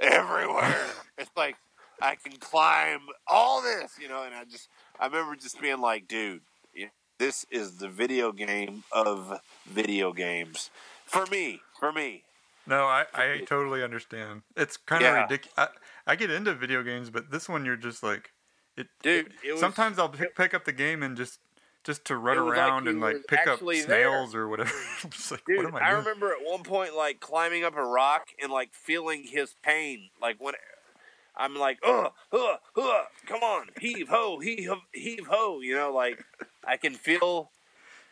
everywhere. 0.00 0.86
it's 1.18 1.30
like 1.36 1.54
I 2.02 2.16
can 2.16 2.32
climb 2.38 3.02
all 3.28 3.62
this, 3.62 3.92
you 4.00 4.08
know. 4.08 4.24
And 4.24 4.34
I 4.34 4.42
just, 4.42 4.68
I 4.98 5.06
remember 5.06 5.36
just 5.36 5.60
being 5.60 5.80
like, 5.80 6.08
dude, 6.08 6.42
this 7.18 7.46
is 7.50 7.78
the 7.78 7.88
video 7.88 8.32
game 8.32 8.82
of 8.92 9.40
video 9.66 10.12
games 10.12 10.70
for 11.06 11.26
me. 11.26 11.60
For 11.78 11.92
me, 11.92 12.24
No, 12.66 12.84
I, 12.84 13.04
I 13.14 13.42
totally 13.46 13.82
understand. 13.82 14.42
It's 14.56 14.76
kind 14.76 15.04
of 15.04 15.12
Yeah. 15.12 15.22
ridiculous. 15.22 15.54
I, 15.56 15.68
I 16.12 16.16
get 16.16 16.30
into 16.30 16.54
video 16.54 16.82
games, 16.82 17.10
but 17.10 17.30
this 17.30 17.48
one 17.48 17.64
you're 17.64 17.76
just 17.76 18.02
like, 18.02 18.30
it. 18.76 18.88
dude. 19.02 19.32
It 19.44 19.52
was, 19.52 19.60
sometimes 19.60 19.98
I'll 19.98 20.08
pick, 20.08 20.34
pick 20.36 20.54
up 20.54 20.64
the 20.64 20.72
game 20.72 21.02
and 21.02 21.16
just 21.16 21.40
just 21.84 22.04
to 22.06 22.16
run 22.16 22.36
It 22.36 22.40
was 22.40 22.48
like 22.48 22.58
around 22.58 22.88
and 22.88 23.00
like 23.00 23.26
pick 23.28 23.38
up 23.46 23.52
actually 23.52 23.76
there. 23.82 23.86
snails 23.86 24.34
or 24.34 24.48
whatever. 24.48 24.72
Like, 25.30 25.44
Dude, 25.46 25.58
what 25.58 25.66
am 25.66 25.76
I, 25.76 25.80
I, 25.80 25.90
remember 25.92 26.32
at 26.32 26.38
one 26.44 26.64
point 26.64 26.96
like 26.96 27.20
climbing 27.20 27.62
up 27.62 27.76
a 27.76 27.84
rock 27.84 28.26
and 28.42 28.50
like 28.50 28.74
feeling 28.74 29.22
his 29.24 29.54
pain. 29.62 30.10
Like 30.20 30.36
when 30.40 30.54
I'm 31.36 31.54
like, 31.54 31.78
uh, 31.86 32.08
uh, 32.32 32.56
uh, 32.76 33.02
come 33.26 33.42
on, 33.42 33.68
heave 33.80 34.08
ho, 34.08 34.40
heave, 34.40 34.68
heave 34.92 35.26
ho. 35.28 35.60
You 35.60 35.76
know, 35.76 35.92
like 35.92 36.24
I 36.66 36.76
can 36.76 36.94
feel 36.94 37.52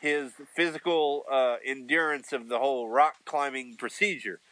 his 0.04 0.32
physical 0.54 1.24
uh, 1.32 1.56
endurance 1.64 2.30
of 2.34 2.48
the 2.50 2.58
whole 2.58 2.90
rock 2.90 3.14
climbing 3.24 3.76
procedure. 3.76 4.40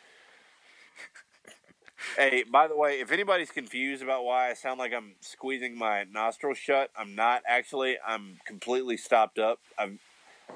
Hey, 2.16 2.42
by 2.42 2.66
the 2.66 2.76
way, 2.76 2.98
if 2.98 3.12
anybody's 3.12 3.52
confused 3.52 4.02
about 4.02 4.24
why 4.24 4.50
I 4.50 4.54
sound 4.54 4.80
like 4.80 4.92
I'm 4.92 5.12
squeezing 5.20 5.78
my 5.78 6.02
nostrils 6.02 6.58
shut, 6.58 6.90
I'm 6.98 7.14
not 7.14 7.42
actually. 7.46 7.96
I'm 8.04 8.40
completely 8.44 8.96
stopped 8.96 9.38
up. 9.38 9.60
I've 9.78 10.00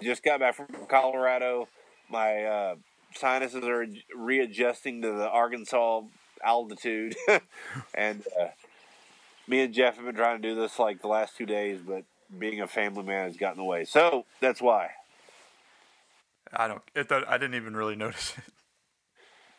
just 0.02 0.24
got 0.24 0.40
back 0.40 0.56
from 0.56 0.66
Colorado. 0.88 1.68
My 2.10 2.42
uh, 2.42 2.74
sinuses 3.14 3.62
are 3.62 3.86
readjusting 4.12 5.02
to 5.02 5.12
the 5.12 5.28
Arkansas 5.28 6.02
altitude, 6.44 7.14
and 7.94 8.24
uh, 8.38 8.48
me 9.46 9.60
and 9.60 9.72
Jeff 9.72 9.94
have 9.96 10.04
been 10.04 10.16
trying 10.16 10.42
to 10.42 10.48
do 10.48 10.60
this 10.60 10.80
like 10.80 11.00
the 11.00 11.08
last 11.08 11.36
two 11.36 11.46
days, 11.46 11.78
but 11.80 12.02
being 12.38 12.60
a 12.60 12.66
family 12.66 13.02
man 13.02 13.26
has 13.26 13.36
gotten 13.36 13.60
away. 13.60 13.84
So 13.84 14.24
that's 14.40 14.60
why. 14.60 14.90
I 16.52 16.68
don't. 16.68 16.82
It, 16.94 17.10
I 17.10 17.38
didn't 17.38 17.54
even 17.56 17.76
really 17.76 17.96
notice 17.96 18.34
it. 18.36 18.44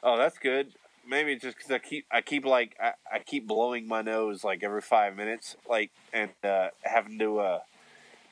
Oh, 0.04 0.18
that's 0.18 0.38
good. 0.38 0.74
Maybe 1.08 1.34
it's 1.34 1.44
just 1.44 1.58
because 1.58 1.72
I 1.72 1.80
keep 1.80 2.06
I 2.12 2.22
keep 2.22 2.46
like 2.46 2.76
I, 2.82 2.94
I 3.12 3.20
keep 3.20 3.48
blowing 3.48 3.88
my 3.88 4.02
nose 4.02 4.44
like 4.44 4.64
every 4.64 4.82
five 4.82 5.16
minutes, 5.16 5.56
like 5.70 5.92
and 6.14 6.32
uh, 6.44 6.70
having 6.84 7.18
to 7.20 7.40
uh, 7.40 7.60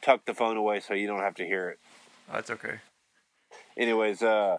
tuck 0.02 0.26
the 0.26 0.34
phone 0.34 0.58
away 0.58 0.80
so 0.80 0.94
you 0.94 1.08
don't 1.08 1.22
have 1.22 1.36
to 1.36 1.46
hear 1.46 1.70
it. 1.70 1.80
That's 2.32 2.50
okay. 2.50 2.80
Anyways, 3.78 4.22
uh, 4.22 4.58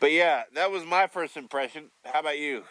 but 0.00 0.12
yeah, 0.12 0.42
that 0.54 0.70
was 0.70 0.84
my 0.84 1.06
first 1.06 1.36
impression. 1.36 1.90
How 2.04 2.20
about 2.20 2.38
you? 2.38 2.64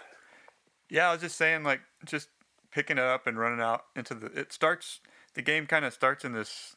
Yeah, 0.90 1.10
I 1.10 1.14
was 1.14 1.22
just 1.22 1.38
saying, 1.38 1.64
like, 1.64 1.82
just 2.06 2.30
picking 2.72 2.98
it 2.98 3.04
up 3.04 3.26
and 3.26 3.38
running 3.38 3.62
out 3.62 3.86
into 3.96 4.14
the. 4.14 4.28
It 4.28 4.54
starts. 4.54 5.00
The 5.36 5.42
game 5.42 5.66
kind 5.66 5.86
of 5.86 5.94
starts 5.94 6.24
in 6.24 6.34
this. 6.34 6.76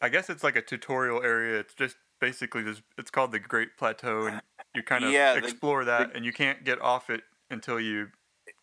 I 0.00 0.08
guess 0.08 0.30
it's 0.30 0.42
like 0.42 0.56
a 0.56 0.62
tutorial 0.62 1.22
area. 1.22 1.60
It's 1.60 1.74
just 1.74 1.96
basically 2.20 2.62
this. 2.62 2.82
It's 2.98 3.10
called 3.10 3.32
the 3.32 3.38
Great 3.38 3.76
Plateau, 3.78 4.26
and 4.26 4.42
you 4.74 4.82
kind 4.82 5.04
of 5.04 5.12
Yeah, 5.12 5.34
the- 5.34 5.40
explore 5.46 5.84
that, 5.84 6.14
and 6.14 6.24
you 6.24 6.32
can't 6.32 6.64
get 6.64 6.80
off 6.80 7.10
it 7.10 7.22
until 7.50 7.78
you 7.78 8.08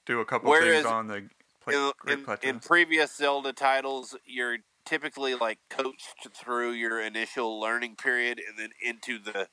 do 0.05 0.19
a 0.19 0.25
couple 0.25 0.51
things 0.53 0.85
on 0.85 1.07
the 1.07 1.29
pla- 1.61 1.91
in, 2.07 2.23
Plateaus. 2.23 2.49
in 2.49 2.59
previous 2.59 3.15
Zelda 3.15 3.53
titles, 3.53 4.15
you're 4.25 4.57
typically 4.85 5.35
like 5.35 5.59
coached 5.69 6.27
through 6.33 6.71
your 6.71 6.99
initial 7.01 7.59
learning 7.59 7.95
period 7.97 8.39
and 8.47 8.57
then 8.57 8.69
into 8.81 9.19
the 9.19 9.49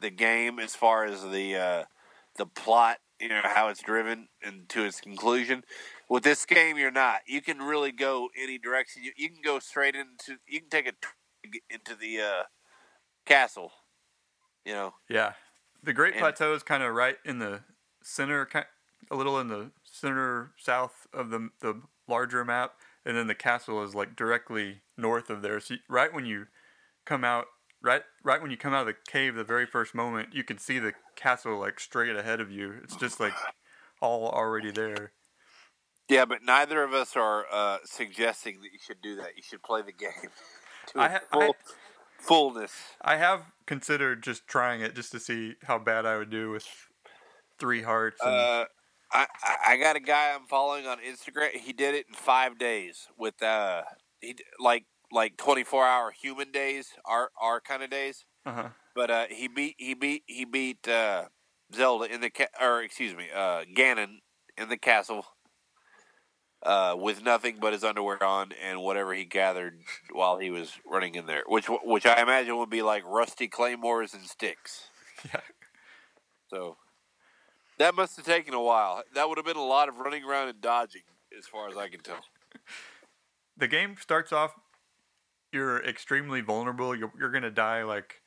the 0.00 0.08
game 0.10 0.58
as 0.58 0.74
far 0.74 1.04
as 1.04 1.22
the 1.30 1.54
uh, 1.56 1.84
the 2.36 2.46
plot, 2.46 2.98
you 3.20 3.28
know, 3.28 3.40
how 3.44 3.68
it's 3.68 3.82
driven 3.82 4.28
and 4.42 4.68
to 4.70 4.84
its 4.84 5.00
conclusion. 5.00 5.64
With 6.08 6.24
this 6.24 6.44
game, 6.44 6.76
you're 6.78 6.90
not. 6.90 7.20
You 7.26 7.40
can 7.40 7.58
really 7.58 7.92
go 7.92 8.28
any 8.40 8.58
direction. 8.58 9.02
You, 9.04 9.12
you 9.16 9.28
can 9.28 9.42
go 9.44 9.58
straight 9.58 9.94
into. 9.94 10.38
You 10.48 10.60
can 10.60 10.70
take 10.70 10.88
a 10.88 10.92
twig 10.92 11.62
into 11.70 11.94
the 11.94 12.20
uh, 12.20 12.42
castle. 13.26 13.72
You 14.64 14.74
know. 14.74 14.94
yeah, 15.08 15.32
the 15.82 15.92
Great 15.92 16.14
and- 16.14 16.20
Plateau 16.20 16.54
is 16.54 16.62
kind 16.62 16.82
of 16.82 16.94
right 16.94 17.16
in 17.24 17.38
the 17.38 17.60
center, 18.02 18.48
a 19.10 19.16
little 19.16 19.38
in 19.38 19.48
the 19.48 19.70
center 19.84 20.52
south 20.58 21.06
of 21.12 21.30
the 21.30 21.50
the 21.60 21.80
larger 22.08 22.44
map, 22.44 22.72
and 23.04 23.16
then 23.16 23.26
the 23.26 23.34
castle 23.34 23.82
is 23.82 23.94
like 23.94 24.16
directly 24.16 24.82
north 24.98 25.30
of 25.30 25.42
there. 25.42 25.60
So 25.60 25.76
right 25.88 26.12
when 26.12 26.26
you 26.26 26.46
come 27.06 27.24
out, 27.24 27.46
right 27.82 28.02
right 28.24 28.40
when 28.42 28.50
you 28.50 28.56
come 28.56 28.72
out 28.74 28.82
of 28.82 28.86
the 28.86 29.10
cave, 29.10 29.34
the 29.34 29.44
very 29.44 29.66
first 29.66 29.94
moment, 29.94 30.34
you 30.34 30.44
can 30.44 30.58
see 30.58 30.78
the 30.78 30.92
castle 31.16 31.58
like 31.58 31.80
straight 31.80 32.14
ahead 32.16 32.40
of 32.40 32.50
you. 32.50 32.74
It's 32.82 32.96
just 32.96 33.20
like 33.20 33.34
all 34.00 34.28
already 34.28 34.70
there. 34.70 35.12
Yeah, 36.08 36.24
but 36.24 36.42
neither 36.42 36.82
of 36.82 36.92
us 36.92 37.16
are 37.16 37.46
uh, 37.52 37.78
suggesting 37.84 38.60
that 38.62 38.72
you 38.72 38.78
should 38.84 39.00
do 39.00 39.14
that. 39.16 39.36
You 39.36 39.42
should 39.42 39.62
play 39.62 39.82
the 39.82 39.92
game 39.92 40.10
to 40.88 41.00
I 41.00 41.08
ha- 41.08 41.20
full, 41.32 41.42
I- 41.42 41.52
fullness. 42.18 42.72
I 43.00 43.16
have 43.16 43.42
considered 43.66 44.22
just 44.22 44.46
trying 44.48 44.80
it 44.80 44.94
just 44.96 45.12
to 45.12 45.20
see 45.20 45.54
how 45.64 45.78
bad 45.78 46.06
I 46.06 46.16
would 46.16 46.30
do 46.30 46.50
with 46.50 46.66
three 47.60 47.82
hearts. 47.82 48.20
And, 48.24 48.34
Uh, 48.34 48.64
I, 49.12 49.26
I 49.42 49.56
I 49.72 49.76
got 49.76 49.96
a 49.96 50.00
guy 50.00 50.32
I'm 50.34 50.46
following 50.46 50.86
on 50.86 50.98
Instagram. 50.98 51.50
He 51.52 51.72
did 51.72 51.94
it 51.94 52.06
in 52.08 52.14
five 52.14 52.58
days 52.58 53.08
with 53.18 53.42
uh 53.42 53.82
he 54.20 54.36
like 54.60 54.84
like 55.12 55.36
24 55.36 55.86
hour 55.86 56.10
human 56.12 56.50
days, 56.52 56.88
our 57.04 57.30
our 57.40 57.60
kind 57.60 57.82
of 57.82 57.90
days. 57.90 58.24
uh-huh. 58.46 58.70
But 58.94 59.10
uh, 59.10 59.26
he 59.30 59.48
beat 59.48 59.76
he 59.78 59.94
beat 59.94 60.22
he 60.26 60.44
beat 60.44 60.86
uh, 60.88 61.24
Zelda 61.74 62.12
in 62.12 62.20
the 62.20 62.30
ca- 62.30 62.46
or 62.60 62.82
excuse 62.82 63.14
me 63.14 63.26
uh, 63.34 63.64
Ganon 63.76 64.18
in 64.56 64.68
the 64.68 64.76
castle 64.76 65.24
uh, 66.62 66.94
with 66.98 67.22
nothing 67.24 67.56
but 67.60 67.72
his 67.72 67.84
underwear 67.84 68.22
on 68.22 68.50
and 68.62 68.82
whatever 68.82 69.14
he 69.14 69.24
gathered 69.24 69.80
while 70.12 70.38
he 70.38 70.50
was 70.50 70.72
running 70.86 71.14
in 71.14 71.26
there, 71.26 71.42
which 71.46 71.66
which 71.84 72.06
I 72.06 72.20
imagine 72.20 72.56
would 72.58 72.70
be 72.70 72.82
like 72.82 73.02
rusty 73.06 73.48
claymores 73.48 74.14
and 74.14 74.24
sticks. 74.24 74.88
Yeah. 75.34 75.40
So 76.48 76.78
that 77.78 77.94
must 77.94 78.16
have 78.16 78.24
taken 78.24 78.54
a 78.54 78.62
while. 78.62 79.02
That 79.14 79.28
would 79.28 79.36
have 79.36 79.44
been 79.44 79.58
a 79.58 79.62
lot 79.62 79.90
of 79.90 79.98
running 79.98 80.24
around 80.24 80.48
and 80.48 80.62
dodging, 80.62 81.02
as 81.38 81.46
far 81.46 81.68
as 81.68 81.76
I 81.76 81.88
can 81.88 82.00
tell. 82.00 82.20
The 83.56 83.68
game 83.68 83.96
starts 84.00 84.32
off, 84.32 84.54
you're 85.52 85.82
extremely 85.84 86.40
vulnerable. 86.40 86.94
You're, 86.94 87.12
you're 87.18 87.30
going 87.30 87.42
to 87.42 87.50
die 87.50 87.82
like 87.84 88.20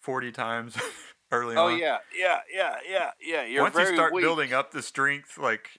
40 0.00 0.32
times 0.32 0.76
early 1.32 1.56
Oh 1.56 1.66
on. 1.66 1.72
Oh 1.72 1.76
yeah, 1.76 1.98
yeah, 2.16 2.40
yeah, 2.52 2.76
yeah, 2.88 3.10
yeah. 3.20 3.44
You're 3.44 3.62
Once 3.62 3.76
you 3.76 3.86
start 3.94 4.12
weak. 4.12 4.22
building 4.24 4.52
up 4.52 4.70
the 4.72 4.82
strength, 4.82 5.38
like, 5.38 5.70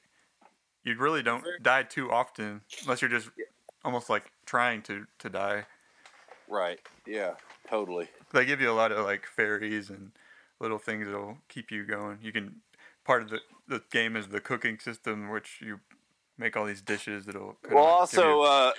you 0.84 0.96
really 0.98 1.24
don't 1.24 1.44
Very- 1.44 1.60
die 1.62 1.84
too 1.84 2.12
often 2.12 2.62
unless 2.84 3.02
you're 3.02 3.10
just 3.12 3.30
almost 3.86 4.10
like 4.10 4.32
trying 4.46 4.82
to, 4.84 5.06
to 5.20 5.30
die. 5.30 5.66
Right. 6.48 6.80
Yeah. 7.08 7.34
Totally. 7.70 8.10
They 8.34 8.46
give 8.46 8.60
you 8.62 8.70
a 8.70 8.74
lot 8.74 8.92
of 8.92 9.06
like 9.06 9.26
fairies 9.26 9.90
and 9.90 10.12
little 10.60 10.78
things 10.78 11.06
that'll 11.06 11.38
keep 11.50 11.72
you 11.72 11.86
going. 11.86 12.20
You 12.22 12.32
can 12.34 12.56
part 13.06 13.22
of 13.24 13.30
the 13.30 13.40
the 13.68 13.82
game 13.92 14.18
is 14.18 14.28
the 14.28 14.42
cooking 14.42 14.78
system, 14.78 15.30
which 15.30 15.60
you 15.62 15.80
make 16.38 16.58
all 16.58 16.66
these 16.66 16.82
dishes 16.82 17.26
that'll. 17.26 17.56
Well, 17.72 17.84
also, 17.84 18.42
uh, 18.42 18.72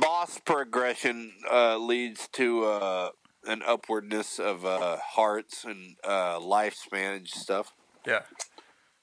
boss 0.00 0.38
progression 0.38 1.32
uh, 1.50 1.78
leads 1.78 2.28
to 2.32 2.64
uh, 2.64 3.10
an 3.46 3.62
upwardness 3.66 4.38
of 4.38 4.64
uh, 4.64 4.96
hearts 4.98 5.64
and 5.64 5.96
uh, 6.04 6.38
lifespan 6.38 7.16
and 7.18 7.28
stuff. 7.28 7.72
yeah, 8.06 8.20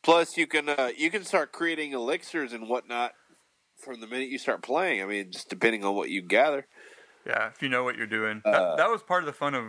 Plus, 0.04 0.38
you 0.38 0.46
can 0.48 0.70
uh, 0.70 0.92
you 0.96 1.10
can 1.10 1.24
start 1.24 1.52
creating 1.52 1.94
elixirs 1.94 2.54
and 2.54 2.70
whatnot 2.70 3.14
from 3.78 4.02
the 4.02 4.08
minute 4.08 4.30
you 4.30 4.38
start 4.38 4.62
playing. 4.62 5.02
I 5.02 5.06
mean, 5.06 5.32
just 5.32 5.50
depending 5.50 5.84
on 5.84 5.96
what 5.96 6.10
you 6.10 6.22
gather. 6.22 6.68
yeah. 7.26 7.50
If 7.50 7.62
you 7.62 7.70
know 7.70 7.84
what 7.84 7.98
you're 7.98 8.08
doing, 8.08 8.42
Uh, 8.46 8.52
that, 8.52 8.78
that 8.78 8.90
was 8.90 9.02
part 9.02 9.24
of 9.24 9.28
the 9.28 9.34
fun 9.34 9.56
of 9.56 9.66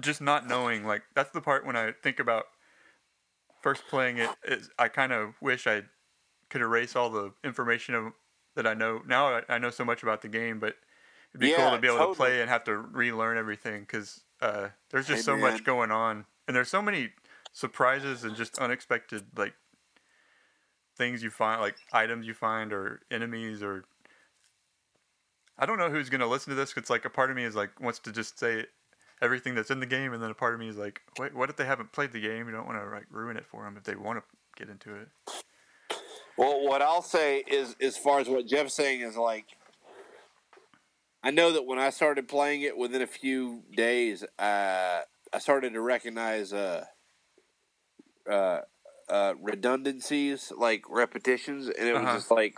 just 0.00 0.20
not 0.20 0.46
knowing. 0.46 0.84
Like 0.84 1.02
that's 1.14 1.30
the 1.32 1.40
part 1.40 1.66
when 1.66 1.76
I 1.76 1.92
think 2.02 2.18
about 2.18 2.44
first 3.62 3.82
playing 3.88 4.18
it. 4.18 4.30
Is 4.44 4.70
I 4.78 4.88
kind 4.88 5.12
of 5.12 5.34
wish 5.40 5.66
I 5.66 5.82
could 6.48 6.62
erase 6.62 6.96
all 6.96 7.10
the 7.10 7.32
information 7.44 7.94
of, 7.94 8.12
that 8.58 8.66
I 8.66 8.74
know 8.74 9.02
now. 9.06 9.36
I, 9.36 9.42
I 9.48 9.58
know 9.58 9.70
so 9.70 9.84
much 9.84 10.02
about 10.02 10.20
the 10.20 10.28
game, 10.28 10.58
but 10.58 10.74
it'd 11.30 11.40
be 11.40 11.50
cool 11.52 11.70
to 11.70 11.78
be 11.78 11.86
able 11.86 11.98
totally. 11.98 12.14
to 12.14 12.16
play 12.16 12.40
and 12.40 12.50
have 12.50 12.64
to 12.64 12.76
relearn 12.76 13.38
everything 13.38 13.82
because 13.82 14.20
uh, 14.42 14.68
there's 14.90 15.06
just 15.06 15.20
Hey, 15.20 15.24
so 15.24 15.36
man. 15.36 15.52
much 15.52 15.64
going 15.64 15.90
on, 15.92 16.26
and 16.46 16.56
there's 16.56 16.68
so 16.68 16.82
many 16.82 17.12
surprises 17.52 18.24
and 18.24 18.36
just 18.36 18.58
unexpected 18.58 19.24
like 19.36 19.54
things 20.96 21.22
you 21.22 21.30
find, 21.30 21.60
like 21.60 21.76
items 21.92 22.26
you 22.26 22.34
find 22.34 22.72
or 22.72 23.00
enemies 23.10 23.62
or. 23.62 23.84
I 25.60 25.66
don't 25.66 25.78
know 25.78 25.90
who's 25.90 26.08
gonna 26.08 26.26
listen 26.26 26.50
to 26.50 26.54
this. 26.56 26.72
'cause 26.74 26.82
It's 26.82 26.90
like 26.90 27.04
a 27.04 27.10
part 27.10 27.30
of 27.30 27.36
me 27.36 27.44
is 27.44 27.54
like 27.56 27.80
wants 27.80 27.98
to 28.00 28.12
just 28.12 28.38
say 28.38 28.66
everything 29.22 29.54
that's 29.54 29.70
in 29.70 29.80
the 29.80 29.86
game, 29.86 30.12
and 30.12 30.22
then 30.22 30.30
a 30.30 30.34
part 30.34 30.54
of 30.54 30.60
me 30.60 30.68
is 30.68 30.76
like, 30.76 31.02
wait, 31.18 31.34
what 31.34 31.48
if 31.50 31.56
they 31.56 31.64
haven't 31.64 31.92
played 31.92 32.12
the 32.12 32.20
game? 32.20 32.46
You 32.46 32.52
don't 32.52 32.66
want 32.66 32.78
to 32.80 32.88
like 32.90 33.06
ruin 33.10 33.36
it 33.36 33.46
for 33.46 33.64
them 33.64 33.76
if 33.76 33.84
they 33.84 33.94
want 33.96 34.18
to 34.20 34.24
get 34.56 34.68
into 34.68 34.94
it. 34.96 35.08
Well, 36.38 36.64
what 36.66 36.82
I'll 36.82 37.02
say 37.02 37.40
is, 37.48 37.76
as 37.82 37.98
far 37.98 38.20
as 38.20 38.28
what 38.30 38.46
Jeff's 38.46 38.74
saying, 38.74 39.02
is 39.02 39.16
like, 39.18 39.46
I 41.24 41.32
know 41.32 41.52
that 41.52 41.66
when 41.66 41.78
I 41.80 41.90
started 41.90 42.28
playing 42.28 42.62
it, 42.62 42.76
within 42.78 43.02
a 43.02 43.08
few 43.08 43.64
days, 43.76 44.24
uh, 44.38 45.02
I 45.32 45.38
started 45.40 45.74
to 45.74 45.82
recognize 45.82 46.52
uh, 46.54 46.86
uh, 48.30 48.60
uh, 49.08 49.34
redundancies, 49.42 50.52
like 50.56 50.84
repetitions, 50.90 51.68
and 51.68 51.88
it 51.88 51.94
was 51.94 52.02
Uh-huh. 52.04 52.12
just 52.12 52.30
like 52.30 52.56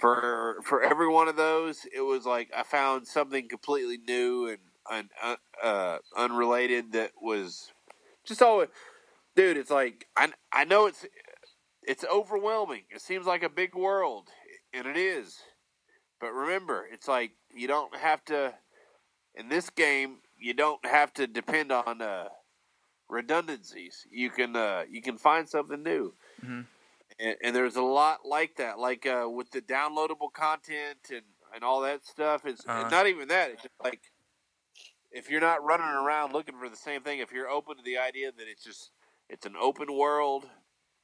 for 0.00 0.58
for 0.64 0.82
every 0.82 1.08
one 1.08 1.28
of 1.28 1.36
those, 1.36 1.86
it 1.94 2.02
was 2.02 2.26
like 2.26 2.50
I 2.56 2.64
found 2.64 3.06
something 3.08 3.48
completely 3.48 3.98
new 3.98 4.48
and 4.48 4.58
un, 4.90 5.10
un, 5.22 5.36
uh, 5.62 5.98
unrelated 6.16 6.92
that 6.92 7.12
was 7.20 7.72
just 8.26 8.42
all. 8.42 8.66
Dude, 9.36 9.56
it's 9.58 9.70
like 9.70 10.06
I 10.16 10.32
I 10.52 10.64
know 10.64 10.86
it's 10.86 11.06
it's 11.82 12.04
overwhelming. 12.04 12.82
It 12.90 13.00
seems 13.00 13.26
like 13.26 13.42
a 13.42 13.48
big 13.48 13.74
world, 13.74 14.28
and 14.72 14.86
it 14.86 14.96
is. 14.96 15.38
But 16.20 16.32
remember, 16.32 16.86
it's 16.90 17.08
like 17.08 17.32
you 17.54 17.66
don't 17.68 17.94
have 17.96 18.24
to. 18.26 18.54
In 19.34 19.48
this 19.48 19.70
game, 19.70 20.18
you 20.38 20.52
don't 20.54 20.84
have 20.84 21.12
to 21.14 21.26
depend 21.26 21.72
on 21.72 22.02
uh, 22.02 22.28
redundancies. 23.08 24.06
You 24.10 24.30
can 24.30 24.54
uh, 24.56 24.84
you 24.90 25.02
can 25.02 25.18
find 25.18 25.48
something 25.48 25.82
new, 25.82 26.14
Mhm. 26.44 26.66
and, 27.18 27.36
and 27.42 27.56
there's 27.56 27.76
a 27.76 27.82
lot 27.82 28.26
like 28.26 28.56
that. 28.56 28.78
Like 28.78 29.06
uh, 29.06 29.28
with 29.28 29.50
the 29.50 29.60
downloadable 29.62 30.32
content 30.32 30.98
and 31.10 31.22
and 31.54 31.62
all 31.64 31.80
that 31.82 32.04
stuff. 32.06 32.46
It's 32.46 32.64
Uh-huh. 32.66 32.88
not 32.90 33.06
even 33.06 33.28
that. 33.28 33.50
It's 33.50 33.62
just 33.62 33.74
like 33.82 34.00
if 35.10 35.28
you're 35.30 35.40
not 35.40 35.62
running 35.64 35.86
around 35.86 36.32
looking 36.32 36.58
for 36.58 36.68
the 36.68 36.76
same 36.76 37.02
thing. 37.02 37.18
If 37.18 37.32
you're 37.32 37.48
open 37.48 37.76
to 37.76 37.82
the 37.82 37.98
idea 37.98 38.32
that 38.32 38.48
it's 38.48 38.64
just 38.64 38.90
it's 39.28 39.46
an 39.46 39.54
open 39.60 39.92
world, 39.92 40.48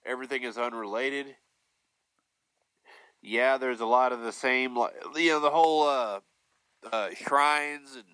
everything 0.09 0.43
is 0.43 0.59
unrelated. 0.59 1.37
Yeah, 3.21 3.57
there's 3.59 3.81
a 3.81 3.87
lot 3.87 4.13
of 4.13 4.21
the 4.21 4.33
same, 4.33 4.77
like 4.77 4.95
you 5.17 5.31
know, 5.31 5.41
the 5.41 5.51
whole 5.51 5.83
uh, 5.89 6.21
uh, 6.93 7.11
shrines 7.15 7.97
and 7.97 8.05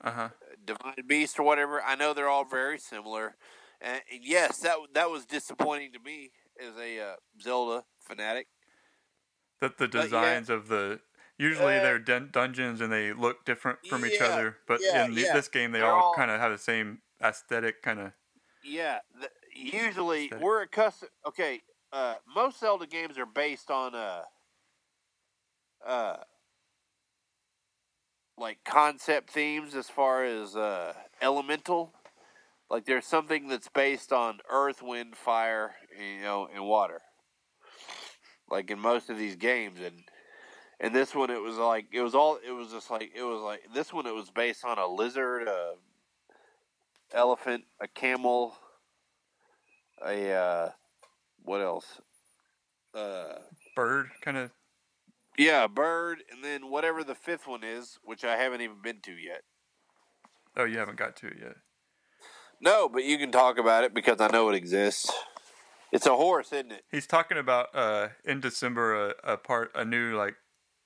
Uh 0.00 0.10
huh. 0.10 0.28
divine 0.64 1.06
beast 1.06 1.38
or 1.38 1.42
whatever. 1.42 1.82
I 1.82 1.94
know 1.94 2.14
they're 2.14 2.28
all 2.28 2.44
very 2.46 2.78
similar, 2.78 3.36
and, 3.80 4.02
and 4.10 4.24
yes, 4.24 4.58
that 4.60 4.78
that 4.94 5.10
was 5.10 5.26
disappointing 5.26 5.92
to 5.92 5.98
me 6.00 6.32
as 6.60 6.76
a 6.76 7.00
uh, 7.00 7.16
Zelda 7.42 7.84
fanatic. 8.00 8.48
That 9.60 9.78
the 9.78 9.88
But 9.88 9.92
yeah. 9.92 10.02
designs 10.02 10.50
of 10.50 10.68
the 10.68 11.00
usually 11.38 11.76
Uh, 11.78 11.82
they're 11.82 11.98
dun- 11.98 12.30
dungeons 12.32 12.80
and 12.80 12.92
they 12.92 13.12
look 13.12 13.44
different 13.44 13.80
from 13.86 14.06
each 14.06 14.20
other, 14.20 14.58
but 14.66 14.80
yeah, 14.80 15.04
in 15.04 15.14
the, 15.14 15.22
yeah. 15.22 15.32
this 15.34 15.48
game 15.48 15.72
they 15.72 15.80
They're 15.80 15.92
all, 15.92 16.04
all- 16.04 16.14
kind 16.14 16.30
of 16.30 16.40
have 16.40 16.52
the 16.52 16.58
same 16.58 17.02
aesthetic 17.22 17.82
kind 17.82 18.00
of. 18.00 18.12
Yeah, 18.62 19.00
usually 19.54 20.30
we're 20.40 20.62
accustomed. 20.62 21.10
Okay, 21.26 21.60
uh, 21.92 22.16
most 22.34 22.60
Zelda 22.60 22.86
games 22.86 23.18
are 23.18 23.26
based 23.26 23.70
on 23.70 23.94
uh, 23.94 24.22
uh, 25.86 26.16
like 28.36 28.58
concept 28.64 29.30
themes 29.30 29.74
as 29.74 29.88
far 29.88 30.24
as 30.24 30.56
uh, 30.56 30.92
elemental. 31.22 31.92
Like 32.70 32.86
there's 32.86 33.06
something 33.06 33.48
that's 33.48 33.68
based 33.68 34.12
on 34.12 34.40
earth, 34.50 34.82
wind, 34.82 35.16
fire, 35.16 35.74
you 35.96 36.22
know, 36.22 36.48
and 36.52 36.64
water. 36.64 37.00
Like 38.50 38.70
in 38.70 38.78
most 38.78 39.10
of 39.10 39.18
these 39.18 39.36
games, 39.36 39.80
and 39.80 40.02
and 40.80 40.94
this 40.94 41.14
one 41.14 41.30
it 41.30 41.40
was 41.40 41.56
like 41.56 41.86
it 41.92 42.00
was 42.00 42.14
all 42.14 42.38
it 42.46 42.50
was 42.50 42.72
just 42.72 42.90
like 42.90 43.12
it 43.14 43.22
was 43.22 43.40
like 43.40 43.62
this 43.74 43.92
one 43.92 44.06
it 44.06 44.14
was 44.14 44.30
based 44.30 44.64
on 44.64 44.78
a 44.78 44.86
lizard, 44.86 45.48
a 45.48 45.74
elephant, 47.12 47.64
a 47.80 47.88
camel, 47.88 48.56
a 50.04 50.32
uh, 50.32 50.70
what 51.42 51.60
else? 51.60 52.00
uh, 52.94 53.38
Bird 53.74 54.10
kind 54.20 54.36
of. 54.36 54.50
yeah, 55.36 55.66
Bird, 55.66 56.18
and 56.30 56.44
then 56.44 56.70
whatever 56.70 57.02
the 57.02 57.14
fifth 57.14 57.46
one 57.46 57.64
is, 57.64 57.98
which 58.04 58.24
I 58.24 58.36
haven't 58.36 58.60
even 58.60 58.76
been 58.82 59.00
to 59.02 59.12
yet. 59.12 59.42
Oh, 60.56 60.64
you 60.64 60.78
haven't 60.78 60.98
got 60.98 61.16
to 61.16 61.26
it 61.26 61.38
yet. 61.40 61.56
No, 62.60 62.88
but 62.88 63.04
you 63.04 63.18
can 63.18 63.32
talk 63.32 63.58
about 63.58 63.84
it 63.84 63.92
because 63.92 64.20
I 64.20 64.28
know 64.28 64.48
it 64.48 64.54
exists. 64.54 65.10
It's 65.90 66.06
a 66.06 66.16
horse, 66.16 66.52
isn't 66.52 66.72
it? 66.72 66.84
He's 66.90 67.06
talking 67.06 67.38
about 67.38 67.74
uh, 67.74 68.08
in 68.24 68.40
December 68.40 69.10
a, 69.10 69.34
a 69.34 69.36
part 69.36 69.70
a 69.74 69.84
new 69.84 70.16
like 70.16 70.36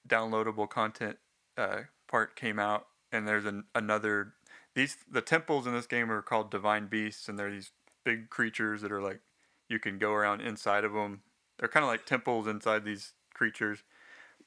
downloadable 0.09 0.69
content 0.69 1.17
uh, 1.57 1.81
part 2.09 2.37
came 2.37 2.59
out, 2.59 2.87
and 3.13 3.29
there's 3.29 3.45
an, 3.45 3.65
another. 3.75 4.35
These 4.75 4.97
the 5.11 5.21
temples 5.23 5.67
in 5.67 5.75
this 5.75 5.87
game 5.87 6.11
are 6.11 6.23
called 6.23 6.51
divine 6.51 6.87
beasts, 6.89 7.29
and 7.29 7.39
they're 7.39 7.51
these 7.51 7.73
big 8.09 8.31
creatures 8.31 8.81
that 8.81 8.91
are 8.91 9.03
like 9.03 9.21
you 9.69 9.79
can 9.79 9.99
go 9.99 10.13
around 10.15 10.41
inside 10.41 10.83
of 10.85 10.95
them. 10.95 11.21
They're 11.59 11.69
kind 11.69 11.85
of 11.85 11.89
like 11.89 12.07
temples 12.07 12.47
inside 12.47 12.83
these 12.85 13.13
creatures, 13.35 13.85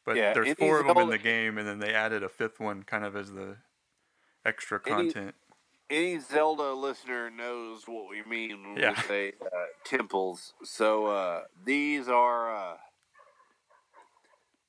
but 0.04 0.18
Yeah, 0.18 0.34
there's 0.34 0.50
four 0.52 0.80
of 0.80 0.88
them 0.88 0.98
in 0.98 1.10
the 1.10 1.20
game, 1.20 1.60
and 1.60 1.68
then 1.68 1.78
they 1.78 1.94
added 1.94 2.24
a 2.24 2.30
fifth 2.30 2.60
one 2.60 2.82
kind 2.82 3.06
of 3.06 3.16
as 3.16 3.34
the 3.34 3.58
extra 4.44 4.80
content. 4.80 5.36
Any 5.92 6.20
Zelda 6.20 6.74
listener 6.74 7.30
knows 7.30 7.84
what 7.86 8.10
we 8.10 8.24
mean 8.24 8.64
when 8.64 8.82
Yeah. 8.82 8.90
we 8.90 8.96
say 8.96 9.34
uh, 9.46 9.66
temples. 9.84 10.54
So 10.64 11.06
uh, 11.08 11.44
these 11.64 12.08
are 12.08 12.56
uh, 12.56 12.78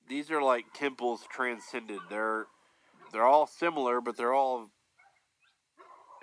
these 0.06 0.30
are 0.30 0.42
like 0.42 0.66
temples 0.74 1.24
transcended. 1.30 2.00
They're 2.10 2.46
they're 3.12 3.24
all 3.24 3.46
similar, 3.46 4.02
but 4.02 4.16
they're 4.18 4.34
all 4.34 4.70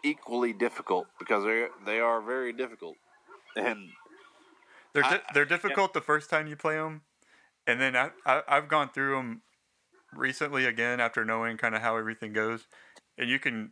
equally 0.04 0.54
difficult 0.54 1.08
because 1.18 1.44
they 1.44 1.68
they 1.86 2.00
are 2.00 2.22
very 2.22 2.54
difficult. 2.54 2.96
And 3.56 3.90
They're 4.94 5.04
I- 5.04 5.22
they're 5.34 5.46
difficult 5.46 5.94
the 5.94 6.02
first 6.02 6.30
time 6.30 6.48
you 6.48 6.56
play 6.56 6.76
them, 6.76 7.02
and 7.68 7.80
then 7.80 7.96
I, 7.96 8.12
I 8.26 8.44
I've 8.48 8.68
gone 8.68 8.90
through 8.90 9.16
them 9.16 9.42
recently 10.14 10.66
again 10.66 11.00
after 11.00 11.24
knowing 11.24 11.58
kind 11.58 11.76
of 11.76 11.82
how 11.82 11.98
everything 11.98 12.34
goes, 12.34 12.68
and 13.18 13.30
you 13.30 13.40
can 13.40 13.72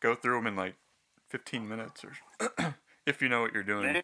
go 0.00 0.14
through 0.14 0.38
them 0.38 0.46
in 0.46 0.56
like 0.56 0.76
15 1.28 1.68
minutes 1.68 2.04
or 2.04 2.74
if 3.06 3.20
you 3.20 3.28
know 3.28 3.40
what 3.40 3.52
you're 3.52 3.62
doing. 3.62 3.92
man, 3.94 4.02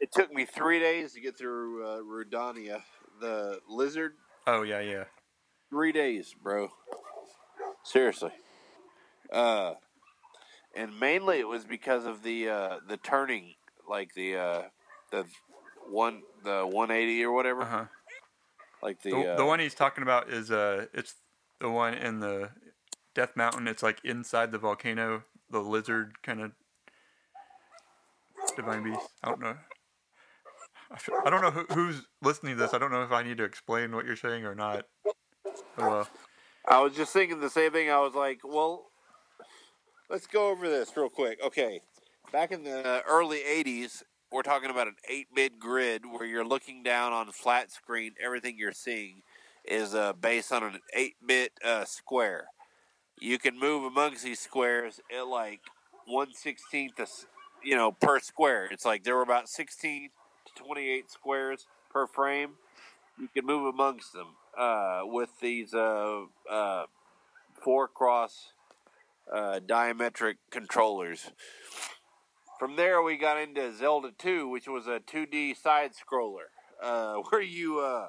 it 0.00 0.12
took 0.12 0.32
me 0.32 0.44
three 0.44 0.80
days 0.80 1.12
to 1.12 1.20
get 1.20 1.36
through 1.36 1.86
uh, 1.86 1.98
Rudania, 2.00 2.82
the 3.20 3.60
lizard. 3.68 4.14
Oh 4.46 4.62
yeah, 4.62 4.80
yeah. 4.80 5.04
three 5.70 5.92
days, 5.92 6.34
bro. 6.40 6.70
Seriously. 7.84 8.32
Uh, 9.32 9.74
and 10.74 10.98
mainly 10.98 11.38
it 11.38 11.48
was 11.48 11.64
because 11.64 12.06
of 12.06 12.22
the 12.22 12.48
uh, 12.48 12.76
the 12.88 12.96
turning, 12.96 13.54
like 13.88 14.14
the 14.14 14.36
uh, 14.36 14.62
the 15.10 15.24
one 15.90 16.22
the 16.44 16.66
one 16.66 16.90
eighty 16.90 17.22
or 17.24 17.32
whatever. 17.32 17.62
Uh 17.62 17.66
huh. 17.66 17.84
Like 18.82 19.02
the 19.02 19.10
The, 19.10 19.32
uh, 19.32 19.36
the 19.36 19.44
one 19.44 19.60
he's 19.60 19.74
talking 19.74 20.02
about 20.02 20.30
is 20.30 20.50
uh, 20.50 20.86
it's 20.92 21.14
the 21.60 21.70
one 21.70 21.94
in 21.94 22.20
the 22.20 22.50
Death 23.14 23.36
Mountain. 23.36 23.68
It's 23.68 23.82
like 23.82 24.00
inside 24.04 24.52
the 24.52 24.58
volcano, 24.58 25.24
the 25.50 25.60
lizard 25.60 26.22
kind 26.22 26.40
of 26.40 26.52
divine 28.56 28.82
beast. 28.82 29.08
I 29.22 29.28
don't 29.28 29.40
know. 29.40 29.56
I 31.24 31.30
don't 31.30 31.40
know 31.40 31.50
who, 31.50 31.64
who's 31.74 32.06
listening 32.20 32.56
to 32.56 32.62
this. 32.62 32.74
I 32.74 32.78
don't 32.78 32.90
know 32.90 33.02
if 33.02 33.12
I 33.12 33.22
need 33.22 33.38
to 33.38 33.44
explain 33.44 33.94
what 33.94 34.04
you're 34.04 34.16
saying 34.16 34.44
or 34.44 34.54
not. 34.54 34.86
Oh 35.46 35.52
well. 35.78 36.08
I 36.68 36.80
was 36.80 36.94
just 36.94 37.12
thinking 37.12 37.40
the 37.40 37.50
same 37.50 37.72
thing. 37.72 37.90
I 37.90 37.98
was 38.00 38.14
like, 38.14 38.40
well, 38.44 38.91
let's 40.12 40.26
go 40.26 40.50
over 40.50 40.68
this 40.68 40.94
real 40.94 41.08
quick. 41.08 41.42
Okay, 41.42 41.80
back 42.32 42.52
in 42.52 42.62
the 42.62 43.02
early 43.08 43.38
'80s, 43.38 44.02
we're 44.30 44.42
talking 44.42 44.70
about 44.70 44.86
an 44.86 44.96
eight-bit 45.08 45.58
grid 45.58 46.02
where 46.04 46.26
you're 46.26 46.44
looking 46.44 46.82
down 46.82 47.12
on 47.12 47.32
flat 47.32 47.72
screen. 47.72 48.12
Everything 48.22 48.56
you're 48.58 48.72
seeing 48.72 49.22
is 49.64 49.94
uh, 49.94 50.12
based 50.12 50.52
on 50.52 50.62
an 50.62 50.80
eight-bit 50.94 51.52
uh, 51.64 51.86
square. 51.86 52.44
You 53.18 53.38
can 53.38 53.58
move 53.58 53.84
amongst 53.84 54.22
these 54.22 54.40
squares 54.40 55.00
at 55.16 55.26
like 55.26 55.60
one 56.06 56.34
sixteenth, 56.34 56.92
you 57.64 57.74
know, 57.74 57.90
per 57.92 58.20
square. 58.20 58.68
It's 58.70 58.84
like 58.84 59.04
there 59.04 59.16
were 59.16 59.22
about 59.22 59.48
sixteen 59.48 60.10
to 60.44 60.62
twenty-eight 60.62 61.10
squares 61.10 61.66
per 61.90 62.06
frame. 62.06 62.50
You 63.18 63.28
can 63.28 63.46
move 63.46 63.66
amongst 63.72 64.12
them 64.12 64.28
uh, 64.58 65.02
with 65.04 65.30
these 65.40 65.72
uh, 65.72 66.22
uh, 66.50 66.84
four 67.62 67.88
cross 67.88 68.52
uh, 69.32 69.60
diametric 69.66 70.34
controllers. 70.50 71.30
From 72.58 72.76
there, 72.76 73.02
we 73.02 73.16
got 73.16 73.40
into 73.40 73.74
Zelda 73.74 74.10
2, 74.16 74.48
which 74.48 74.68
was 74.68 74.86
a 74.86 75.00
2D 75.00 75.56
side 75.56 75.92
scroller, 75.92 76.50
uh, 76.82 77.14
where 77.30 77.42
you 77.42 77.80
uh, 77.80 78.08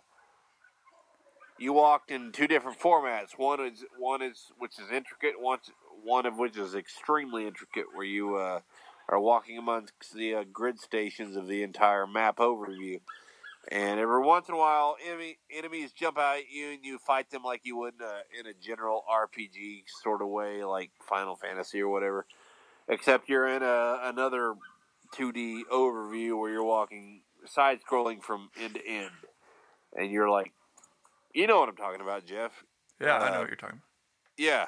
you 1.57 1.73
walked 1.73 2.11
in 2.11 2.31
two 2.31 2.47
different 2.47 2.79
formats. 2.79 3.37
One 3.37 3.61
is 3.61 3.85
one 3.97 4.21
is 4.21 4.51
which 4.57 4.79
is 4.79 4.91
intricate, 4.91 5.39
one 5.39 5.59
one 6.03 6.25
of 6.25 6.37
which 6.37 6.57
is 6.57 6.75
extremely 6.75 7.47
intricate, 7.47 7.85
where 7.93 8.05
you 8.05 8.35
uh, 8.35 8.59
are 9.09 9.19
walking 9.19 9.57
amongst 9.57 10.13
the 10.13 10.35
uh, 10.35 10.43
grid 10.51 10.79
stations 10.79 11.35
of 11.35 11.47
the 11.47 11.63
entire 11.63 12.05
map 12.05 12.37
overview. 12.37 12.99
And 13.71 13.99
every 13.99 14.21
once 14.21 14.49
in 14.49 14.55
a 14.55 14.57
while, 14.57 14.97
enemy, 15.05 15.37
enemies 15.49 15.93
jump 15.93 16.17
out 16.17 16.37
at 16.37 16.49
you, 16.51 16.71
and 16.71 16.83
you 16.83 16.97
fight 16.99 17.29
them 17.29 17.43
like 17.43 17.61
you 17.63 17.77
would 17.77 18.01
uh, 18.01 18.19
in 18.37 18.45
a 18.45 18.53
general 18.53 19.03
RPG 19.09 19.83
sort 20.03 20.21
of 20.21 20.27
way, 20.27 20.63
like 20.65 20.91
Final 21.07 21.35
Fantasy 21.37 21.79
or 21.81 21.87
whatever. 21.89 22.25
Except 22.89 23.29
you're 23.29 23.47
in 23.47 23.63
a, 23.63 23.99
another 24.03 24.55
2D 25.15 25.61
overview 25.71 26.37
where 26.37 26.51
you're 26.51 26.63
walking 26.63 27.21
side 27.45 27.79
scrolling 27.89 28.21
from 28.21 28.49
end 28.59 28.73
to 28.75 28.85
end, 28.85 29.11
and 29.95 30.11
you're 30.11 30.29
like, 30.29 30.51
you 31.33 31.47
know 31.47 31.59
what 31.61 31.69
I'm 31.69 31.77
talking 31.77 32.01
about, 32.01 32.25
Jeff? 32.25 32.51
Yeah, 32.99 33.15
I 33.17 33.29
Uh, 33.29 33.33
know 33.33 33.39
what 33.39 33.47
you're 33.47 33.55
talking 33.55 33.77
about. 33.77 33.87
Yeah. 34.37 34.67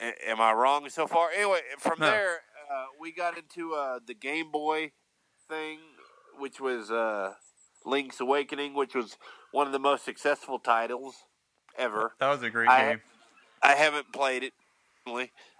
A- 0.00 0.30
am 0.30 0.40
I 0.40 0.52
wrong 0.52 0.88
so 0.88 1.06
far? 1.06 1.30
Anyway, 1.30 1.60
from 1.78 1.98
No. 2.00 2.06
there, 2.06 2.40
uh, 2.72 2.86
we 2.98 3.12
got 3.12 3.36
into 3.36 3.74
uh, 3.74 3.98
the 4.04 4.14
Game 4.14 4.50
Boy 4.50 4.92
thing, 5.48 5.78
which 6.38 6.58
was 6.58 6.90
uh, 6.90 7.34
Link's 7.86 8.20
Awakening, 8.20 8.74
which 8.74 8.94
was 8.94 9.16
one 9.52 9.66
of 9.66 9.72
the 9.72 9.78
most 9.78 10.04
successful 10.04 10.58
titles 10.58 11.14
ever. 11.76 12.12
That 12.20 12.30
was 12.30 12.42
a 12.42 12.50
great 12.50 12.68
I- 12.68 12.88
game. 12.90 13.00
I 13.62 13.74
haven't 13.74 14.12
played 14.12 14.42
it, 14.42 14.52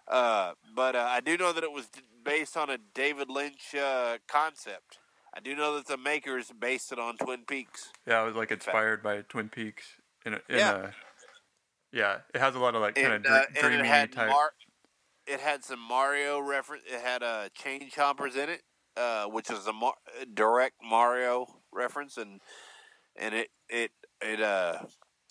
uh, 0.09 0.53
but 0.75 0.97
uh, 0.97 1.07
I 1.09 1.20
do 1.20 1.37
know 1.37 1.53
that 1.53 1.62
it 1.62 1.70
was 1.73 1.89
based 2.25 2.57
on 2.57 2.68
a 2.68 2.79
David 2.95 3.31
Lynch 3.31 3.75
uh, 3.75 4.18
concept. 4.29 4.99
I 5.35 5.41
do 5.41 5.55
know 5.55 5.77
that 5.77 5.87
the 5.87 5.97
makers 5.97 6.51
based 6.59 6.91
it 6.93 6.99
on 6.99 7.16
Twin 7.16 7.45
Peaks. 7.47 7.91
Yeah, 8.07 8.23
it 8.23 8.27
was 8.27 8.35
like 8.35 8.51
inspired 8.51 9.03
by 9.03 9.23
Twin 9.23 9.49
Peaks. 9.49 9.85
In 10.27 10.35
a, 10.35 10.37
in 10.49 10.59
Yeah. 10.59 10.73
a, 10.77 10.91
yeah, 11.93 12.16
it 12.35 12.41
has 12.41 12.55
a 12.55 12.59
lot 12.59 12.75
of 12.75 12.81
like 12.83 12.97
kind 12.97 13.07
of 13.09 13.12
and, 13.14 13.27
uh, 13.27 13.31
dr- 13.31 13.47
and 13.49 13.57
dreamy 13.59 13.89
had 13.89 14.12
type. 14.12 14.29
Mar- 14.29 14.53
it 15.27 15.41
had 15.41 15.64
some 15.64 15.79
Mario 15.81 16.41
reference. 16.41 16.83
It 16.87 17.01
had 17.01 17.23
uh, 17.23 17.49
chain 17.55 17.89
chompers 17.89 18.35
in 18.37 18.49
it, 18.49 18.62
uh, 18.97 19.27
which 19.27 19.49
is 19.51 19.66
a 19.66 19.73
Mar- 19.73 19.95
direct 20.35 20.77
Mario 20.83 21.47
reference, 21.73 22.16
and 22.16 22.41
and 23.16 23.35
it 23.35 23.49
it 23.68 23.91
it 24.20 24.41
uh 24.41 24.79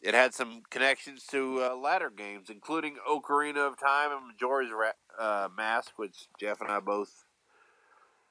it 0.02 0.14
had 0.14 0.34
some 0.34 0.64
connections 0.70 1.26
to 1.28 1.62
uh, 1.62 1.76
latter 1.76 2.10
games, 2.10 2.50
including 2.50 2.96
Ocarina 3.08 3.68
of 3.68 3.80
Time 3.80 4.12
and 4.12 4.28
Majora's 4.28 4.72
Ra- 4.72 4.92
uh, 5.20 5.48
Mask, 5.56 5.92
which 5.98 6.28
Jeff 6.40 6.60
and 6.60 6.72
I 6.72 6.80
both. 6.80 7.26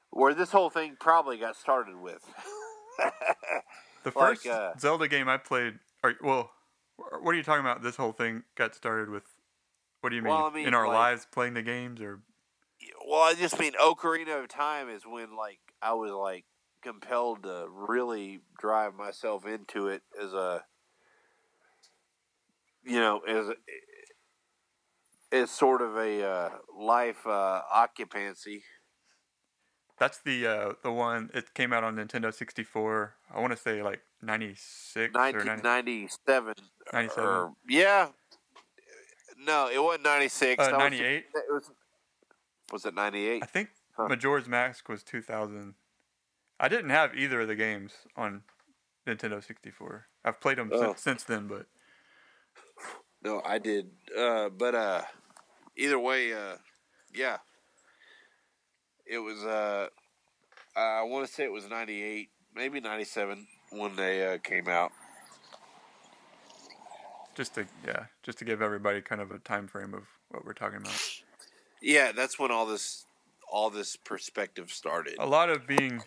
Where 0.09 0.33
this 0.33 0.51
whole 0.51 0.69
thing 0.69 0.97
probably 0.99 1.37
got 1.37 1.55
started 1.55 1.95
with. 1.95 2.21
The 2.97 3.11
like, 4.05 4.13
first 4.13 4.47
uh, 4.47 4.73
Zelda 4.77 5.07
game 5.07 5.29
I 5.29 5.37
played, 5.37 5.75
or 6.03 6.15
well, 6.21 6.51
what 7.21 7.31
are 7.31 7.37
you 7.37 7.43
talking 7.43 7.61
about? 7.61 7.81
This 7.81 7.95
whole 7.95 8.11
thing 8.11 8.43
got 8.55 8.75
started 8.75 9.09
with. 9.09 9.23
What 10.01 10.09
do 10.09 10.17
you 10.17 10.21
mean? 10.21 10.33
Well, 10.33 10.47
I 10.47 10.49
mean, 10.49 10.67
in 10.67 10.73
our 10.73 10.87
like- 10.87 10.95
lives 10.95 11.27
playing 11.31 11.53
the 11.53 11.61
games, 11.61 12.01
or 12.01 12.19
Well, 13.07 13.21
I 13.21 13.35
just 13.35 13.57
mean 13.57 13.71
Ocarina 13.81 14.41
of 14.41 14.49
Time 14.49 14.89
is 14.89 15.03
when 15.05 15.37
like 15.37 15.59
I 15.81 15.93
was 15.93 16.11
like 16.11 16.43
compelled 16.81 17.43
to 17.43 17.67
really 17.69 18.41
drive 18.59 18.95
myself 18.95 19.45
into 19.45 19.87
it 19.87 20.01
as 20.21 20.33
a 20.33 20.63
you 22.83 22.99
know 22.99 23.19
as 23.27 23.47
as 25.31 25.49
sort 25.49 25.81
of 25.81 25.95
a 25.95 26.23
uh, 26.27 26.49
life 26.77 27.25
uh, 27.25 27.61
occupancy. 27.71 28.63
that's 29.99 30.19
the 30.19 30.45
uh, 30.47 30.73
the 30.83 30.91
one. 30.91 31.29
It 31.33 31.53
came 31.53 31.71
out 31.71 31.83
on 31.83 31.95
Nintendo 31.95 32.33
64. 32.33 33.15
I 33.33 33.39
want 33.39 33.51
to 33.53 33.57
say 33.57 33.81
like 33.81 34.01
96 34.21 35.15
or 35.15 35.19
90, 35.19 35.37
1997. 35.37 36.53
97. 36.91 37.23
Or, 37.23 37.53
yeah. 37.69 38.09
No, 39.43 39.69
it 39.73 39.81
wasn't 39.81 40.03
96. 40.03 40.59
Uh, 40.59 40.65
That 40.65 40.71
was- 40.73 40.79
98. 40.79 41.15
It 41.15 41.25
was, 41.49 41.71
was 42.71 42.85
it 42.85 42.93
98? 42.93 43.41
I 43.43 43.45
think 43.45 43.69
Huh. 43.97 44.07
Majora's 44.07 44.47
Mask 44.47 44.87
was 44.87 45.03
2000. 45.03 45.75
I 46.61 46.69
didn't 46.69 46.91
have 46.91 47.15
either 47.17 47.41
of 47.41 47.47
the 47.47 47.55
games 47.55 47.91
on 48.15 48.43
Nintendo 49.07 49.43
64. 49.43 50.05
I've 50.23 50.39
played 50.39 50.59
them 50.59 50.69
Oh. 50.71 50.79
since, 50.79 51.01
since 51.01 51.23
then, 51.23 51.47
but 51.47 51.65
No, 53.23 53.41
I 53.43 53.57
did. 53.57 53.89
Uh, 54.15 54.49
but 54.49 54.75
uh, 54.75 55.01
either 55.75 55.97
way, 55.99 56.33
uh, 56.33 56.57
yeah, 57.13 57.37
it 59.07 59.17
was. 59.17 59.43
Uh, 59.43 59.87
I 60.75 61.01
want 61.03 61.27
to 61.27 61.33
say 61.33 61.43
it 61.43 61.51
was 61.51 61.67
ninety 61.69 62.01
eight, 62.03 62.29
maybe 62.55 62.79
ninety 62.79 63.05
seven. 63.05 63.47
when 63.71 63.95
they 63.95 64.25
uh, 64.33 64.37
came 64.39 64.67
out. 64.67 64.91
Just 67.35 67.55
to 67.55 67.65
yeah, 67.85 68.05
just 68.23 68.37
to 68.39 68.45
give 68.45 68.61
everybody 68.61 69.01
kind 69.01 69.21
of 69.21 69.31
a 69.31 69.39
time 69.39 69.67
frame 69.67 69.93
of 69.93 70.03
what 70.29 70.45
we're 70.45 70.53
talking 70.53 70.77
about. 70.79 70.99
Yeah, 71.81 72.11
that's 72.11 72.37
when 72.39 72.51
all 72.51 72.65
this 72.65 73.05
all 73.51 73.69
this 73.69 73.95
perspective 73.95 74.71
started. 74.71 75.15
A 75.19 75.25
lot 75.25 75.49
of 75.49 75.67
being, 75.67 76.01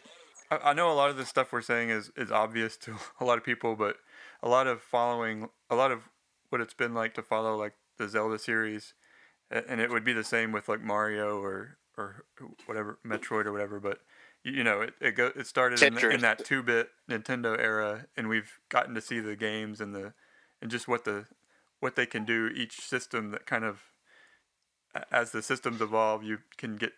I, 0.63 0.71
I 0.71 0.73
know 0.73 0.91
a 0.91 0.95
lot 0.95 1.11
of 1.11 1.17
the 1.17 1.27
stuff 1.27 1.53
we're 1.53 1.63
saying 1.63 1.91
is 1.91 2.11
is 2.17 2.31
obvious 2.31 2.77
to 2.79 2.97
a 3.21 3.25
lot 3.25 3.39
of 3.39 3.45
people, 3.45 3.77
but 3.77 3.97
a 4.43 4.49
lot 4.49 4.67
of 4.67 4.83
following, 4.83 5.49
a 5.71 5.75
lot 5.75 5.91
of 5.91 6.09
what 6.51 6.61
it's 6.61 6.75
been 6.75 6.95
like 6.95 7.15
to 7.15 7.23
follow 7.23 7.57
like 7.57 7.75
the 7.99 8.09
Zelda 8.09 8.39
series, 8.39 8.95
and 9.51 9.81
it 9.81 9.91
would 9.91 10.05
be 10.05 10.13
the 10.13 10.25
same 10.25 10.53
with 10.53 10.69
like 10.69 10.81
Mario 10.81 11.41
or 11.41 11.79
or 11.97 12.25
whatever 12.67 12.99
Metroid 13.07 13.47
or 13.47 13.53
whatever, 13.53 13.79
but 13.79 14.01
you 14.45 14.63
know, 14.63 14.83
it 14.83 14.95
it, 15.01 15.13
go, 15.13 15.33
it 15.35 15.47
started 15.47 15.83
in, 15.83 15.95
the, 15.95 16.11
in 16.11 16.21
that 16.21 16.45
two 16.45 16.63
bit 16.63 16.91
Nintendo 17.09 17.59
era, 17.59 18.07
and 18.17 18.29
we've 18.29 18.59
gotten 18.69 18.95
to 18.95 19.01
see 19.01 19.21
the 19.21 19.37
games 19.37 19.81
and 19.81 19.95
the 19.95 20.13
and 20.61 20.71
just 20.71 20.87
what 20.87 21.05
the 21.05 21.27
what 21.81 21.97
they 21.97 22.07
can 22.07 22.25
do 22.25 22.51
each 22.55 22.81
system 22.81 23.31
that 23.31 23.47
kind 23.47 23.65
of 23.65 23.83
as 25.11 25.33
the 25.33 25.43
systems 25.43 25.81
evolve, 25.81 26.23
you 26.23 26.39
can 26.57 26.77
get 26.77 26.93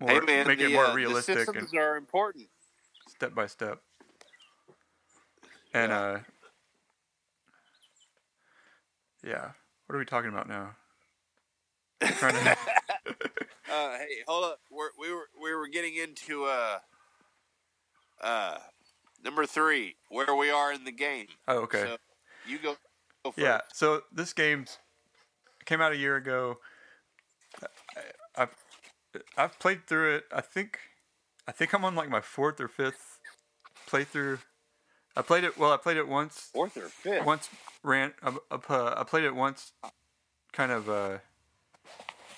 more 0.00 0.10
hey 0.10 0.20
man, 0.20 0.46
make 0.46 0.58
the, 0.58 0.66
it 0.66 0.72
more 0.72 0.86
uh, 0.86 0.94
realistic 0.94 1.34
the 1.34 1.40
and 1.40 1.46
systems 1.46 1.74
are 1.74 1.96
important. 1.96 2.48
Step 3.06 3.34
by 3.34 3.46
step. 3.46 3.80
And 5.74 5.90
Yeah. 5.92 6.00
uh, 6.00 6.20
yeah, 9.24 9.50
what 9.86 9.96
are 9.96 9.98
we 9.98 10.04
talking 10.04 10.30
about 10.30 10.48
now? 10.48 10.76
Trying 12.00 12.34
to, 12.34 12.56
Uh, 13.68 13.98
hey, 13.98 14.22
hold 14.28 14.44
up. 14.44 14.60
We're, 14.70 14.90
we 14.98 15.12
were 15.12 15.28
we 15.42 15.52
were 15.52 15.66
getting 15.66 15.96
into 15.96 16.44
uh 16.44 16.78
uh 18.22 18.58
number 19.24 19.44
three, 19.44 19.96
where 20.08 20.34
we 20.36 20.50
are 20.50 20.72
in 20.72 20.84
the 20.84 20.92
game. 20.92 21.26
oh, 21.48 21.58
okay. 21.62 21.82
So 21.82 21.96
you 22.46 22.58
go. 22.58 22.76
go. 23.24 23.34
Yeah, 23.36 23.60
so 23.74 24.02
this 24.12 24.32
game's 24.32 24.78
came 25.64 25.80
out 25.80 25.92
a 25.92 25.96
year 25.96 26.14
ago. 26.16 26.58
I, 27.60 28.42
I've 28.42 28.54
I've 29.36 29.58
played 29.58 29.86
through 29.86 30.16
it. 30.16 30.24
I 30.32 30.42
think 30.42 30.78
I 31.48 31.52
think 31.52 31.72
I'm 31.72 31.84
on 31.84 31.94
like 31.94 32.08
my 32.08 32.20
fourth 32.20 32.60
or 32.60 32.68
fifth 32.68 33.20
playthrough. 33.88 34.40
I 35.16 35.22
played 35.22 35.44
it. 35.44 35.56
Well, 35.56 35.72
I 35.72 35.76
played 35.76 35.96
it 35.96 36.08
once. 36.08 36.50
fourth 36.52 36.76
or 36.76 36.88
fifth. 36.88 37.24
Once 37.24 37.48
ran. 37.82 38.12
I, 38.22 38.36
I, 38.50 38.94
I 38.98 39.04
played 39.04 39.24
it 39.24 39.34
once, 39.34 39.72
kind 40.52 40.72
of 40.72 40.88
uh, 40.90 41.18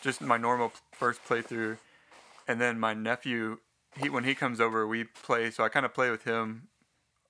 just 0.02 0.20
my 0.20 0.36
normal 0.36 0.72
first 0.92 1.24
playthrough, 1.24 1.78
and 2.46 2.60
then 2.60 2.78
my 2.78 2.94
nephew. 2.94 3.58
He 3.96 4.10
when 4.10 4.24
he 4.24 4.34
comes 4.34 4.60
over, 4.60 4.86
we 4.86 5.04
play. 5.04 5.50
So 5.50 5.64
I 5.64 5.68
kind 5.68 5.86
of 5.86 5.94
play 5.94 6.10
with 6.10 6.24
him. 6.24 6.68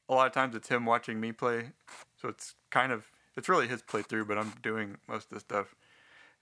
A 0.09 0.14
lot 0.14 0.26
of 0.26 0.33
times 0.33 0.55
it's 0.57 0.68
him 0.68 0.85
watching 0.85 1.20
me 1.20 1.33
play, 1.33 1.70
so 2.20 2.29
it's 2.29 2.55
kind 2.70 2.93
of 2.93 3.07
it's 3.37 3.49
really 3.49 3.68
his 3.68 3.83
playthrough, 3.83 4.26
but 4.26 4.37
I'm 4.37 4.53
doing 4.62 4.97
most 5.07 5.31
of 5.31 5.35
the 5.35 5.41
stuff. 5.41 5.74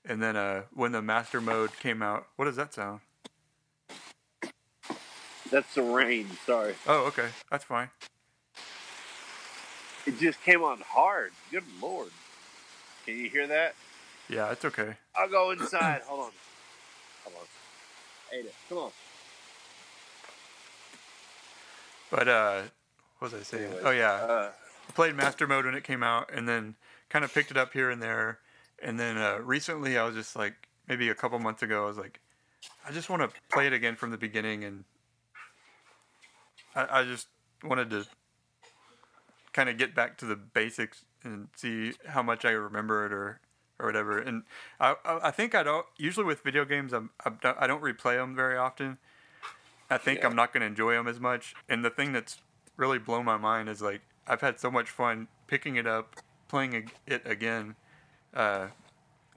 And 0.04 0.22
then 0.22 0.36
uh, 0.36 0.62
when 0.72 0.92
the 0.92 1.02
master 1.02 1.40
mode 1.40 1.70
came 1.78 2.00
out, 2.00 2.28
what 2.36 2.46
does 2.46 2.56
that 2.56 2.72
sound? 2.72 3.00
That's 5.50 5.74
the 5.74 5.82
rain. 5.82 6.28
Sorry, 6.44 6.74
Oh, 6.86 7.04
okay, 7.06 7.28
that's 7.50 7.64
fine. 7.64 7.88
it 10.06 10.18
just 10.18 10.42
came 10.42 10.62
on 10.62 10.80
hard. 10.86 11.32
Good 11.50 11.64
lord. 11.80 12.10
Can 13.04 13.18
you 13.18 13.28
hear 13.28 13.46
that? 13.46 13.74
Yeah, 14.28 14.50
it's 14.50 14.64
okay. 14.64 14.94
I'll 15.16 15.28
go 15.28 15.50
inside. 15.52 16.02
Hold 16.06 16.20
on. 16.26 16.30
Hold 17.24 17.36
on. 17.40 18.38
Ada, 18.38 18.48
come 18.68 18.78
on. 18.78 18.90
But 22.10 22.28
uh, 22.28 22.62
what 23.18 23.32
was 23.32 23.40
I 23.40 23.42
saying? 23.44 23.64
Anyways, 23.66 23.84
Oh 23.84 23.90
yeah, 23.90 24.12
Uh, 24.12 24.50
I 24.88 24.92
played 24.92 25.14
Master 25.16 25.46
Mode 25.46 25.64
when 25.64 25.74
it 25.74 25.84
came 25.84 26.02
out, 26.02 26.30
and 26.32 26.48
then 26.48 26.74
kind 27.08 27.24
of 27.24 27.32
picked 27.32 27.50
it 27.50 27.56
up 27.56 27.72
here 27.72 27.90
and 27.90 28.00
there. 28.02 28.38
And 28.82 28.98
then 29.00 29.16
uh, 29.16 29.38
recently, 29.42 29.96
I 29.98 30.04
was 30.04 30.14
just 30.14 30.36
like, 30.36 30.54
maybe 30.88 31.08
a 31.08 31.14
couple 31.14 31.38
months 31.38 31.62
ago, 31.62 31.84
I 31.84 31.86
was 31.86 31.96
like, 31.98 32.20
I 32.86 32.92
just 32.92 33.08
want 33.10 33.22
to 33.22 33.30
play 33.50 33.66
it 33.66 33.72
again 33.72 33.96
from 33.96 34.10
the 34.10 34.18
beginning, 34.18 34.64
and 34.64 34.84
I, 36.76 37.00
I 37.00 37.04
just 37.04 37.28
wanted 37.64 37.90
to 37.90 38.06
kind 39.52 39.68
of 39.68 39.78
get 39.78 39.94
back 39.94 40.18
to 40.18 40.26
the 40.26 40.36
basics 40.36 41.04
and 41.24 41.48
see 41.56 41.94
how 42.06 42.22
much 42.22 42.44
I 42.44 42.50
remember 42.50 43.06
it 43.06 43.12
or 43.12 43.40
or 43.78 43.86
whatever. 43.86 44.18
And 44.18 44.44
I 44.78 44.94
I, 45.04 45.30
think 45.30 45.54
I 45.54 45.62
don't 45.62 45.86
usually 45.98 46.24
with 46.26 46.42
video 46.42 46.64
games 46.64 46.92
I'm, 46.92 47.10
I 47.24 47.66
don't 47.66 47.82
replay 47.82 48.16
them 48.16 48.36
very 48.36 48.56
often. 48.56 48.98
I 49.90 49.98
think 49.98 50.20
Yeah. 50.20 50.28
I'm 50.28 50.36
not 50.36 50.52
going 50.52 50.62
to 50.62 50.66
enjoy 50.66 50.94
them 50.94 51.08
as 51.08 51.20
much. 51.20 51.54
And 51.68 51.84
the 51.84 51.90
thing 51.90 52.12
that's 52.12 52.38
really 52.76 52.98
blown 52.98 53.24
my 53.24 53.36
mind 53.36 53.68
is 53.68 53.82
like 53.82 54.02
I've 54.26 54.40
had 54.40 54.60
so 54.60 54.70
much 54.70 54.90
fun 54.90 55.28
picking 55.46 55.76
it 55.76 55.86
up, 55.86 56.16
playing 56.48 56.90
it 57.06 57.22
again. 57.24 57.76
Uh, 58.34 58.68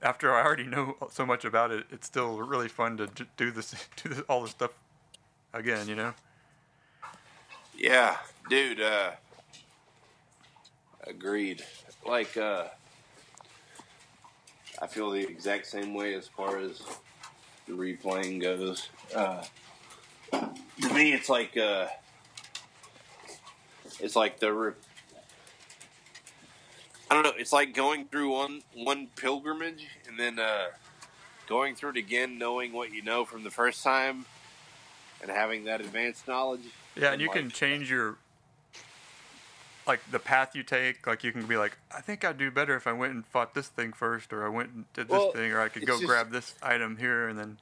after 0.02 0.34
I 0.34 0.42
already 0.42 0.66
know 0.66 0.96
so 1.10 1.24
much 1.24 1.44
about 1.44 1.70
it, 1.70 1.86
it's 1.90 2.06
still 2.06 2.38
really 2.38 2.68
fun 2.68 2.96
to 2.96 3.08
do 3.36 3.50
this, 3.50 3.74
do 4.02 4.08
this, 4.08 4.20
all 4.28 4.42
this 4.42 4.50
stuff 4.50 4.72
again. 5.52 5.88
You 5.88 5.96
know? 5.96 6.14
Yeah, 7.80 8.18
dude. 8.48 8.80
Uh, 8.80 9.12
agreed. 11.06 11.64
Like, 12.06 12.36
uh, 12.36 12.64
I 14.80 14.86
feel 14.86 15.10
the 15.10 15.20
exact 15.20 15.66
same 15.66 15.94
way 15.94 16.14
as 16.14 16.28
far 16.28 16.58
as 16.58 16.82
the 17.66 17.72
replaying 17.72 18.42
goes. 18.42 18.88
Uh, 19.14 19.42
to 20.32 20.94
me, 20.94 21.12
it's 21.12 21.28
like 21.28 21.56
uh, 21.56 21.86
it's 23.98 24.14
like 24.14 24.38
the. 24.40 24.52
Re- 24.52 24.72
I 27.10 27.14
don't 27.14 27.24
know. 27.24 27.32
It's 27.36 27.52
like 27.52 27.74
going 27.74 28.06
through 28.06 28.30
one 28.30 28.62
one 28.74 29.08
pilgrimage 29.16 29.88
and 30.06 30.18
then 30.18 30.38
uh, 30.38 30.66
going 31.48 31.74
through 31.74 31.90
it 31.90 31.96
again, 31.96 32.38
knowing 32.38 32.72
what 32.72 32.92
you 32.92 33.02
know 33.02 33.24
from 33.24 33.42
the 33.42 33.50
first 33.50 33.82
time, 33.82 34.26
and 35.22 35.30
having 35.30 35.64
that 35.64 35.80
advanced 35.80 36.28
knowledge. 36.28 36.68
Yeah, 36.96 37.12
and 37.12 37.20
you 37.22 37.30
can 37.30 37.50
change 37.50 37.90
your 37.90 38.16
like 39.86 40.00
the 40.10 40.18
path 40.18 40.54
you 40.54 40.62
take. 40.62 41.06
Like 41.06 41.24
you 41.24 41.32
can 41.32 41.46
be 41.46 41.56
like, 41.56 41.76
I 41.94 42.00
think 42.00 42.24
I'd 42.24 42.38
do 42.38 42.50
better 42.50 42.76
if 42.76 42.86
I 42.86 42.92
went 42.92 43.12
and 43.14 43.26
fought 43.26 43.54
this 43.54 43.68
thing 43.68 43.92
first, 43.92 44.32
or 44.32 44.44
I 44.44 44.48
went 44.48 44.70
and 44.70 44.84
did 44.94 45.06
this 45.08 45.12
Well, 45.12 45.32
thing, 45.32 45.52
or 45.52 45.60
I 45.60 45.68
could 45.68 45.86
go 45.86 45.94
just- 45.94 46.06
grab 46.06 46.30
this 46.30 46.54
item 46.62 46.96
here 46.96 47.28
and 47.28 47.38
then. 47.38 47.58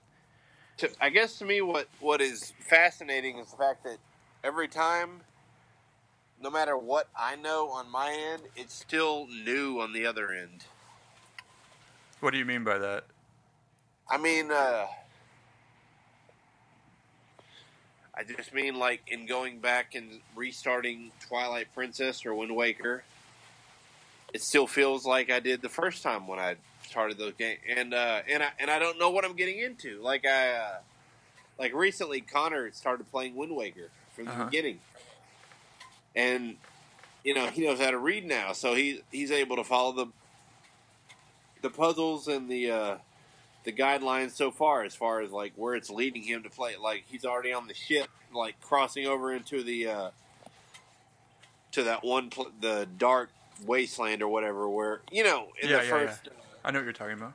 to, 0.79 0.91
I 1.01 1.11
guess 1.11 1.39
to 1.39 1.45
me, 1.45 1.61
what 1.61 1.89
what 2.01 2.21
is 2.21 2.53
fascinating 2.61 3.39
is 3.39 3.51
the 3.51 3.57
fact 3.57 3.85
that 3.85 3.99
every 4.45 4.69
time, 4.69 5.21
no 6.41 6.51
matter 6.51 6.77
what 6.77 7.09
I 7.19 7.37
know 7.37 7.71
on 7.71 7.91
my 7.91 8.13
end, 8.13 8.43
it's 8.57 8.75
still 8.75 9.27
new 9.27 9.81
on 9.81 9.93
the 9.93 10.07
other 10.07 10.31
end. 10.33 10.65
What 12.21 12.33
do 12.33 12.39
you 12.39 12.45
mean 12.45 12.65
by 12.65 12.79
that? 12.79 13.05
I 14.11 14.17
mean, 14.19 14.51
uh, 14.51 14.87
I 18.19 18.25
just 18.25 18.53
mean 18.53 18.75
like 18.75 19.03
in 19.07 19.27
going 19.27 19.61
back 19.61 19.95
and 19.95 20.21
restarting 20.35 21.13
Twilight 21.29 21.69
Princess 21.75 22.27
or 22.27 22.35
Wind 22.35 22.55
Waker. 22.57 23.05
It 24.35 24.43
still 24.43 24.67
feels 24.67 25.07
like 25.07 25.31
I 25.31 25.41
did 25.41 25.63
the 25.63 25.69
first 25.69 26.03
time 26.03 26.27
when 26.27 26.39
I 26.39 26.57
started 26.89 27.17
those 27.17 27.33
games, 27.35 27.61
and 27.69 27.95
uh, 27.95 28.21
and 28.29 28.43
I 28.43 28.49
and 28.59 28.71
I 28.71 28.79
don't 28.79 28.99
know 28.99 29.11
what 29.11 29.25
I'm 29.25 29.37
getting 29.37 29.59
into. 29.59 30.03
Like 30.03 30.27
I, 30.27 30.51
uh, 30.57 30.79
like 31.59 31.73
recently, 31.73 32.21
Connor 32.21 32.71
started 32.73 33.11
playing 33.11 33.37
Wind 33.37 33.55
Waker 33.57 33.89
from 34.15 34.27
the 34.27 34.33
Uh-huh. 34.33 34.45
beginning, 34.47 34.81
and 36.15 36.57
you 37.25 37.33
know 37.35 37.47
he 37.47 37.65
knows 37.65 37.79
how 37.81 37.91
to 37.91 37.99
read 37.99 38.27
now, 38.27 38.53
so 38.53 38.75
he 38.75 39.01
he's 39.11 39.31
able 39.31 39.57
to 39.57 39.65
follow 39.65 39.93
the 39.93 40.07
the 41.63 41.71
puzzles 41.71 42.29
and 42.29 42.51
the 42.51 42.71
uh, 42.71 42.97
the 43.65 43.73
guidelines 43.73 44.33
so 44.33 44.51
far, 44.51 44.83
as 44.85 44.95
far 44.95 45.21
as 45.21 45.31
like 45.31 45.53
where 45.57 45.75
it's 45.75 45.91
leading 45.91 46.23
him 46.23 46.43
to 46.45 46.51
play. 46.51 46.77
Like 46.81 47.05
he's 47.07 47.25
already 47.25 47.53
on 47.53 47.67
the 47.67 47.75
ship, 47.75 48.09
like 48.35 48.61
crossing 48.61 49.07
over 49.07 49.33
into 49.33 49.63
the 49.63 49.89
uh, 49.89 50.11
to 51.73 51.85
that 51.85 52.05
one 52.05 52.31
pl- 52.31 52.51
the 52.61 52.87
dark 52.99 53.31
wasteland 53.67 54.23
or 54.23 54.29
whatever, 54.29 54.69
where 54.69 55.01
you 55.11 55.25
know 55.25 55.49
in 55.61 55.69
Yeah, 55.71 55.79
the 55.79 55.85
yeah, 55.85 55.91
first 55.91 56.29
I 56.65 56.71
know 56.71 56.79
what 56.79 56.85
you're 56.85 56.93
talking 56.93 57.15
about. 57.15 57.35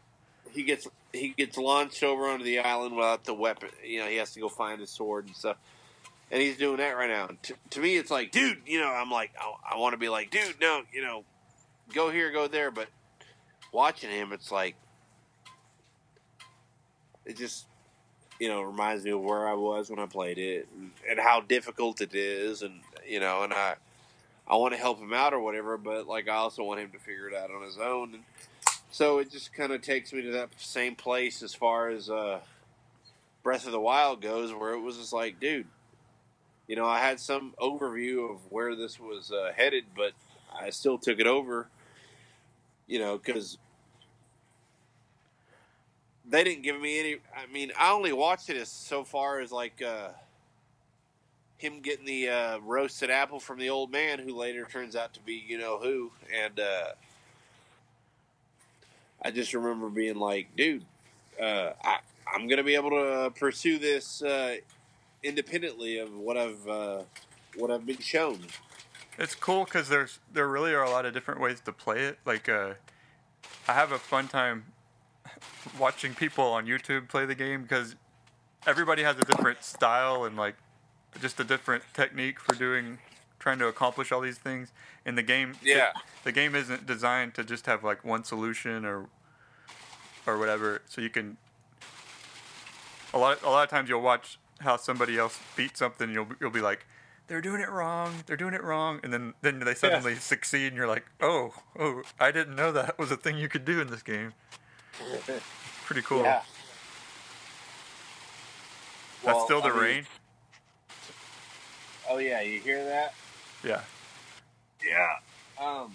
he 0.51 0.63
gets 0.63 0.87
he 1.11 1.29
gets 1.29 1.57
launched 1.57 2.01
over 2.03 2.25
onto 2.27 2.43
the 2.43 2.59
island 2.59 2.95
without 2.95 3.23
the 3.25 3.33
weapon. 3.33 3.69
You 3.85 3.99
know, 3.99 4.07
he 4.07 4.15
has 4.17 4.33
to 4.33 4.39
go 4.39 4.49
find 4.49 4.79
his 4.79 4.89
sword 4.89 5.27
and 5.27 5.35
stuff. 5.35 5.57
And 6.31 6.41
he's 6.41 6.57
doing 6.57 6.77
that 6.77 6.93
right 6.97 7.09
now. 7.11 7.29
To, 7.43 7.53
to 7.71 7.79
me, 7.79 7.95
it's 7.95 8.09
like, 8.09 8.31
dude, 8.31 8.57
you 8.65 8.79
know, 8.79 8.87
I'm 8.91 9.11
like, 9.11 9.31
I, 9.39 9.75
I 9.75 9.77
want 9.77 9.93
to 9.93 9.97
be 9.99 10.09
like, 10.09 10.31
dude, 10.31 10.59
no, 10.59 10.81
you 10.91 11.03
know, 11.03 11.23
go 11.93 12.09
here, 12.09 12.31
go 12.31 12.47
there. 12.47 12.71
But 12.71 12.87
watching 13.71 14.09
him, 14.09 14.33
it's 14.33 14.51
like, 14.51 14.75
it 17.25 17.37
just, 17.37 17.65
you 18.39 18.49
know, 18.49 18.61
reminds 18.61 19.03
me 19.03 19.11
of 19.11 19.21
where 19.21 19.47
I 19.47 19.53
was 19.53 19.89
when 19.89 19.99
I 19.99 20.05
played 20.05 20.37
it 20.37 20.67
and, 20.75 20.91
and 21.09 21.19
how 21.19 21.41
difficult 21.41 22.01
it 22.01 22.15
is. 22.15 22.61
And, 22.61 22.81
you 23.07 23.19
know, 23.19 23.43
and 23.43 23.53
I, 23.53 23.75
I 24.47 24.55
want 24.57 24.73
to 24.73 24.79
help 24.79 24.99
him 24.99 25.13
out 25.13 25.33
or 25.33 25.39
whatever, 25.39 25.77
but 25.77 26.07
like, 26.07 26.27
I 26.27 26.35
also 26.35 26.63
want 26.63 26.79
him 26.79 26.91
to 26.91 26.99
figure 26.99 27.29
it 27.29 27.35
out 27.35 27.51
on 27.51 27.63
his 27.63 27.77
own. 27.77 28.13
And, 28.15 28.23
so 28.93 29.17
it 29.17 29.31
just 29.31 29.51
kind 29.53 29.71
of 29.71 29.81
takes 29.81 30.13
me 30.13 30.21
to 30.21 30.31
that 30.33 30.49
same 30.57 30.95
place 30.95 31.41
as 31.41 31.55
far 31.55 31.89
as 31.89 32.11
uh, 32.11 32.41
Breath 33.41 33.65
of 33.65 33.71
the 33.71 33.79
Wild 33.79 34.21
goes, 34.21 34.53
where 34.53 34.73
it 34.73 34.81
was 34.81 34.97
just 34.97 35.11
like, 35.11 35.39
dude, 35.39 35.65
you 36.67 36.75
know, 36.75 36.85
I 36.85 36.99
had 36.99 37.19
some 37.19 37.55
overview 37.59 38.29
of 38.29 38.51
where 38.51 38.75
this 38.75 38.99
was 38.99 39.31
uh, 39.31 39.51
headed, 39.57 39.85
but 39.95 40.11
I 40.55 40.69
still 40.69 40.99
took 40.99 41.19
it 41.19 41.25
over, 41.25 41.69
you 42.85 42.99
know, 42.99 43.17
because 43.17 43.57
they 46.29 46.43
didn't 46.43 46.63
give 46.63 46.79
me 46.79 46.99
any. 46.99 47.15
I 47.35 47.51
mean, 47.51 47.71
I 47.77 47.91
only 47.91 48.13
watched 48.13 48.49
it 48.49 48.57
as 48.57 48.69
so 48.69 49.03
far 49.03 49.39
as 49.39 49.51
like 49.51 49.81
uh, 49.81 50.09
him 51.57 51.81
getting 51.81 52.05
the 52.05 52.29
uh, 52.29 52.59
roasted 52.59 53.09
apple 53.09 53.39
from 53.39 53.59
the 53.59 53.69
old 53.69 53.91
man, 53.91 54.19
who 54.19 54.35
later 54.35 54.67
turns 54.71 54.95
out 54.95 55.13
to 55.13 55.19
be 55.21 55.43
you 55.45 55.57
know 55.57 55.79
who, 55.79 56.11
and 56.33 56.59
uh, 56.59 56.91
I 59.21 59.31
just 59.31 59.53
remember 59.53 59.89
being 59.89 60.17
like, 60.17 60.55
dude, 60.55 60.85
uh, 61.41 61.71
I, 61.83 61.99
I'm 62.33 62.47
gonna 62.47 62.63
be 62.63 62.75
able 62.75 62.91
to 62.91 63.31
pursue 63.37 63.77
this 63.77 64.21
uh, 64.21 64.55
independently 65.23 65.99
of 65.99 66.13
what 66.13 66.37
I've 66.37 66.67
uh, 66.67 67.01
what 67.55 67.71
I've 67.71 67.85
been 67.85 67.99
shown. 67.99 68.39
It's 69.17 69.35
cool 69.35 69.65
because 69.65 69.89
there's 69.89 70.19
there 70.31 70.47
really 70.47 70.73
are 70.73 70.83
a 70.83 70.89
lot 70.89 71.05
of 71.05 71.13
different 71.13 71.39
ways 71.39 71.59
to 71.61 71.71
play 71.71 71.99
it. 71.99 72.19
Like, 72.25 72.49
uh, 72.49 72.73
I 73.67 73.73
have 73.73 73.91
a 73.91 73.99
fun 73.99 74.27
time 74.27 74.65
watching 75.79 76.13
people 76.13 76.43
on 76.45 76.65
YouTube 76.65 77.07
play 77.09 77.25
the 77.25 77.35
game 77.35 77.61
because 77.63 77.95
everybody 78.65 79.03
has 79.03 79.17
a 79.17 79.21
different 79.21 79.63
style 79.63 80.23
and 80.25 80.35
like 80.37 80.55
just 81.21 81.39
a 81.39 81.43
different 81.43 81.83
technique 81.93 82.39
for 82.39 82.55
doing 82.55 82.97
trying 83.39 83.59
to 83.59 83.67
accomplish 83.67 84.11
all 84.11 84.21
these 84.21 84.37
things. 84.37 84.71
In 85.05 85.15
the 85.15 85.21
game, 85.23 85.55
Yeah. 85.61 85.89
it- 85.89 85.95
the 86.23 86.31
game 86.31 86.55
isn't 86.55 86.85
designed 86.85 87.33
to 87.35 87.43
just 87.43 87.65
have 87.65 87.83
like 87.83 88.03
one 88.05 88.23
solution 88.23 88.85
or 88.85 89.07
or 90.25 90.37
whatever. 90.37 90.81
So 90.87 91.01
you 91.01 91.09
can 91.09 91.37
a 93.13 93.17
lot 93.17 93.41
a 93.43 93.49
lot 93.49 93.63
of 93.63 93.69
times 93.69 93.89
you'll 93.89 94.01
watch 94.01 94.39
how 94.61 94.77
somebody 94.77 95.17
else 95.17 95.39
beat 95.55 95.77
something. 95.77 96.05
And 96.05 96.13
you'll 96.13 96.27
you'll 96.39 96.49
be 96.51 96.61
like, 96.61 96.85
they're 97.27 97.41
doing 97.41 97.61
it 97.61 97.69
wrong. 97.69 98.23
They're 98.25 98.37
doing 98.37 98.53
it 98.53 98.63
wrong, 98.63 98.99
and 99.03 99.11
then 99.13 99.33
then 99.41 99.59
they 99.59 99.75
suddenly 99.75 100.15
succeed, 100.15 100.67
and 100.67 100.75
you're 100.77 100.87
like, 100.87 101.05
oh 101.21 101.53
oh, 101.77 102.03
I 102.19 102.31
didn't 102.31 102.55
know 102.55 102.71
that 102.71 102.97
was 102.97 103.11
a 103.11 103.17
thing 103.17 103.37
you 103.37 103.49
could 103.49 103.65
do 103.65 103.81
in 103.81 103.87
this 103.87 104.01
game. 104.01 104.33
Pretty 105.85 106.01
cool. 106.03 106.21
Yeah. 106.23 106.41
That's 109.23 109.35
Well, 109.37 109.45
still 109.45 109.61
the 109.61 109.69
I 109.69 109.71
mean- 109.73 109.81
rain. 109.81 110.05
Oh 112.09 112.17
yeah, 112.17 112.41
you 112.41 112.59
hear 112.59 112.83
that? 112.83 113.13
Yeah. 113.63 113.81
Yeah. 114.85 115.17
Um. 115.57 115.93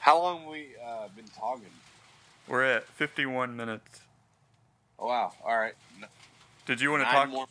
How 0.00 0.18
long 0.18 0.46
we 0.46 0.70
uh, 0.84 1.06
been 1.14 1.28
talking? 1.28 1.66
We're 2.48 2.64
at 2.64 2.86
51 2.88 3.56
minutes. 3.56 4.00
Oh 4.98 5.06
wow! 5.06 5.32
All 5.44 5.56
right. 5.56 5.74
N- 6.02 6.08
Did 6.66 6.80
you 6.80 6.90
want 6.90 7.04
to 7.04 7.10
talk 7.10 7.28
more 7.30 7.46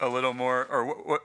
a 0.00 0.08
little 0.08 0.34
more, 0.34 0.66
or 0.68 0.84
what? 0.84 1.06
what 1.06 1.22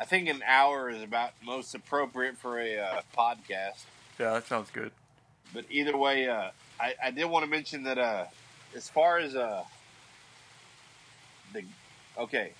I 0.00 0.04
think 0.06 0.28
an 0.28 0.42
hour 0.46 0.88
is 0.88 1.02
about 1.02 1.32
most 1.44 1.74
appropriate 1.74 2.38
for 2.38 2.58
a 2.58 2.78
uh, 2.78 3.00
podcast. 3.16 3.84
yeah, 4.18 4.32
that 4.32 4.46
sounds 4.46 4.70
good. 4.70 4.92
But 5.52 5.64
either 5.70 5.96
way, 5.96 6.28
uh, 6.28 6.50
I, 6.80 6.94
I 7.02 7.10
did 7.10 7.26
want 7.26 7.44
to 7.44 7.50
mention 7.50 7.84
that 7.84 7.98
uh, 7.98 8.24
as 8.74 8.88
far 8.88 9.18
as 9.18 9.34
uh, 9.34 9.62
the 11.52 11.64
okay, 12.18 12.52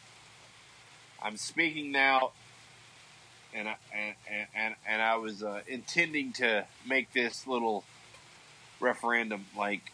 I'm 1.22 1.36
speaking 1.36 1.90
now, 1.92 2.32
and 3.52 3.68
I 3.68 3.76
and 3.94 4.46
and, 4.54 4.74
and, 4.86 5.02
I 5.02 5.16
was 5.16 5.42
uh, 5.42 5.60
intending 5.66 6.32
to 6.34 6.66
make 6.86 7.12
this 7.12 7.46
little 7.46 7.84
referendum. 8.80 9.46
Like, 9.56 9.92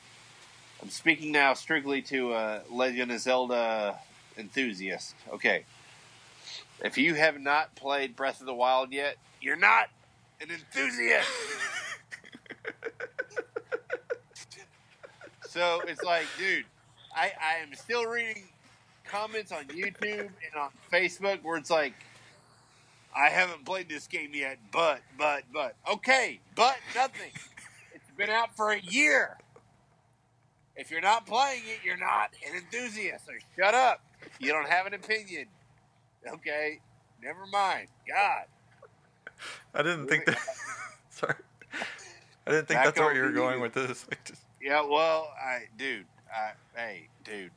I'm 0.83 0.91
speaking 0.91 1.33
now 1.33 1.55
strictly 1.55 2.03
to 2.03 2.33
uh, 2.33 2.61
Legend 2.71 3.13
of 3.13 3.21
Zelda 3.21 3.99
enthusiasts. 4.37 5.15
Okay, 5.33 5.65
if 6.85 6.99
you 6.99 7.15
have 7.15 7.41
not 7.41 7.75
played 7.77 8.17
Breath 8.17 8.41
of 8.41 8.47
the 8.47 8.55
Wild 8.55 8.93
yet, 8.93 9.17
you're 9.41 9.57
not 9.57 9.89
an 10.41 10.51
enthusiast. 10.51 11.29
So 15.51 15.83
it's 15.89 16.05
like, 16.05 16.27
dude, 16.39 16.65
I, 17.13 17.33
I 17.43 17.61
am 17.61 17.75
still 17.75 18.05
reading 18.07 18.45
comments 19.05 19.51
on 19.51 19.65
YouTube 19.65 20.21
and 20.21 20.57
on 20.57 20.71
Facebook 20.93 21.43
where 21.43 21.57
it's 21.57 21.71
like, 21.71 21.93
I 23.17 23.31
haven't 23.31 23.65
played 23.65 23.89
this 23.89 24.07
game 24.07 24.31
yet, 24.33 24.59
but, 24.71 25.01
but, 25.19 25.43
but. 25.53 25.75
Okay, 25.93 26.39
but 26.55 26.77
nothing. 26.95 27.33
It's 27.93 28.11
been 28.17 28.31
out 28.31 28.55
for 28.55 28.71
a 28.71 28.81
year. 28.81 29.39
If 30.77 30.93
you're 30.93 31.01
not 31.01 31.27
playing 31.27 31.63
it, 31.67 31.85
you're 31.85 31.97
not 31.97 32.31
an 32.49 32.57
enthusiast. 32.57 33.27
So 33.27 33.33
shut 33.59 33.75
up. 33.75 34.05
You 34.39 34.53
don't 34.53 34.69
have 34.69 34.87
an 34.87 34.95
opinion. 34.95 35.47
Okay, 36.29 36.79
never 37.21 37.45
mind. 37.47 37.89
God. 38.07 38.45
I 39.75 39.83
didn't 39.83 40.07
think 40.07 40.27
that. 40.27 40.39
sorry. 41.11 41.35
I 42.47 42.51
didn't 42.53 42.69
think 42.69 42.79
Back 42.79 42.85
that's 42.85 43.01
where 43.01 43.17
you 43.17 43.23
were 43.23 43.33
going 43.33 43.61
with 43.61 43.75
this. 43.75 44.07
Like, 44.11 44.25
just, 44.25 44.43
Yeah, 44.61 44.87
well, 44.87 45.33
I, 45.43 45.69
dude, 45.79 46.05
I, 46.35 46.53
hey, 46.79 47.09
dude, 47.25 47.51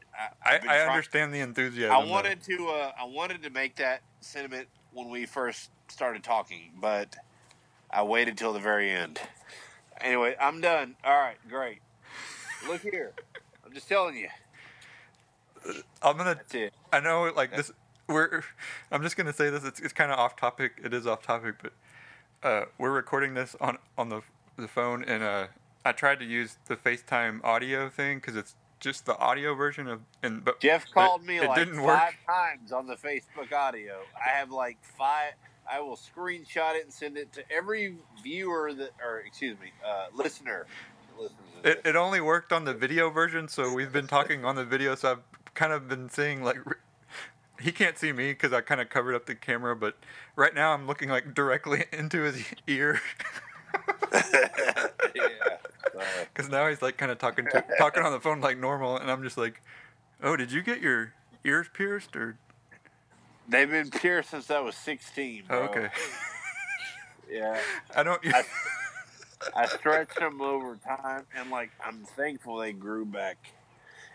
I, 0.43 0.55
I, 0.55 0.57
try- 0.59 0.87
understand 0.87 1.33
the 1.33 1.39
enthusiasm. 1.39 1.95
I 1.95 2.01
though. 2.01 2.09
wanted 2.09 2.41
to 2.43 2.69
uh, 2.69 2.91
I 2.99 3.03
wanted 3.05 3.43
to 3.43 3.49
make 3.49 3.75
that 3.75 4.01
sentiment 4.21 4.67
when 4.93 5.09
we 5.09 5.25
first 5.25 5.69
started 5.89 6.23
talking, 6.23 6.71
but 6.79 7.15
I 7.91 8.03
waited 8.03 8.37
till 8.37 8.53
the 8.53 8.59
very 8.59 8.89
end. 8.89 9.19
Anyway, 9.99 10.35
I'm 10.39 10.61
done. 10.61 10.95
All 11.03 11.13
right, 11.13 11.37
great. 11.49 11.79
Look 12.67 12.81
here. 12.81 13.11
I'm 13.65 13.73
just 13.73 13.87
telling 13.87 14.15
you. 14.15 14.29
I'm 16.01 16.17
gonna. 16.17 16.35
That's 16.35 16.55
it. 16.55 16.73
I 16.91 16.99
know, 16.99 17.31
like 17.35 17.55
this. 17.55 17.71
We're. 18.07 18.43
I'm 18.91 19.01
just 19.03 19.17
gonna 19.17 19.33
say 19.33 19.49
this. 19.49 19.63
It's, 19.63 19.79
it's 19.79 19.93
kind 19.93 20.11
of 20.11 20.19
off 20.19 20.35
topic. 20.35 20.73
It 20.83 20.93
is 20.93 21.05
off 21.05 21.21
topic, 21.21 21.55
but 21.61 21.73
uh, 22.47 22.65
we're 22.77 22.91
recording 22.91 23.33
this 23.33 23.55
on 23.61 23.77
on 23.97 24.09
the 24.09 24.21
the 24.57 24.67
phone, 24.67 25.03
in 25.03 25.21
uh, 25.21 25.47
I 25.85 25.91
tried 25.91 26.19
to 26.19 26.25
use 26.25 26.57
the 26.67 26.75
FaceTime 26.75 27.43
audio 27.43 27.89
thing 27.89 28.17
because 28.17 28.35
it's 28.35 28.55
just 28.79 29.05
the 29.05 29.17
audio 29.17 29.53
version 29.55 29.87
of. 29.87 30.01
And 30.21 30.43
but 30.43 30.59
Jeff 30.59 30.85
called 30.91 31.25
me 31.25 31.37
it 31.37 31.47
like 31.47 31.57
didn't 31.57 31.75
five 31.75 31.85
work. 31.85 32.15
times 32.27 32.71
on 32.71 32.87
the 32.87 32.95
FaceTime 32.95 33.51
audio. 33.51 33.99
I 34.15 34.29
have 34.37 34.51
like 34.51 34.77
five. 34.81 35.33
I 35.69 35.79
will 35.79 35.97
screenshot 35.97 36.75
it 36.75 36.83
and 36.83 36.91
send 36.91 37.17
it 37.17 37.31
to 37.33 37.43
every 37.51 37.95
viewer 38.21 38.73
that, 38.73 38.91
or 39.01 39.19
excuse 39.19 39.57
me, 39.59 39.71
uh, 39.85 40.07
listener. 40.13 40.65
that 41.15 41.21
listens 41.21 41.39
to 41.63 41.71
It, 41.71 41.81
it 41.85 41.95
only 41.95 42.19
worked 42.19 42.51
on 42.51 42.65
the 42.65 42.73
video 42.73 43.09
version, 43.09 43.47
so 43.47 43.73
we've 43.73 43.93
been 43.93 44.07
talking 44.07 44.43
on 44.43 44.55
the 44.55 44.65
video. 44.65 44.95
So 44.95 45.11
I've 45.11 45.53
kind 45.53 45.71
of 45.71 45.87
been 45.87 46.09
seeing 46.09 46.43
like 46.43 46.57
he 47.61 47.71
can't 47.71 47.97
see 47.97 48.11
me 48.11 48.31
because 48.31 48.51
I 48.51 48.59
kind 48.61 48.81
of 48.81 48.89
covered 48.89 49.15
up 49.15 49.25
the 49.25 49.35
camera, 49.35 49.73
but 49.75 49.95
right 50.35 50.53
now 50.53 50.73
I'm 50.73 50.85
looking 50.85 51.09
like 51.09 51.33
directly 51.33 51.85
into 51.93 52.23
his 52.23 52.43
ear 52.67 52.99
yeah. 55.15 55.57
Because 56.33 56.49
now 56.49 56.67
he's 56.67 56.81
like 56.81 56.97
kind 56.97 57.11
of 57.11 57.17
talking 57.19 57.45
to 57.45 57.63
talking 57.77 58.03
on 58.03 58.11
the 58.11 58.19
phone 58.19 58.41
like 58.41 58.57
normal, 58.57 58.97
and 58.97 59.09
I'm 59.11 59.23
just 59.23 59.37
like, 59.37 59.61
oh, 60.21 60.35
did 60.35 60.51
you 60.51 60.61
get 60.63 60.81
your 60.81 61.13
ears 61.45 61.67
pierced 61.73 62.15
or? 62.15 62.37
they've 63.47 63.69
been 63.69 63.89
pierced 63.89 64.29
since 64.29 64.49
I 64.49 64.59
was 64.61 64.75
16. 64.75 65.43
Oh, 65.49 65.55
okay, 65.63 65.89
Yeah. 67.29 67.59
I 67.95 68.03
don't. 68.03 68.19
I- 68.33 68.43
I 69.53 69.65
stretched 69.65 70.15
them 70.19 70.39
over 70.39 70.77
time, 70.77 71.25
and 71.35 71.51
like 71.51 71.69
I'm 71.85 72.05
thankful 72.15 72.55
they 72.59 72.71
grew 72.71 73.03
back. 73.05 73.35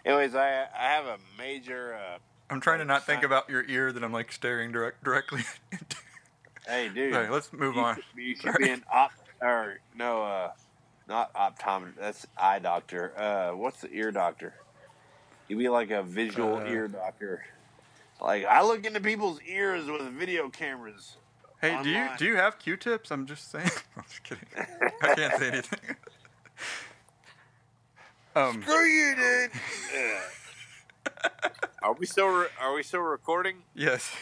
Anyways, 0.06 0.34
I 0.34 0.62
I 0.74 0.84
have 0.84 1.04
a 1.04 1.18
major. 1.36 1.94
Uh, 1.96 2.16
I'm 2.48 2.62
trying 2.62 2.78
to 2.78 2.86
not 2.86 3.04
think 3.04 3.22
about 3.24 3.50
your 3.50 3.62
ear 3.68 3.92
that 3.92 4.02
I'm 4.02 4.10
like 4.12 4.32
staring 4.32 4.72
direct 4.72 5.04
directly. 5.04 5.42
into. 5.70 5.96
hey, 6.66 6.88
dude, 6.88 7.12
Sorry, 7.12 7.28
let's 7.28 7.52
move 7.52 7.74
you 7.74 7.82
on. 7.82 7.96
Should, 7.96 8.04
you 8.16 8.34
should 8.36 8.42
Sorry. 8.44 8.64
be 8.64 8.70
an 8.70 8.82
op 8.90 9.12
or 9.42 9.80
no, 9.94 10.22
uh, 10.22 10.50
not 11.08 11.32
optometrist. 11.34 11.96
That's 11.98 12.26
eye 12.36 12.58
doctor. 12.58 13.12
Uh, 13.18 13.56
what's 13.56 13.80
the 13.80 13.90
ear 13.92 14.12
doctor? 14.12 14.54
You'd 15.48 15.58
be 15.58 15.68
like 15.68 15.90
a 15.90 16.02
visual 16.02 16.56
Uh, 16.58 16.66
ear 16.66 16.88
doctor. 16.88 17.44
Like 18.20 18.44
I 18.44 18.62
look 18.62 18.84
into 18.84 19.00
people's 19.00 19.40
ears 19.46 19.86
with 19.86 20.02
video 20.12 20.48
cameras. 20.48 21.16
Hey, 21.60 21.80
do 21.82 21.88
you 21.90 22.06
do 22.18 22.24
you 22.26 22.36
have 22.36 22.58
Q-tips? 22.58 23.10
I'm 23.10 23.26
just 23.26 23.50
saying. 23.50 23.70
I'm 23.96 24.04
just 24.08 24.22
kidding. 24.22 24.44
I 25.02 25.14
can't 25.14 25.38
say 25.38 25.48
anything. 25.48 25.80
um, 28.36 28.62
Screw 28.62 28.84
you, 28.84 29.14
dude. 29.16 29.50
Are 31.82 31.92
we 31.94 32.06
still 32.06 32.28
re- 32.28 32.48
Are 32.60 32.74
we 32.74 32.82
still 32.82 33.00
recording? 33.00 33.56
yes. 33.74 34.12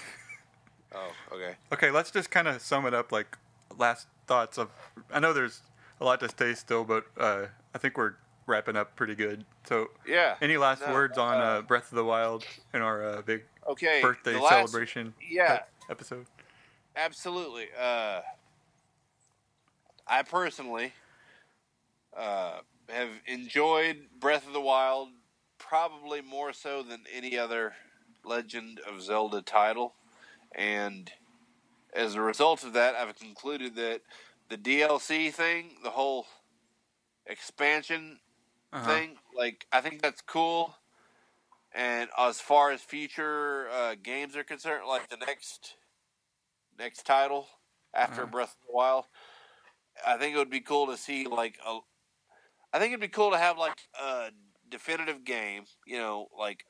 Oh, 0.94 1.10
okay. 1.32 1.56
Okay, 1.72 1.90
let's 1.90 2.10
just 2.10 2.30
kind 2.30 2.48
of 2.48 2.62
sum 2.62 2.86
it 2.86 2.94
up. 2.94 3.12
Like 3.12 3.36
last 3.76 4.06
thoughts 4.26 4.56
of. 4.56 4.70
I 5.12 5.20
know 5.20 5.32
there's 5.32 5.60
a 6.00 6.04
lot 6.04 6.20
to 6.20 6.28
say 6.38 6.54
still, 6.54 6.84
but 6.84 7.04
uh, 7.18 7.46
I 7.74 7.78
think 7.78 7.96
we're 7.96 8.14
wrapping 8.46 8.76
up 8.76 8.94
pretty 8.96 9.14
good. 9.14 9.44
So, 9.66 9.88
Yeah. 10.06 10.36
any 10.40 10.56
last 10.56 10.86
No, 10.86 10.92
words 10.92 11.18
on 11.18 11.38
uh, 11.38 11.44
uh, 11.44 11.62
Breath 11.62 11.90
of 11.90 11.96
the 11.96 12.04
Wild 12.04 12.44
in 12.74 12.82
our 12.82 13.04
uh, 13.04 13.22
big 13.22 13.44
Okay. 13.66 14.00
birthday 14.02 14.34
last- 14.34 14.48
celebration 14.48 15.14
Yeah, 15.20 15.62
episode? 15.88 16.26
absolutely. 16.94 17.68
Uh, 17.78 18.20
I 20.06 20.22
personally 20.22 20.92
uh, 22.16 22.60
have 22.88 23.08
enjoyed 23.26 24.06
Breath 24.20 24.46
of 24.46 24.52
the 24.52 24.60
Wild 24.60 25.08
probably 25.58 26.20
more 26.20 26.52
so 26.52 26.82
than 26.82 27.04
any 27.12 27.36
other 27.36 27.74
Legend 28.24 28.80
of 28.88 29.02
Zelda 29.02 29.42
title, 29.42 29.94
and 30.54 31.10
as 31.94 32.14
a 32.14 32.20
result 32.20 32.62
of 32.64 32.72
that, 32.74 32.94
I've 32.94 33.14
concluded 33.16 33.74
that 33.76 34.02
the 34.48 34.56
DLC 34.56 35.30
thing, 35.30 35.78
the 35.82 35.90
whole 35.90 36.26
expansion 37.26 38.20
Uh-huh. 38.72 38.84
thing, 38.84 39.18
like 39.36 39.66
I 39.72 39.80
think 39.80 40.02
that's 40.02 40.22
cool. 40.22 40.76
And 41.72 42.10
as 42.18 42.40
far 42.40 42.70
as 42.70 42.82
future 42.82 43.68
uh, 43.70 43.94
games 44.02 44.36
are 44.36 44.44
concerned, 44.44 44.86
like 44.86 45.08
the 45.08 45.16
next 45.18 45.76
next 46.78 47.04
title 47.04 47.48
after 47.94 48.22
Uh-huh. 48.22 48.30
Breath 48.30 48.56
of 48.60 48.66
the 48.68 48.72
Wild, 48.74 49.06
I 50.06 50.16
think 50.18 50.34
it 50.34 50.38
would 50.38 50.50
be 50.50 50.60
cool 50.60 50.86
to 50.88 50.96
see 50.96 51.26
like 51.26 51.58
a. 51.66 51.80
I 52.72 52.78
think 52.78 52.90
it'd 52.90 53.00
be 53.00 53.08
cool 53.08 53.30
to 53.32 53.38
have 53.38 53.58
like 53.58 53.80
a 54.00 54.30
definitive 54.68 55.24
game, 55.24 55.64
you 55.86 55.98
know, 55.98 56.28
like 56.38 56.64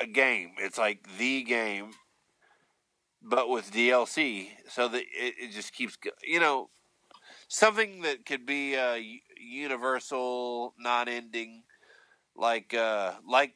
a, 0.00 0.06
game. 0.06 0.52
It's 0.58 0.78
like 0.78 1.06
the 1.18 1.42
game, 1.44 1.94
but 3.22 3.48
with 3.48 3.70
DLC, 3.70 4.50
so 4.68 4.88
that 4.88 5.02
it, 5.02 5.34
it 5.38 5.50
just 5.52 5.72
keeps, 5.72 5.96
you 6.22 6.40
know, 6.40 6.70
something 7.52 8.02
that 8.02 8.24
could 8.24 8.46
be 8.46 8.76
uh, 8.76 8.98
universal, 9.38 10.74
non-ending, 10.78 11.64
like 12.34 12.74
uh, 12.74 13.12
like 13.28 13.54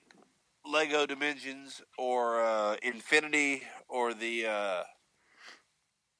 Lego 0.66 1.06
Dimensions 1.06 1.82
or 1.98 2.42
uh, 2.44 2.76
Infinity 2.82 3.62
or 3.88 4.14
the 4.14 4.46
uh, 4.46 4.82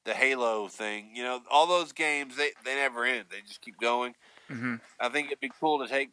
the 0.05 0.15
Halo 0.15 0.69
thing. 0.69 1.11
You 1.15 1.25
know, 1.25 1.41
all 1.51 1.67
those 1.67 1.93
games 1.93 2.37
they 2.37 2.51
they 2.65 2.75
never 2.75 3.05
end. 3.05 3.27
They 3.31 3.41
just 3.43 3.61
keep 3.61 3.79
going. 3.81 4.15
hmm 4.49 4.77
I 5.01 5.09
think 5.11 5.29
it'd 5.29 5.41
be 5.41 5.51
cool 5.61 5.81
to 5.81 5.89
take. 5.89 6.11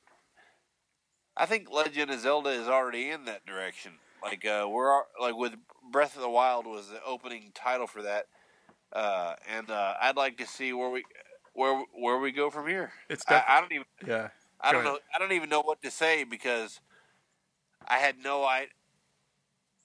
I 1.36 1.46
think 1.46 1.72
Legend 1.72 2.12
of 2.12 2.20
Zelda 2.20 2.50
is 2.50 2.68
already 2.68 3.10
in 3.10 3.26
that 3.26 3.46
direction. 3.46 3.94
Like 4.22 4.46
uh, 4.46 4.68
we're 4.70 5.02
like 5.20 5.36
with 5.36 5.54
Breath 5.92 6.16
of 6.16 6.22
the 6.22 6.30
Wild 6.30 6.66
was 6.66 6.90
the 6.90 7.04
opening 7.06 7.52
title 7.54 7.88
for 7.88 8.02
that, 8.04 8.28
uh, 8.94 9.36
and 9.50 9.70
uh, 9.70 9.96
I'd 10.02 10.18
like 10.18 10.38
to 10.38 10.48
see 10.48 10.74
where 10.74 10.90
we 10.90 11.04
where 11.54 11.86
where 11.94 12.18
we 12.20 12.32
go 12.32 12.50
from 12.50 12.68
here. 12.68 12.92
It's 13.10 13.24
I, 13.28 13.34
def- 13.36 13.46
I 13.48 13.62
don't 13.62 13.72
even 13.72 13.86
yeah. 14.08 14.30
I 14.62 14.72
don't 14.72 14.84
ahead. 14.84 14.94
know 14.94 15.00
I 15.16 15.20
don't 15.20 15.32
even 15.32 15.50
know 15.50 15.62
what 15.62 15.82
to 15.84 15.92
say 15.92 16.24
because 16.24 16.80
I 17.88 17.98
had 17.98 18.18
no 18.18 18.44
I 18.44 18.68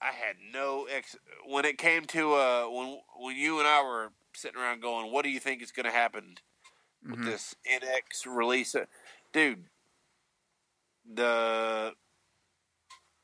I 0.01 0.11
had 0.11 0.37
no 0.53 0.85
ex 0.85 1.15
when 1.45 1.65
it 1.65 1.77
came 1.77 2.05
to 2.05 2.33
uh 2.33 2.67
when 2.69 2.99
when 3.17 3.35
you 3.35 3.59
and 3.59 3.67
I 3.67 3.83
were 3.83 4.11
sitting 4.33 4.59
around 4.59 4.81
going, 4.81 5.11
what 5.11 5.23
do 5.23 5.29
you 5.29 5.39
think 5.39 5.61
is 5.61 5.71
going 5.71 5.85
to 5.85 5.91
happen 5.91 6.37
with 7.09 7.21
Mhm. 7.21 7.25
this 7.25 7.55
NX 7.65 8.25
release. 8.25 8.75
Dude, 9.33 9.65
the 11.05 11.95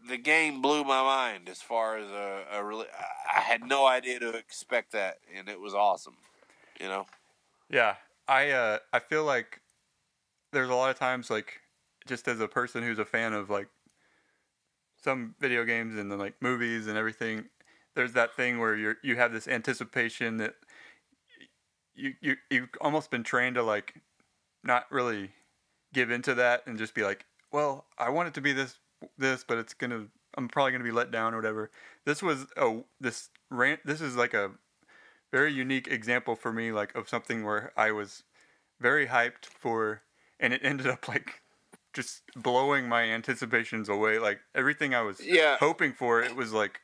the 0.08 0.18
game 0.18 0.62
blew 0.62 0.84
my 0.84 1.02
mind 1.02 1.50
as 1.50 1.62
far 1.62 1.98
as 1.98 2.10
a, 2.12 2.46
a 2.52 2.64
really. 2.64 2.86
I 3.36 3.40
had 3.40 3.64
no 3.64 3.86
idea 3.88 4.20
to 4.20 4.30
expect 4.36 4.92
that, 4.92 5.20
and 5.34 5.50
it 5.50 5.60
was 5.60 5.74
awesome. 5.74 6.18
You 6.80 6.88
know, 6.88 7.06
Yeah, 7.70 7.96
I 8.28 8.52
uh, 8.52 8.80
I 8.92 9.00
feel 9.00 9.24
like 9.24 9.62
there's 10.52 10.70
a 10.70 10.76
lot 10.76 10.90
of 10.90 10.98
times 10.98 11.30
like 11.30 11.60
just 12.08 12.28
as 12.28 12.40
a 12.40 12.48
person 12.48 12.84
who's 12.84 13.00
a 13.00 13.06
fan 13.06 13.34
of 13.34 13.50
like 13.50 13.68
some 15.04 15.36
video 15.40 15.66
games 15.66 15.98
and 15.98 16.12
then 16.12 16.18
like 16.18 16.36
movies 16.42 16.88
and 16.88 16.98
everything, 16.98 17.46
there's 17.96 18.14
that 18.14 18.36
thing 18.36 18.60
where 18.60 18.76
you're 18.76 18.98
you 19.04 19.16
have 19.16 19.32
this 19.32 19.48
anticipation 19.48 20.38
that 20.38 20.56
you 21.94 22.14
you 22.22 22.36
you've 22.50 22.70
almost 22.82 23.12
been 23.12 23.24
trained 23.24 23.56
to 23.56 23.64
like 23.64 23.96
not 24.64 24.86
really 24.92 25.32
give 25.94 26.12
into 26.12 26.34
that 26.36 26.64
and 26.66 26.78
just 26.78 26.94
be 26.94 27.04
like, 27.04 27.26
well, 27.52 27.86
I 27.98 28.10
want 28.10 28.28
it 28.28 28.34
to 28.36 28.42
be 28.42 28.54
this 28.54 28.80
this, 29.18 29.44
but 29.44 29.58
it's 29.58 29.74
gonna 29.74 30.08
I'm 30.38 30.48
probably 30.48 30.72
gonna 30.72 30.84
be 30.84 30.92
let 30.92 31.12
down 31.12 31.34
or 31.34 31.38
whatever. 31.38 31.72
This 32.06 32.22
was 32.22 32.48
a 32.58 32.82
this 33.00 33.30
rant. 33.50 33.82
This 33.86 34.02
is 34.02 34.16
like 34.16 34.34
a 34.34 34.52
very 35.36 35.52
unique 35.52 35.88
example 35.90 36.34
for 36.34 36.54
me, 36.54 36.72
like 36.72 36.96
of 36.96 37.10
something 37.10 37.44
where 37.44 37.74
I 37.76 37.92
was 37.92 38.24
very 38.80 39.08
hyped 39.08 39.46
for, 39.46 40.02
and 40.40 40.54
it 40.54 40.62
ended 40.72 40.88
up 40.88 41.10
like 41.10 41.42
just 41.94 42.22
blowing 42.38 42.88
my 42.88 43.04
anticipations 43.04 43.90
away. 43.90 44.18
Like 44.18 44.40
everything 44.54 44.96
I 44.96 45.02
was 45.02 45.20
Yeah. 45.20 45.58
hoping 45.60 45.92
for, 45.92 46.22
it 46.22 46.38
was 46.38 46.54
like 46.54 46.80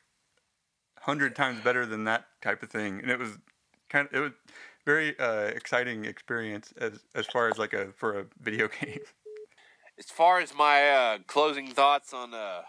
hundred 1.00 1.34
times 1.34 1.62
better 1.64 1.86
than 1.86 2.04
that 2.04 2.26
type 2.42 2.62
of 2.62 2.68
thing, 2.68 3.00
and 3.00 3.10
it 3.10 3.18
was 3.18 3.38
kind 3.88 4.06
of 4.06 4.14
it 4.14 4.20
was 4.20 4.32
very 4.84 5.18
uh, 5.18 5.44
exciting 5.60 6.04
experience 6.04 6.74
as 6.76 7.00
as 7.14 7.24
far 7.26 7.48
as 7.48 7.56
like 7.56 7.72
a 7.72 7.92
for 7.92 8.18
a 8.20 8.26
video 8.38 8.68
game. 8.80 9.00
as 9.98 10.10
far 10.10 10.40
as 10.40 10.54
my 10.54 10.90
uh, 10.90 11.18
closing 11.26 11.68
thoughts 11.68 12.12
on 12.12 12.34
uh, 12.34 12.60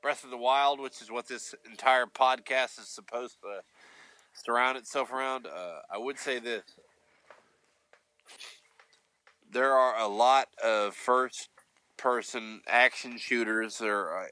Breath 0.00 0.22
of 0.22 0.30
the 0.30 0.36
Wild, 0.50 0.78
which 0.78 1.02
is 1.02 1.10
what 1.10 1.26
this 1.26 1.56
entire 1.68 2.06
podcast 2.06 2.78
is 2.78 2.88
supposed 2.88 3.40
to 3.42 3.62
surround 4.34 4.76
itself 4.76 5.12
around, 5.12 5.46
uh, 5.46 5.80
I 5.90 5.98
would 5.98 6.18
say 6.18 6.38
this: 6.38 6.62
there 9.50 9.72
are 9.72 9.98
a 9.98 10.08
lot 10.08 10.48
of 10.62 10.94
first-person 10.94 12.62
action 12.66 13.18
shooters. 13.18 13.78
There 13.78 14.08
are, 14.08 14.28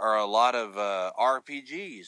are 0.00 0.16
a 0.16 0.26
lot 0.26 0.54
of 0.54 0.76
uh, 0.76 1.12
RPGs. 1.18 2.06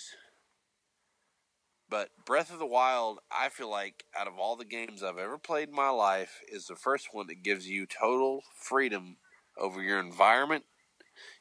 But 1.88 2.10
Breath 2.24 2.52
of 2.52 2.60
the 2.60 2.66
Wild, 2.66 3.18
I 3.32 3.48
feel 3.48 3.68
like 3.68 4.04
out 4.16 4.28
of 4.28 4.38
all 4.38 4.54
the 4.54 4.64
games 4.64 5.02
I've 5.02 5.18
ever 5.18 5.38
played 5.38 5.70
in 5.70 5.74
my 5.74 5.88
life, 5.90 6.40
is 6.50 6.66
the 6.66 6.76
first 6.76 7.08
one 7.12 7.26
that 7.26 7.42
gives 7.42 7.68
you 7.68 7.84
total 7.84 8.42
freedom 8.54 9.16
over 9.58 9.82
your 9.82 9.98
environment, 9.98 10.64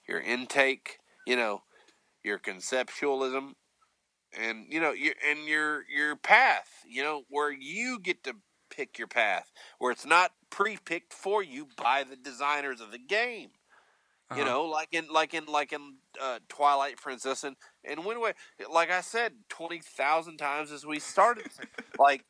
your 0.08 0.20
intake, 0.20 0.98
you 1.28 1.36
know, 1.36 1.62
your 2.24 2.40
conceptualism, 2.40 3.54
and 4.38 4.72
you 4.72 4.80
know, 4.80 4.92
your 4.92 5.14
and 5.26 5.46
your 5.46 5.86
your 5.90 6.16
path. 6.16 6.70
You 6.86 7.04
know, 7.04 7.24
where 7.30 7.52
you 7.52 8.00
get 8.00 8.24
to 8.26 8.36
pick 8.70 8.98
your 8.98 9.08
path, 9.08 9.52
where 9.80 9.92
it's 9.92 10.06
not 10.06 10.32
pre-picked 10.50 11.14
for 11.14 11.44
you 11.44 11.68
by 11.78 12.04
the 12.04 12.16
designers 12.16 12.82
of 12.82 12.92
the 12.92 13.00
game. 13.00 13.52
You 14.32 14.44
Uh-huh. 14.44 14.46
know, 14.46 14.64
like 14.66 14.90
in 14.92 15.08
like 15.08 15.34
in 15.34 15.46
like 15.46 15.74
in 15.74 15.98
uh, 16.22 16.40
Twilight 16.50 16.98
Princess 16.98 17.44
and 17.44 17.56
and 17.84 18.06
Waker. 18.06 18.34
Like 18.72 18.92
I 18.92 19.02
said 19.02 19.34
twenty 19.50 19.80
thousand 19.80 20.38
times 20.38 20.72
as 20.72 20.86
we 20.86 21.00
started, 21.00 21.48
like 21.98 22.26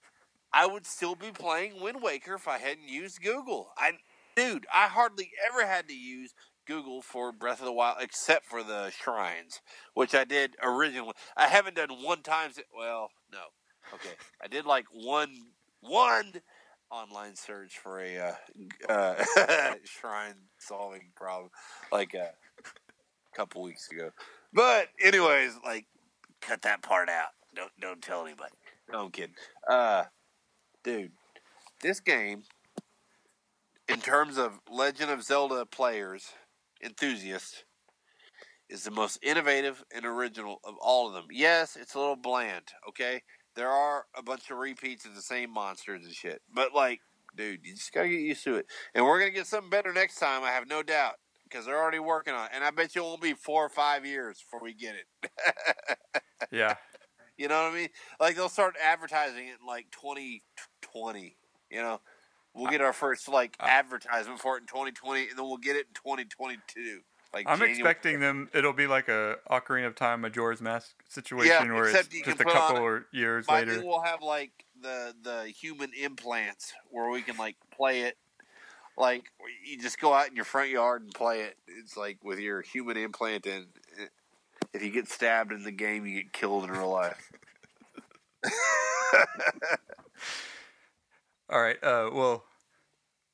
I 0.53 0.65
would 0.67 0.85
still 0.85 1.15
be 1.15 1.31
playing 1.31 1.81
Wind 1.81 2.01
Waker 2.01 2.35
if 2.35 2.47
I 2.47 2.57
hadn't 2.59 2.87
used 2.89 3.21
Google. 3.21 3.71
I, 3.77 3.93
dude, 4.35 4.67
I 4.73 4.87
hardly 4.87 5.31
ever 5.45 5.65
had 5.65 5.87
to 5.89 5.95
use 5.95 6.33
Google 6.69 7.01
for 7.01 7.31
Breath 7.31 7.59
of 7.59 7.65
the 7.65 7.73
Wild 7.73 7.97
except 7.99 8.45
for 8.45 8.61
the 8.61 8.91
shrines, 8.91 9.59
which 9.95 10.13
I 10.13 10.23
did 10.23 10.55
originally. 10.61 11.13
I 11.35 11.47
haven't 11.47 11.75
done 11.75 11.89
one 12.03 12.21
time. 12.21 12.51
Well, 12.77 13.09
no, 13.33 13.39
okay, 13.95 14.13
I 14.41 14.47
did 14.47 14.67
like 14.67 14.85
one 14.93 15.47
one 15.81 16.41
online 16.91 17.35
search 17.35 17.79
for 17.79 17.99
a 17.99 18.17
uh, 18.19 18.33
uh, 18.87 19.73
shrine 19.83 20.35
solving 20.59 21.09
problem, 21.15 21.49
like 21.91 22.13
a 22.13 22.33
couple 23.35 23.63
weeks 23.63 23.89
ago. 23.91 24.11
But 24.53 24.89
anyways, 25.03 25.57
like 25.65 25.87
cut 26.39 26.61
that 26.61 26.83
part 26.83 27.09
out. 27.09 27.29
Don't 27.55 27.71
don't 27.81 28.01
tell 28.01 28.27
anybody. 28.27 28.53
No, 28.91 29.05
I'm 29.05 29.11
kidding. 29.11 29.35
Uh, 29.67 30.03
dude, 30.83 31.13
this 31.81 31.99
game, 31.99 32.43
in 33.87 34.01
terms 34.01 34.37
of 34.37 34.59
Legend 34.69 35.09
of 35.09 35.23
Zelda 35.23 35.65
players, 35.65 36.33
enthusiasts, 36.83 37.63
is 38.69 38.83
the 38.83 38.91
most 38.91 39.19
innovative 39.23 39.83
and 39.93 40.05
original 40.05 40.59
of 40.63 40.75
all 40.79 41.07
of 41.07 41.13
them. 41.13 41.25
Yes, 41.31 41.75
it's 41.75 41.95
a 41.95 41.99
little 41.99 42.15
bland, 42.15 42.65
okay? 42.87 43.21
There 43.55 43.69
are 43.69 44.05
a 44.15 44.21
bunch 44.21 44.51
of 44.51 44.57
repeats 44.57 45.05
of 45.05 45.15
the 45.15 45.21
same 45.21 45.51
monsters 45.51 46.05
and 46.05 46.13
shit. 46.13 46.41
But, 46.53 46.73
like, 46.73 47.01
dude, 47.35 47.65
you 47.65 47.73
just 47.73 47.91
gotta 47.93 48.09
get 48.09 48.19
used 48.21 48.43
to 48.43 48.55
it. 48.55 48.67
And 48.93 49.05
we're 49.05 49.19
gonna 49.19 49.31
get 49.31 49.47
something 49.47 49.69
better 49.71 49.91
next 49.91 50.17
time, 50.17 50.43
I 50.43 50.51
have 50.51 50.67
no 50.67 50.83
doubt. 50.83 51.15
Because 51.43 51.65
they're 51.65 51.81
already 51.81 51.97
working 51.99 52.35
on 52.35 52.45
it. 52.45 52.51
And 52.53 52.63
I 52.63 52.69
bet 52.69 52.95
you 52.95 53.01
it 53.01 53.05
won't 53.05 53.21
be 53.23 53.33
four 53.33 53.65
or 53.65 53.69
five 53.69 54.05
years 54.05 54.39
before 54.39 54.61
we 54.63 54.73
get 54.75 54.95
it. 54.95 56.21
Yeah, 56.51 56.75
You 57.37 57.47
know 57.47 57.63
what 57.63 57.71
I 57.71 57.75
mean? 57.75 57.89
Like 58.19 58.35
they'll 58.35 58.49
start 58.49 58.75
advertising 58.83 59.47
it 59.47 59.57
in 59.61 59.67
like 59.67 59.89
2020. 59.91 61.37
You 61.71 61.81
know, 61.81 62.01
we'll 62.53 62.69
get 62.71 62.81
our 62.81 62.93
first 62.93 63.27
like 63.27 63.55
I- 63.59 63.69
advertisement 63.69 64.39
for 64.39 64.57
it 64.57 64.61
in 64.61 64.67
2020, 64.67 65.29
and 65.29 65.37
then 65.37 65.45
we'll 65.45 65.57
get 65.57 65.75
it 65.75 65.87
in 65.87 65.93
2022. 65.93 67.01
Like 67.33 67.45
I'm 67.47 67.59
January. 67.59 67.77
expecting 67.79 68.19
them. 68.19 68.49
It'll 68.53 68.73
be 68.73 68.87
like 68.87 69.07
a 69.07 69.37
Ocarina 69.51 69.85
of 69.85 69.95
Time, 69.95 70.21
Majora's 70.21 70.61
Mask 70.61 70.95
situation 71.07 71.73
where 71.73 71.87
it's 71.87 72.07
just 72.07 72.39
a 72.39 72.43
couple 72.43 72.77
or 72.77 73.05
years 73.11 73.47
later. 73.47 73.81
we'll 73.85 74.01
have 74.01 74.23
like 74.23 74.51
the 74.81 75.13
the 75.21 75.43
human 75.45 75.91
implants 75.93 76.73
where 76.89 77.09
we 77.09 77.21
can 77.21 77.37
like 77.37 77.55
play 77.71 78.01
it. 78.01 78.17
Like 78.97 79.25
you 79.63 79.79
just 79.79 79.99
go 79.99 80.11
out 80.11 80.27
in 80.27 80.35
your 80.35 80.43
front 80.45 80.71
yard 80.71 81.03
and 81.03 81.13
play 81.13 81.41
it. 81.41 81.55
It's 81.67 81.95
like 81.95 82.17
with 82.23 82.39
your 82.39 82.61
human 82.61 82.97
implant, 82.97 83.45
and 83.45 83.67
uh, 84.01 84.05
if 84.73 84.83
you 84.83 84.89
get 84.89 85.07
stabbed 85.07 85.51
in 85.51 85.61
the 85.63 85.71
game, 85.71 86.07
you 86.07 86.23
get 86.23 86.33
killed 86.33 86.63
in 86.63 86.71
real 86.71 86.89
life. 86.89 87.31
All 91.49 91.61
right. 91.61 91.81
Uh, 91.83 92.09
well, 92.13 92.45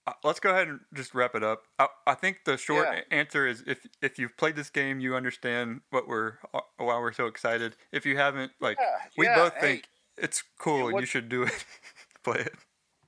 uh, 0.07 0.13
let's 0.23 0.39
go 0.39 0.51
ahead 0.51 0.67
and 0.69 0.81
just 0.93 1.15
wrap 1.15 1.35
it 1.35 1.43
up. 1.43 1.63
I, 1.79 1.87
I 2.07 2.15
think 2.15 2.45
the 2.45 2.57
short 2.57 2.89
Yeah. 2.91 3.01
answer 3.11 3.47
is 3.47 3.63
if 3.67 3.85
if 4.01 4.19
you've 4.19 4.37
played 4.37 4.55
this 4.55 4.69
game, 4.69 4.99
you 4.99 5.15
understand 5.15 5.81
what 5.91 6.07
we're 6.07 6.39
uh, 6.53 6.61
why 6.77 6.99
we're 6.99 7.13
so 7.13 7.27
excited. 7.27 7.77
If 7.91 8.05
you 8.05 8.17
haven't, 8.17 8.53
like 8.61 8.79
Yeah, 8.79 8.99
we 9.17 9.27
yeah, 9.27 9.35
both 9.35 9.59
hey. 9.59 9.81
think 9.81 9.89
it's 10.17 10.43
cool 10.59 10.87
and 10.89 10.99
you 10.99 11.05
should 11.05 11.29
do 11.29 11.43
it. 11.43 11.65
Play 12.23 12.41
it. 12.41 12.55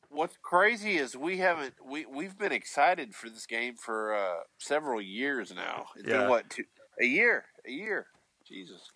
What's 0.09 0.37
crazy 0.37 0.95
is 0.97 1.15
we 1.17 1.37
haven't 1.39 1.75
we 1.85 2.05
we've 2.05 2.37
been 2.37 2.51
excited 2.53 3.13
for 3.13 3.29
this 3.29 3.45
game 3.45 3.75
for 3.75 4.13
uh, 4.15 4.43
several 4.59 5.01
years 5.01 5.51
now. 5.53 5.87
It's 5.95 6.05
Yeah. 6.05 6.09
been 6.09 6.25
what 6.25 6.49
two, 6.49 6.65
a 7.01 7.05
year, 7.05 7.45
a 7.65 7.71
year. 7.71 8.07
Jesus. 8.45 8.89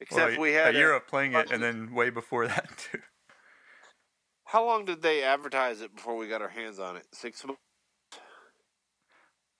Except 0.00 0.36
Well, 0.36 0.38
we 0.38 0.52
had 0.52 0.74
a 0.74 0.76
year 0.76 0.92
uh, 0.92 0.94
of 0.94 1.08
playing 1.08 1.32
it, 1.32 1.50
and 1.50 1.60
then 1.62 1.92
way 1.92 2.10
before 2.10 2.46
that 2.48 2.76
too. 2.78 3.02
How 4.52 4.66
long 4.66 4.84
did 4.84 5.00
they 5.00 5.22
advertise 5.22 5.80
it 5.80 5.96
before 5.96 6.14
we 6.14 6.28
got 6.28 6.42
our 6.42 6.48
hands 6.50 6.78
on 6.78 6.98
it? 6.98 7.06
Six 7.10 7.42
months. 7.42 7.62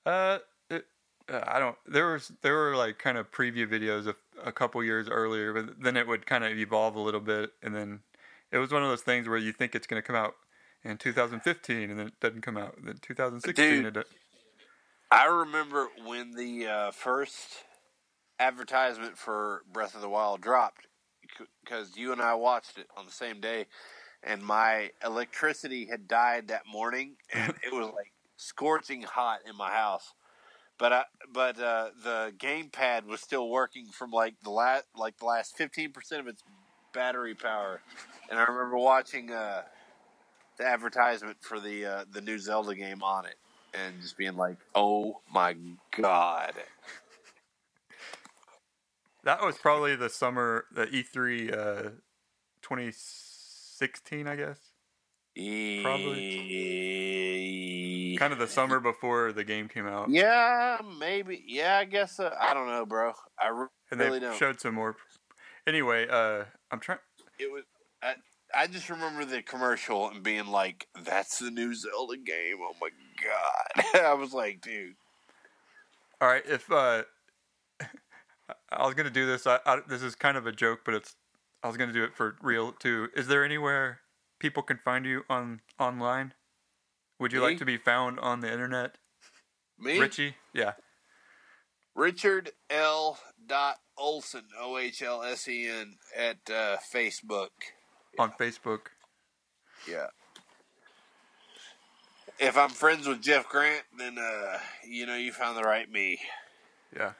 Uh, 0.05 0.37
it, 0.69 0.85
uh, 1.33 1.41
I 1.47 1.59
don't. 1.59 1.77
There 1.87 2.13
was 2.13 2.31
there 2.43 2.55
were 2.55 2.77
like 2.77 2.99
kind 2.99 3.17
of 3.17 3.33
preview 3.33 3.67
videos 3.67 4.07
of 4.07 4.17
a 4.45 4.53
couple 4.53 4.85
years 4.85 5.09
earlier, 5.09 5.55
but 5.55 5.83
then 5.83 5.97
it 5.97 6.07
would 6.07 6.27
kind 6.27 6.45
of 6.45 6.53
evolve 6.59 6.95
a 6.95 7.01
little 7.01 7.21
bit, 7.21 7.53
and 7.63 7.75
then 7.75 8.01
it 8.51 8.59
was 8.59 8.71
one 8.71 8.83
of 8.83 8.91
those 8.91 9.01
things 9.01 9.27
where 9.27 9.39
you 9.39 9.51
think 9.51 9.75
it's 9.75 9.87
going 9.87 9.97
to 9.97 10.07
come 10.07 10.15
out 10.15 10.35
in 10.85 10.99
2015, 10.99 11.89
and 11.91 11.99
then 11.99 12.09
it 12.09 12.21
doesn't 12.21 12.43
come 12.43 12.59
out. 12.59 12.77
Then 12.85 12.99
2016, 13.01 13.85
Dude. 13.85 13.97
it, 13.97 14.07
I 15.11 15.25
remember 15.25 15.89
when 16.05 16.33
the 16.33 16.67
uh, 16.67 16.91
first 16.91 17.65
advertisement 18.39 19.17
for 19.17 19.63
Breath 19.73 19.95
of 19.95 20.03
the 20.03 20.11
Wild 20.11 20.43
dropped 20.43 20.87
because 21.65 21.97
you 21.97 22.13
and 22.13 22.21
I 22.21 22.35
watched 22.35 22.77
it 22.77 22.89
on 22.95 23.07
the 23.07 23.13
same 23.13 23.41
day, 23.41 23.65
and 24.23 24.43
my 24.43 24.91
electricity 25.05 25.87
had 25.87 26.09
died 26.09 26.49
that 26.49 26.63
morning, 26.67 27.17
and 27.33 27.55
it 27.65 27.73
was 27.73 27.87
like 27.87 28.13
scorching 28.37 29.03
hot 29.03 29.41
in 29.49 29.57
my 29.57 29.71
house. 29.71 30.13
But 30.79 30.93
I, 30.93 31.05
but 31.33 31.61
uh, 31.61 31.91
the 32.03 32.33
gamepad 32.39 33.07
was 33.07 33.21
still 33.21 33.49
working 33.49 33.87
from 33.87 34.11
like 34.11 34.35
the 34.43 34.51
last 34.51 34.85
like 34.97 35.19
the 35.19 35.27
last 35.27 35.57
fifteen 35.57 35.93
percent 35.93 36.21
of 36.21 36.29
its 36.29 36.43
battery 36.93 37.35
power, 37.35 37.81
and 38.31 38.39
I 38.39 38.43
remember 38.43 38.79
watching 38.79 39.31
uh, 39.31 39.63
the 40.59 40.67
advertisement 40.67 41.37
for 41.41 41.61
the 41.61 41.85
uh, 41.85 42.05
the 42.11 42.21
new 42.21 42.39
Zelda 42.39 42.75
game 42.75 43.03
on 43.03 43.27
it 43.27 43.37
and 43.75 44.01
just 44.01 44.17
being 44.17 44.37
like, 44.37 44.57
"Oh 44.75 45.21
my 45.33 45.55
god!" 45.97 46.55
that 49.25 49.43
was 49.43 49.59
probably 49.59 49.95
the 49.95 50.09
summer, 50.09 50.65
the 50.73 50.87
E3 50.87 51.57
uh, 51.57 51.91
2016, 53.87 54.27
I 54.29 54.37
guess. 54.37 54.59
Probably. 55.83 58.17
Kind 58.19 58.33
of 58.33 58.39
the 58.39 58.47
summer 58.47 58.81
before 58.81 59.33
the 59.33 59.45
game 59.45 59.69
came 59.69 59.87
out, 59.87 60.09
Yeah, 60.11 60.79
maybe. 60.99 61.43
Yeah, 61.47 61.79
I 61.79 61.85
guess. 61.85 62.17
So. 62.17 62.33
I 62.39 62.55
don't 62.55 62.67
know, 62.69 62.87
bro. 62.87 63.13
I 63.43 63.49
re- 63.49 63.67
and 63.91 64.01
really 64.01 64.19
they 64.19 64.27
don't. 64.27 64.37
showed 64.39 64.61
some 64.61 64.75
more. 64.75 64.97
Anyway, 65.67 66.07
uh, 66.09 66.45
I'm 66.71 66.81
trying. 66.81 66.99
it 67.39 67.51
was. 67.51 67.65
I, 68.03 68.15
I 68.55 68.67
just 68.67 68.91
remember 68.91 69.25
the 69.25 69.41
commercial 69.43 70.11
and 70.11 70.23
being 70.23 70.47
like, 70.47 70.87
"That's 71.05 71.39
the 71.39 71.51
new 71.51 71.75
Zelda 71.75 72.17
game." 72.19 72.59
Oh 72.61 72.75
my 72.81 72.91
god! 73.25 73.85
I 74.05 74.13
was 74.15 74.33
like, 74.35 74.61
dude. 74.61 74.95
All 76.21 76.29
right, 76.29 76.43
if 76.47 76.71
uh, 76.71 77.03
I 78.71 78.87
was 78.87 78.95
gonna 78.95 79.11
do 79.11 79.27
this, 79.27 79.47
I, 79.47 79.59
I, 79.65 79.81
this 79.89 80.03
is 80.03 80.15
kind 80.15 80.37
of 80.37 80.47
a 80.47 80.53
joke, 80.53 80.81
but 80.85 80.95
it's 80.95 81.17
I 81.63 81.69
was 81.69 81.77
gonna 81.77 81.93
do 81.93 82.05
it 82.05 82.15
for 82.15 82.37
real 82.43 82.73
too. 82.73 83.09
Is 83.15 83.29
there 83.29 83.45
anywhere 83.45 84.01
people 84.39 84.63
can 84.63 84.79
find 84.79 85.05
you 85.07 85.25
on 85.29 85.61
online? 85.79 86.35
Would 87.19 87.33
you 87.33 87.41
Me? 87.41 87.47
like 87.47 87.59
to 87.59 87.65
be 87.65 87.77
found 87.77 88.19
on 88.21 88.41
the 88.41 88.51
internet, 88.53 88.97
Me, 89.79 89.99
Richie? 89.99 90.37
Yeah, 90.53 90.73
Richard 91.95 92.51
L. 92.71 93.19
Dot 93.45 93.77
Ohlsen, 93.99 94.45
O 94.59 94.79
H 94.79 95.03
L 95.03 95.23
S 95.23 95.49
E 95.49 95.69
N, 95.69 95.97
at 96.17 96.39
uh, 96.49 96.77
Facebook. 96.95 97.51
on 98.19 98.31
Facebook. 98.33 98.87
Yeah. 99.89 100.07
If 102.39 102.57
I'm 102.57 102.71
friends 102.71 103.07
with 103.07 103.21
Jeff 103.21 103.49
Grant, 103.49 103.85
then 103.99 104.17
uh, 104.19 104.59
you 104.89 105.07
know 105.07 105.17
you 105.17 105.33
found 105.33 105.57
the 105.57 105.63
right 105.63 105.91
me. 105.91 106.19
Yeah. 106.97 107.13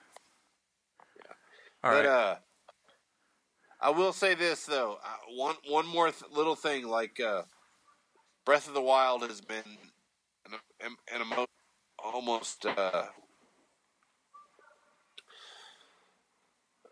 All 1.85 1.91
but 1.91 2.05
right. 2.05 2.07
uh, 2.07 2.37
I 3.83 3.91
will 3.91 4.15
say 4.15 4.35
this 4.37 4.67
though, 4.67 4.99
uh, 5.05 5.17
one 5.37 5.57
one 5.69 5.87
more 5.89 6.13
th- 6.13 6.33
little 6.33 6.57
thing, 6.57 6.89
like 6.89 7.21
uh, 7.21 7.45
Breath 8.47 8.69
of 8.69 8.75
the 8.75 8.83
Wild 8.83 9.23
has 9.23 9.41
been 9.41 9.65
an, 10.47 10.59
an, 10.81 10.97
an 11.15 11.23
emo- 11.23 11.47
almost 12.05 12.67
uh, 12.67 13.05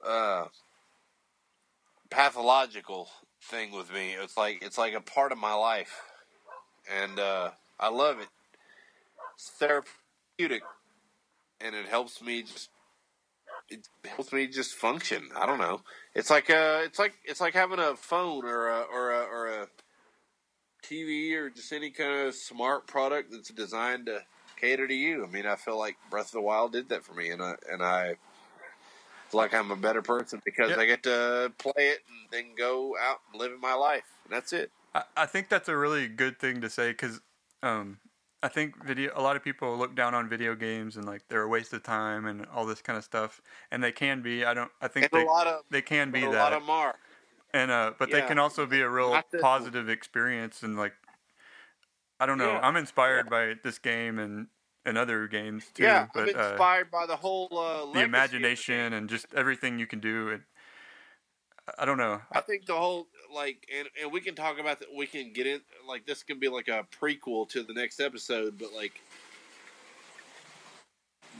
uh, 0.07 0.45
pathological 2.11 3.09
thing 3.45 3.73
with 3.73 3.93
me. 3.93 4.13
It's 4.21 4.37
like 4.37 4.63
it's 4.63 4.79
like 4.79 4.95
a 4.95 5.01
part 5.03 5.33
of 5.33 5.39
my 5.39 5.55
life, 5.55 6.03
and 6.91 7.19
uh, 7.19 7.51
I 7.81 7.91
love 7.91 8.21
it. 8.21 8.29
It's 9.37 9.51
therapeutic, 9.51 10.65
and 11.61 11.75
it 11.75 11.87
helps 11.87 12.23
me 12.23 12.43
just 12.43 12.71
it 13.71 13.89
helps 14.05 14.33
me 14.33 14.47
just 14.47 14.75
function. 14.75 15.29
I 15.37 15.47
don't 15.47 15.59
know. 15.59 15.81
It's 16.15 16.31
like 16.31 16.51
uh 16.51 16.81
it's 16.85 16.99
like 16.99 17.15
it's 17.25 17.41
like 17.41 17.55
having 17.55 17.79
a 17.79 17.95
phone 17.97 18.45
or 18.45 18.69
a 18.69 18.81
or 18.81 19.13
a 19.13 19.21
or 19.23 19.47
a 19.49 19.69
TV 20.83 21.35
or 21.35 21.51
just 21.51 21.73
any 21.73 21.91
kind 21.91 22.27
of 22.27 22.35
smart 22.35 22.87
product 22.87 23.31
that's 23.31 23.51
designed 23.51 24.07
to 24.07 24.23
cater 24.61 24.87
to 24.87 24.95
you. 24.95 25.25
I 25.25 25.29
mean, 25.29 25.47
I 25.47 25.57
feel 25.57 25.79
like 25.79 25.97
Breath 26.11 26.27
of 26.27 26.33
the 26.33 26.41
Wild 26.41 26.73
did 26.73 26.89
that 26.89 27.05
for 27.05 27.15
me, 27.15 27.31
and 27.31 27.43
I 27.43 27.55
and 27.71 27.83
I 27.83 28.17
feel 29.31 29.41
like 29.41 29.55
I'm 29.55 29.71
a 29.71 29.77
better 29.77 30.03
person 30.03 30.43
because 30.45 30.71
Yep. 30.71 30.79
I 30.79 30.87
get 30.87 31.03
to 31.05 31.53
play 31.59 31.73
it 31.91 32.01
and 32.09 32.29
then 32.31 32.55
go 32.57 32.97
out 33.01 33.21
and 33.31 33.41
live 33.41 33.53
my 33.61 33.75
life. 33.75 34.05
And 34.25 34.35
that's 34.35 34.53
it. 34.53 34.71
I, 34.95 35.05
I 35.17 35.27
think 35.27 35.49
that's 35.49 35.69
a 35.69 35.77
really 35.77 36.09
good 36.09 36.39
thing 36.39 36.61
to 36.63 36.69
say 36.71 36.91
because 36.91 37.21
um, 37.63 37.99
I 38.43 38.49
think 38.49 38.83
video. 38.85 39.13
A 39.15 39.21
lot 39.23 39.37
of 39.37 39.45
people 39.45 39.77
look 39.77 39.95
down 39.95 40.15
on 40.15 40.29
video 40.29 40.55
games 40.55 40.97
and 40.97 41.05
like 41.05 41.23
they're 41.29 41.43
a 41.43 41.49
waste 41.49 41.73
of 41.75 41.83
time 41.83 42.27
and 42.27 42.47
all 42.55 42.65
this 42.65 42.81
kind 42.81 42.97
of 42.97 43.05
stuff, 43.05 43.41
and 43.71 43.83
they 43.85 43.93
can 43.93 44.23
be. 44.23 44.45
I 44.45 44.55
don't. 44.55 44.71
I 44.81 44.89
think 44.89 45.05
And 45.13 45.21
they, 45.21 45.25
a 45.27 45.31
lot 45.31 45.47
of 45.47 45.63
they 45.71 45.83
can 45.83 46.11
be 46.11 46.25
a 46.25 46.31
that. 46.31 46.39
lot 46.39 46.53
of 46.55 46.69
are. 46.71 46.95
and 47.53 47.71
uh 47.71 47.93
but 47.99 48.11
they 48.11 48.23
can 48.23 48.39
also 48.39 48.65
be 48.67 48.81
a 48.81 48.89
real 48.89 49.21
positive 49.41 49.89
experience 49.89 50.63
and 50.63 50.77
like 50.77 50.93
i 52.21 52.27
don't 52.27 52.39
know 52.39 52.53
Yeah. 52.53 52.61
i'm 52.63 52.77
inspired 52.77 53.29
by 53.29 53.55
this 53.65 53.79
game 53.81 54.19
and 54.21 54.47
and 54.85 54.97
other 54.97 55.27
games 55.27 55.67
too 55.75 55.83
yeah, 55.83 56.07
but 56.15 56.29
I'm 56.31 56.41
uh, 56.41 56.49
inspired 56.51 56.91
by 56.93 57.07
the 57.07 57.17
whole 57.17 57.49
uh, 57.53 57.87
the 57.87 57.99
the 57.99 58.05
imagination 58.05 58.93
and 58.93 59.09
just 59.11 59.27
everything 59.35 59.79
you 59.81 59.87
can 59.89 59.99
do 60.01 60.29
and 60.31 60.43
i 61.77 61.85
don't 61.85 61.99
know 61.99 62.21
I 62.33 62.41
think 62.41 62.67
the 62.67 62.75
whole 62.75 63.09
like, 63.35 63.67
and, 63.77 63.89
and 64.03 64.13
we 64.13 64.21
can 64.21 64.35
talk 64.35 64.59
about 64.59 64.81
that. 64.81 64.89
We 64.95 65.07
can 65.07 65.33
get 65.33 65.47
in 65.47 65.61
like 65.87 66.07
this 66.07 66.23
can 66.23 66.39
be 66.39 66.49
like 66.49 66.69
a 66.69 66.87
prequel 67.01 67.49
to 67.51 67.63
the 67.63 67.73
next 67.73 68.01
episode, 68.01 68.59
but 68.59 68.73
like 68.75 69.01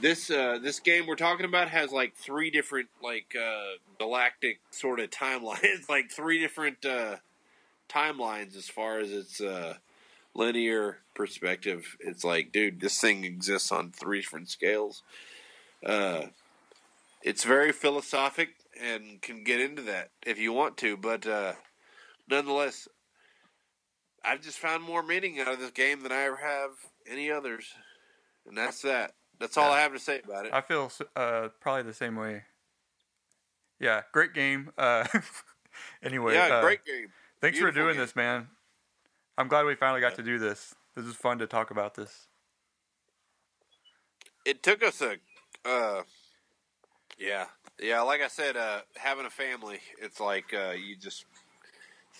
this 0.01 0.31
uh 0.31 0.57
this 0.61 0.79
game 0.79 1.05
we're 1.05 1.15
talking 1.15 1.45
about 1.45 1.67
has 1.69 1.91
like 1.91 2.15
three 2.15 2.49
different 2.49 2.89
like 3.03 3.35
uh 3.39 3.77
galactic 3.99 4.59
sort 4.71 4.99
of 4.99 5.09
timelines, 5.11 5.87
like 5.89 6.11
three 6.11 6.39
different 6.39 6.85
uh 6.85 7.17
timelines 7.89 8.55
as 8.55 8.67
far 8.67 8.99
as 8.99 9.11
its 9.11 9.41
uh 9.41 9.75
linear 10.33 10.99
perspective. 11.13 11.97
It's 11.99 12.23
like, 12.23 12.51
dude, 12.51 12.79
this 12.79 12.99
thing 12.99 13.23
exists 13.23 13.71
on 13.71 13.91
three 13.91 14.21
different 14.21 14.49
scales. 14.49 15.03
Uh, 15.85 16.27
it's 17.23 17.43
very 17.43 17.71
philosophic 17.71 18.49
and 18.81 19.21
can 19.21 19.43
get 19.43 19.59
into 19.59 19.81
that 19.83 20.09
if 20.25 20.39
you 20.39 20.53
want 20.53 20.77
to, 20.77 20.97
but 20.97 21.27
uh, 21.27 21.53
nonetheless, 22.31 22.87
I've 24.23 24.41
just 24.41 24.57
found 24.57 24.81
more 24.83 25.03
meaning 25.03 25.39
out 25.39 25.49
of 25.49 25.59
this 25.59 25.71
game 25.71 26.01
than 26.01 26.11
I 26.11 26.23
ever 26.23 26.37
have 26.37 26.71
any 27.07 27.29
others, 27.29 27.65
and 28.47 28.57
that's 28.57 28.81
that. 28.81 29.13
That's 29.39 29.57
all 29.57 29.69
Yeah. 29.69 29.75
I 29.77 29.79
have 29.81 29.93
to 29.93 29.99
say 29.99 30.21
about 30.23 30.45
it. 30.45 30.53
i 30.53 30.61
feel 30.61 30.91
uh 31.15 31.47
probably 31.59 31.81
the 31.81 31.93
same 31.95 32.15
way 32.15 32.43
yeah 33.79 34.01
great 34.11 34.35
game 34.35 34.69
uh 34.77 35.07
anyway 36.03 36.35
yeah, 36.35 36.45
uh, 36.57 36.61
great 36.61 36.85
game. 36.85 37.07
thanks 37.41 37.57
for 37.57 37.71
doing 37.71 37.93
game. 37.95 38.01
this 38.01 38.15
man 38.15 38.47
i'm 39.39 39.47
glad 39.47 39.65
we 39.65 39.73
finally 39.73 39.99
got 39.99 40.11
Yeah. 40.11 40.17
to 40.17 40.23
do 40.23 40.37
this 40.37 40.75
this 40.95 41.05
is 41.07 41.15
fun 41.15 41.39
to 41.39 41.47
talk 41.47 41.71
about 41.71 41.95
this 41.95 42.27
It 44.45 44.61
took 44.63 44.83
us 44.83 45.01
a, 45.01 45.15
uh, 45.67 46.03
yeah, 47.17 47.45
yeah. 47.79 48.01
Like 48.01 48.21
I 48.21 48.27
said, 48.27 48.57
uh, 48.57 48.81
having 48.95 49.25
a 49.25 49.29
family, 49.29 49.79
it's 49.99 50.19
like 50.19 50.51
uh, 50.53 50.71
you 50.71 50.95
just 50.95 51.25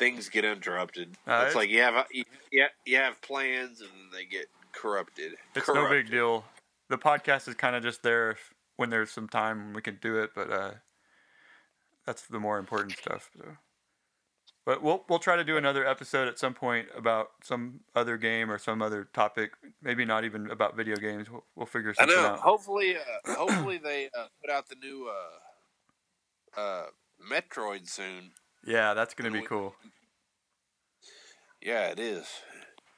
things 0.02 0.30
get 0.30 0.44
interrupted. 0.44 1.16
Uh, 1.28 1.34
it's 1.34 1.52
it's- 1.52 1.56
like 1.56 1.70
you 1.70 1.80
have 1.82 2.08
you, 2.12 2.24
you 2.52 2.66
you 2.86 2.98
have 2.98 3.22
plans 3.22 3.82
and 3.82 3.90
they 4.12 4.26
get 4.26 4.48
corrupted. 4.72 5.34
It's 5.56 5.68
no 5.68 5.88
big 5.88 6.10
deal. 6.10 6.44
The 6.90 6.98
podcast 6.98 7.48
is 7.48 7.54
kind 7.54 7.76
of 7.76 7.84
just 7.84 8.02
there 8.02 8.32
if, 8.32 8.54
when 8.78 8.90
there's 8.90 9.12
some 9.12 9.30
time 9.30 9.74
we 9.74 9.82
can 9.82 10.00
do 10.02 10.18
it, 10.18 10.32
but 10.36 10.52
uh, 10.52 10.72
that's 12.06 12.24
the 12.24 12.40
more 12.40 12.58
important 12.58 12.98
stuff. 12.98 13.30
So. 13.38 13.46
But 14.66 14.82
we'll 14.82 15.06
we'll 15.08 15.20
try 15.20 15.36
to 15.36 15.44
do 15.44 15.56
another 15.58 15.86
episode 15.86 16.28
at 16.28 16.40
some 16.40 16.56
point 16.56 16.88
about 16.96 17.30
some 17.44 17.82
other 17.96 18.18
game 18.18 18.52
or 18.52 18.58
some 18.58 18.82
other 18.82 19.08
topic. 19.14 19.52
Maybe 19.84 20.04
not 20.04 20.26
even 20.26 20.50
about 20.50 20.76
video 20.76 20.96
games. 20.96 21.30
We'll, 21.30 21.44
we'll 21.56 21.66
figure 21.68 21.92
I 21.92 22.02
something 22.02 22.16
know. 22.16 22.28
out. 22.28 22.40
Hopefully, 22.40 22.96
uh, 22.98 23.36
hopefully 23.36 23.78
they 23.78 24.10
uh, 24.18 24.26
put 24.42 24.52
out 24.52 24.68
the 24.68 24.76
new 24.76 25.10
uh, 26.58 26.60
uh, 26.60 26.86
Metroid 27.32 27.88
soon. 27.88 28.32
Yeah, 28.66 28.94
that's 28.94 29.14
gonna 29.14 29.32
be 29.32 29.42
cool. 29.42 29.76
Yeah, 31.62 31.88
it 31.88 32.00
is. 32.00 32.26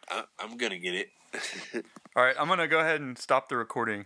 I, 0.09 0.23
I'm 0.39 0.57
gonna 0.57 0.77
get 0.79 0.93
it. 0.95 1.09
All 2.15 2.23
right, 2.23 2.35
I'm 2.39 2.47
gonna 2.47 2.67
go 2.67 2.79
ahead 2.79 3.01
and 3.01 3.17
stop 3.17 3.49
the 3.49 3.57
recording. 3.57 4.05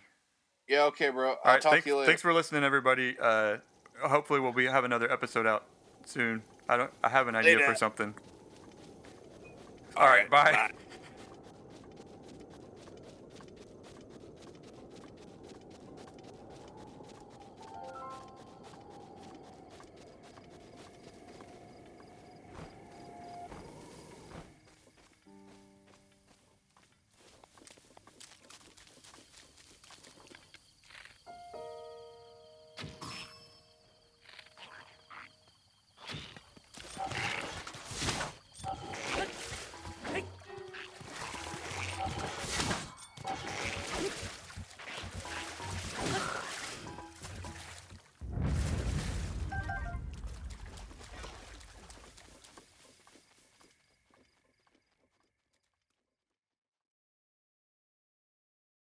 yeah. 0.68 0.84
Okay, 0.84 1.10
bro. 1.10 1.30
I'll 1.32 1.36
All 1.44 1.52
right, 1.54 1.62
talk 1.62 1.72
thanks, 1.74 1.84
to 1.86 1.90
you 1.90 1.96
later. 1.98 2.08
thanks 2.08 2.22
for 2.22 2.34
listening, 2.34 2.64
everybody. 2.64 3.18
Uh, 3.22 3.58
hopefully, 4.04 4.40
we'll 4.40 4.54
be 4.54 4.66
have 4.66 4.84
another 4.84 5.12
episode 5.12 5.46
out 5.48 5.66
soon. 6.06 6.44
I 6.70 6.78
don't. 6.78 6.92
I 7.04 7.10
have 7.10 7.28
an 7.28 7.36
idea 7.36 7.56
Later. 7.58 7.70
for 7.70 7.76
something. 7.76 8.14
All 9.96 10.06
right, 10.08 10.30
bye. 10.30 10.52
bye. 10.52 10.72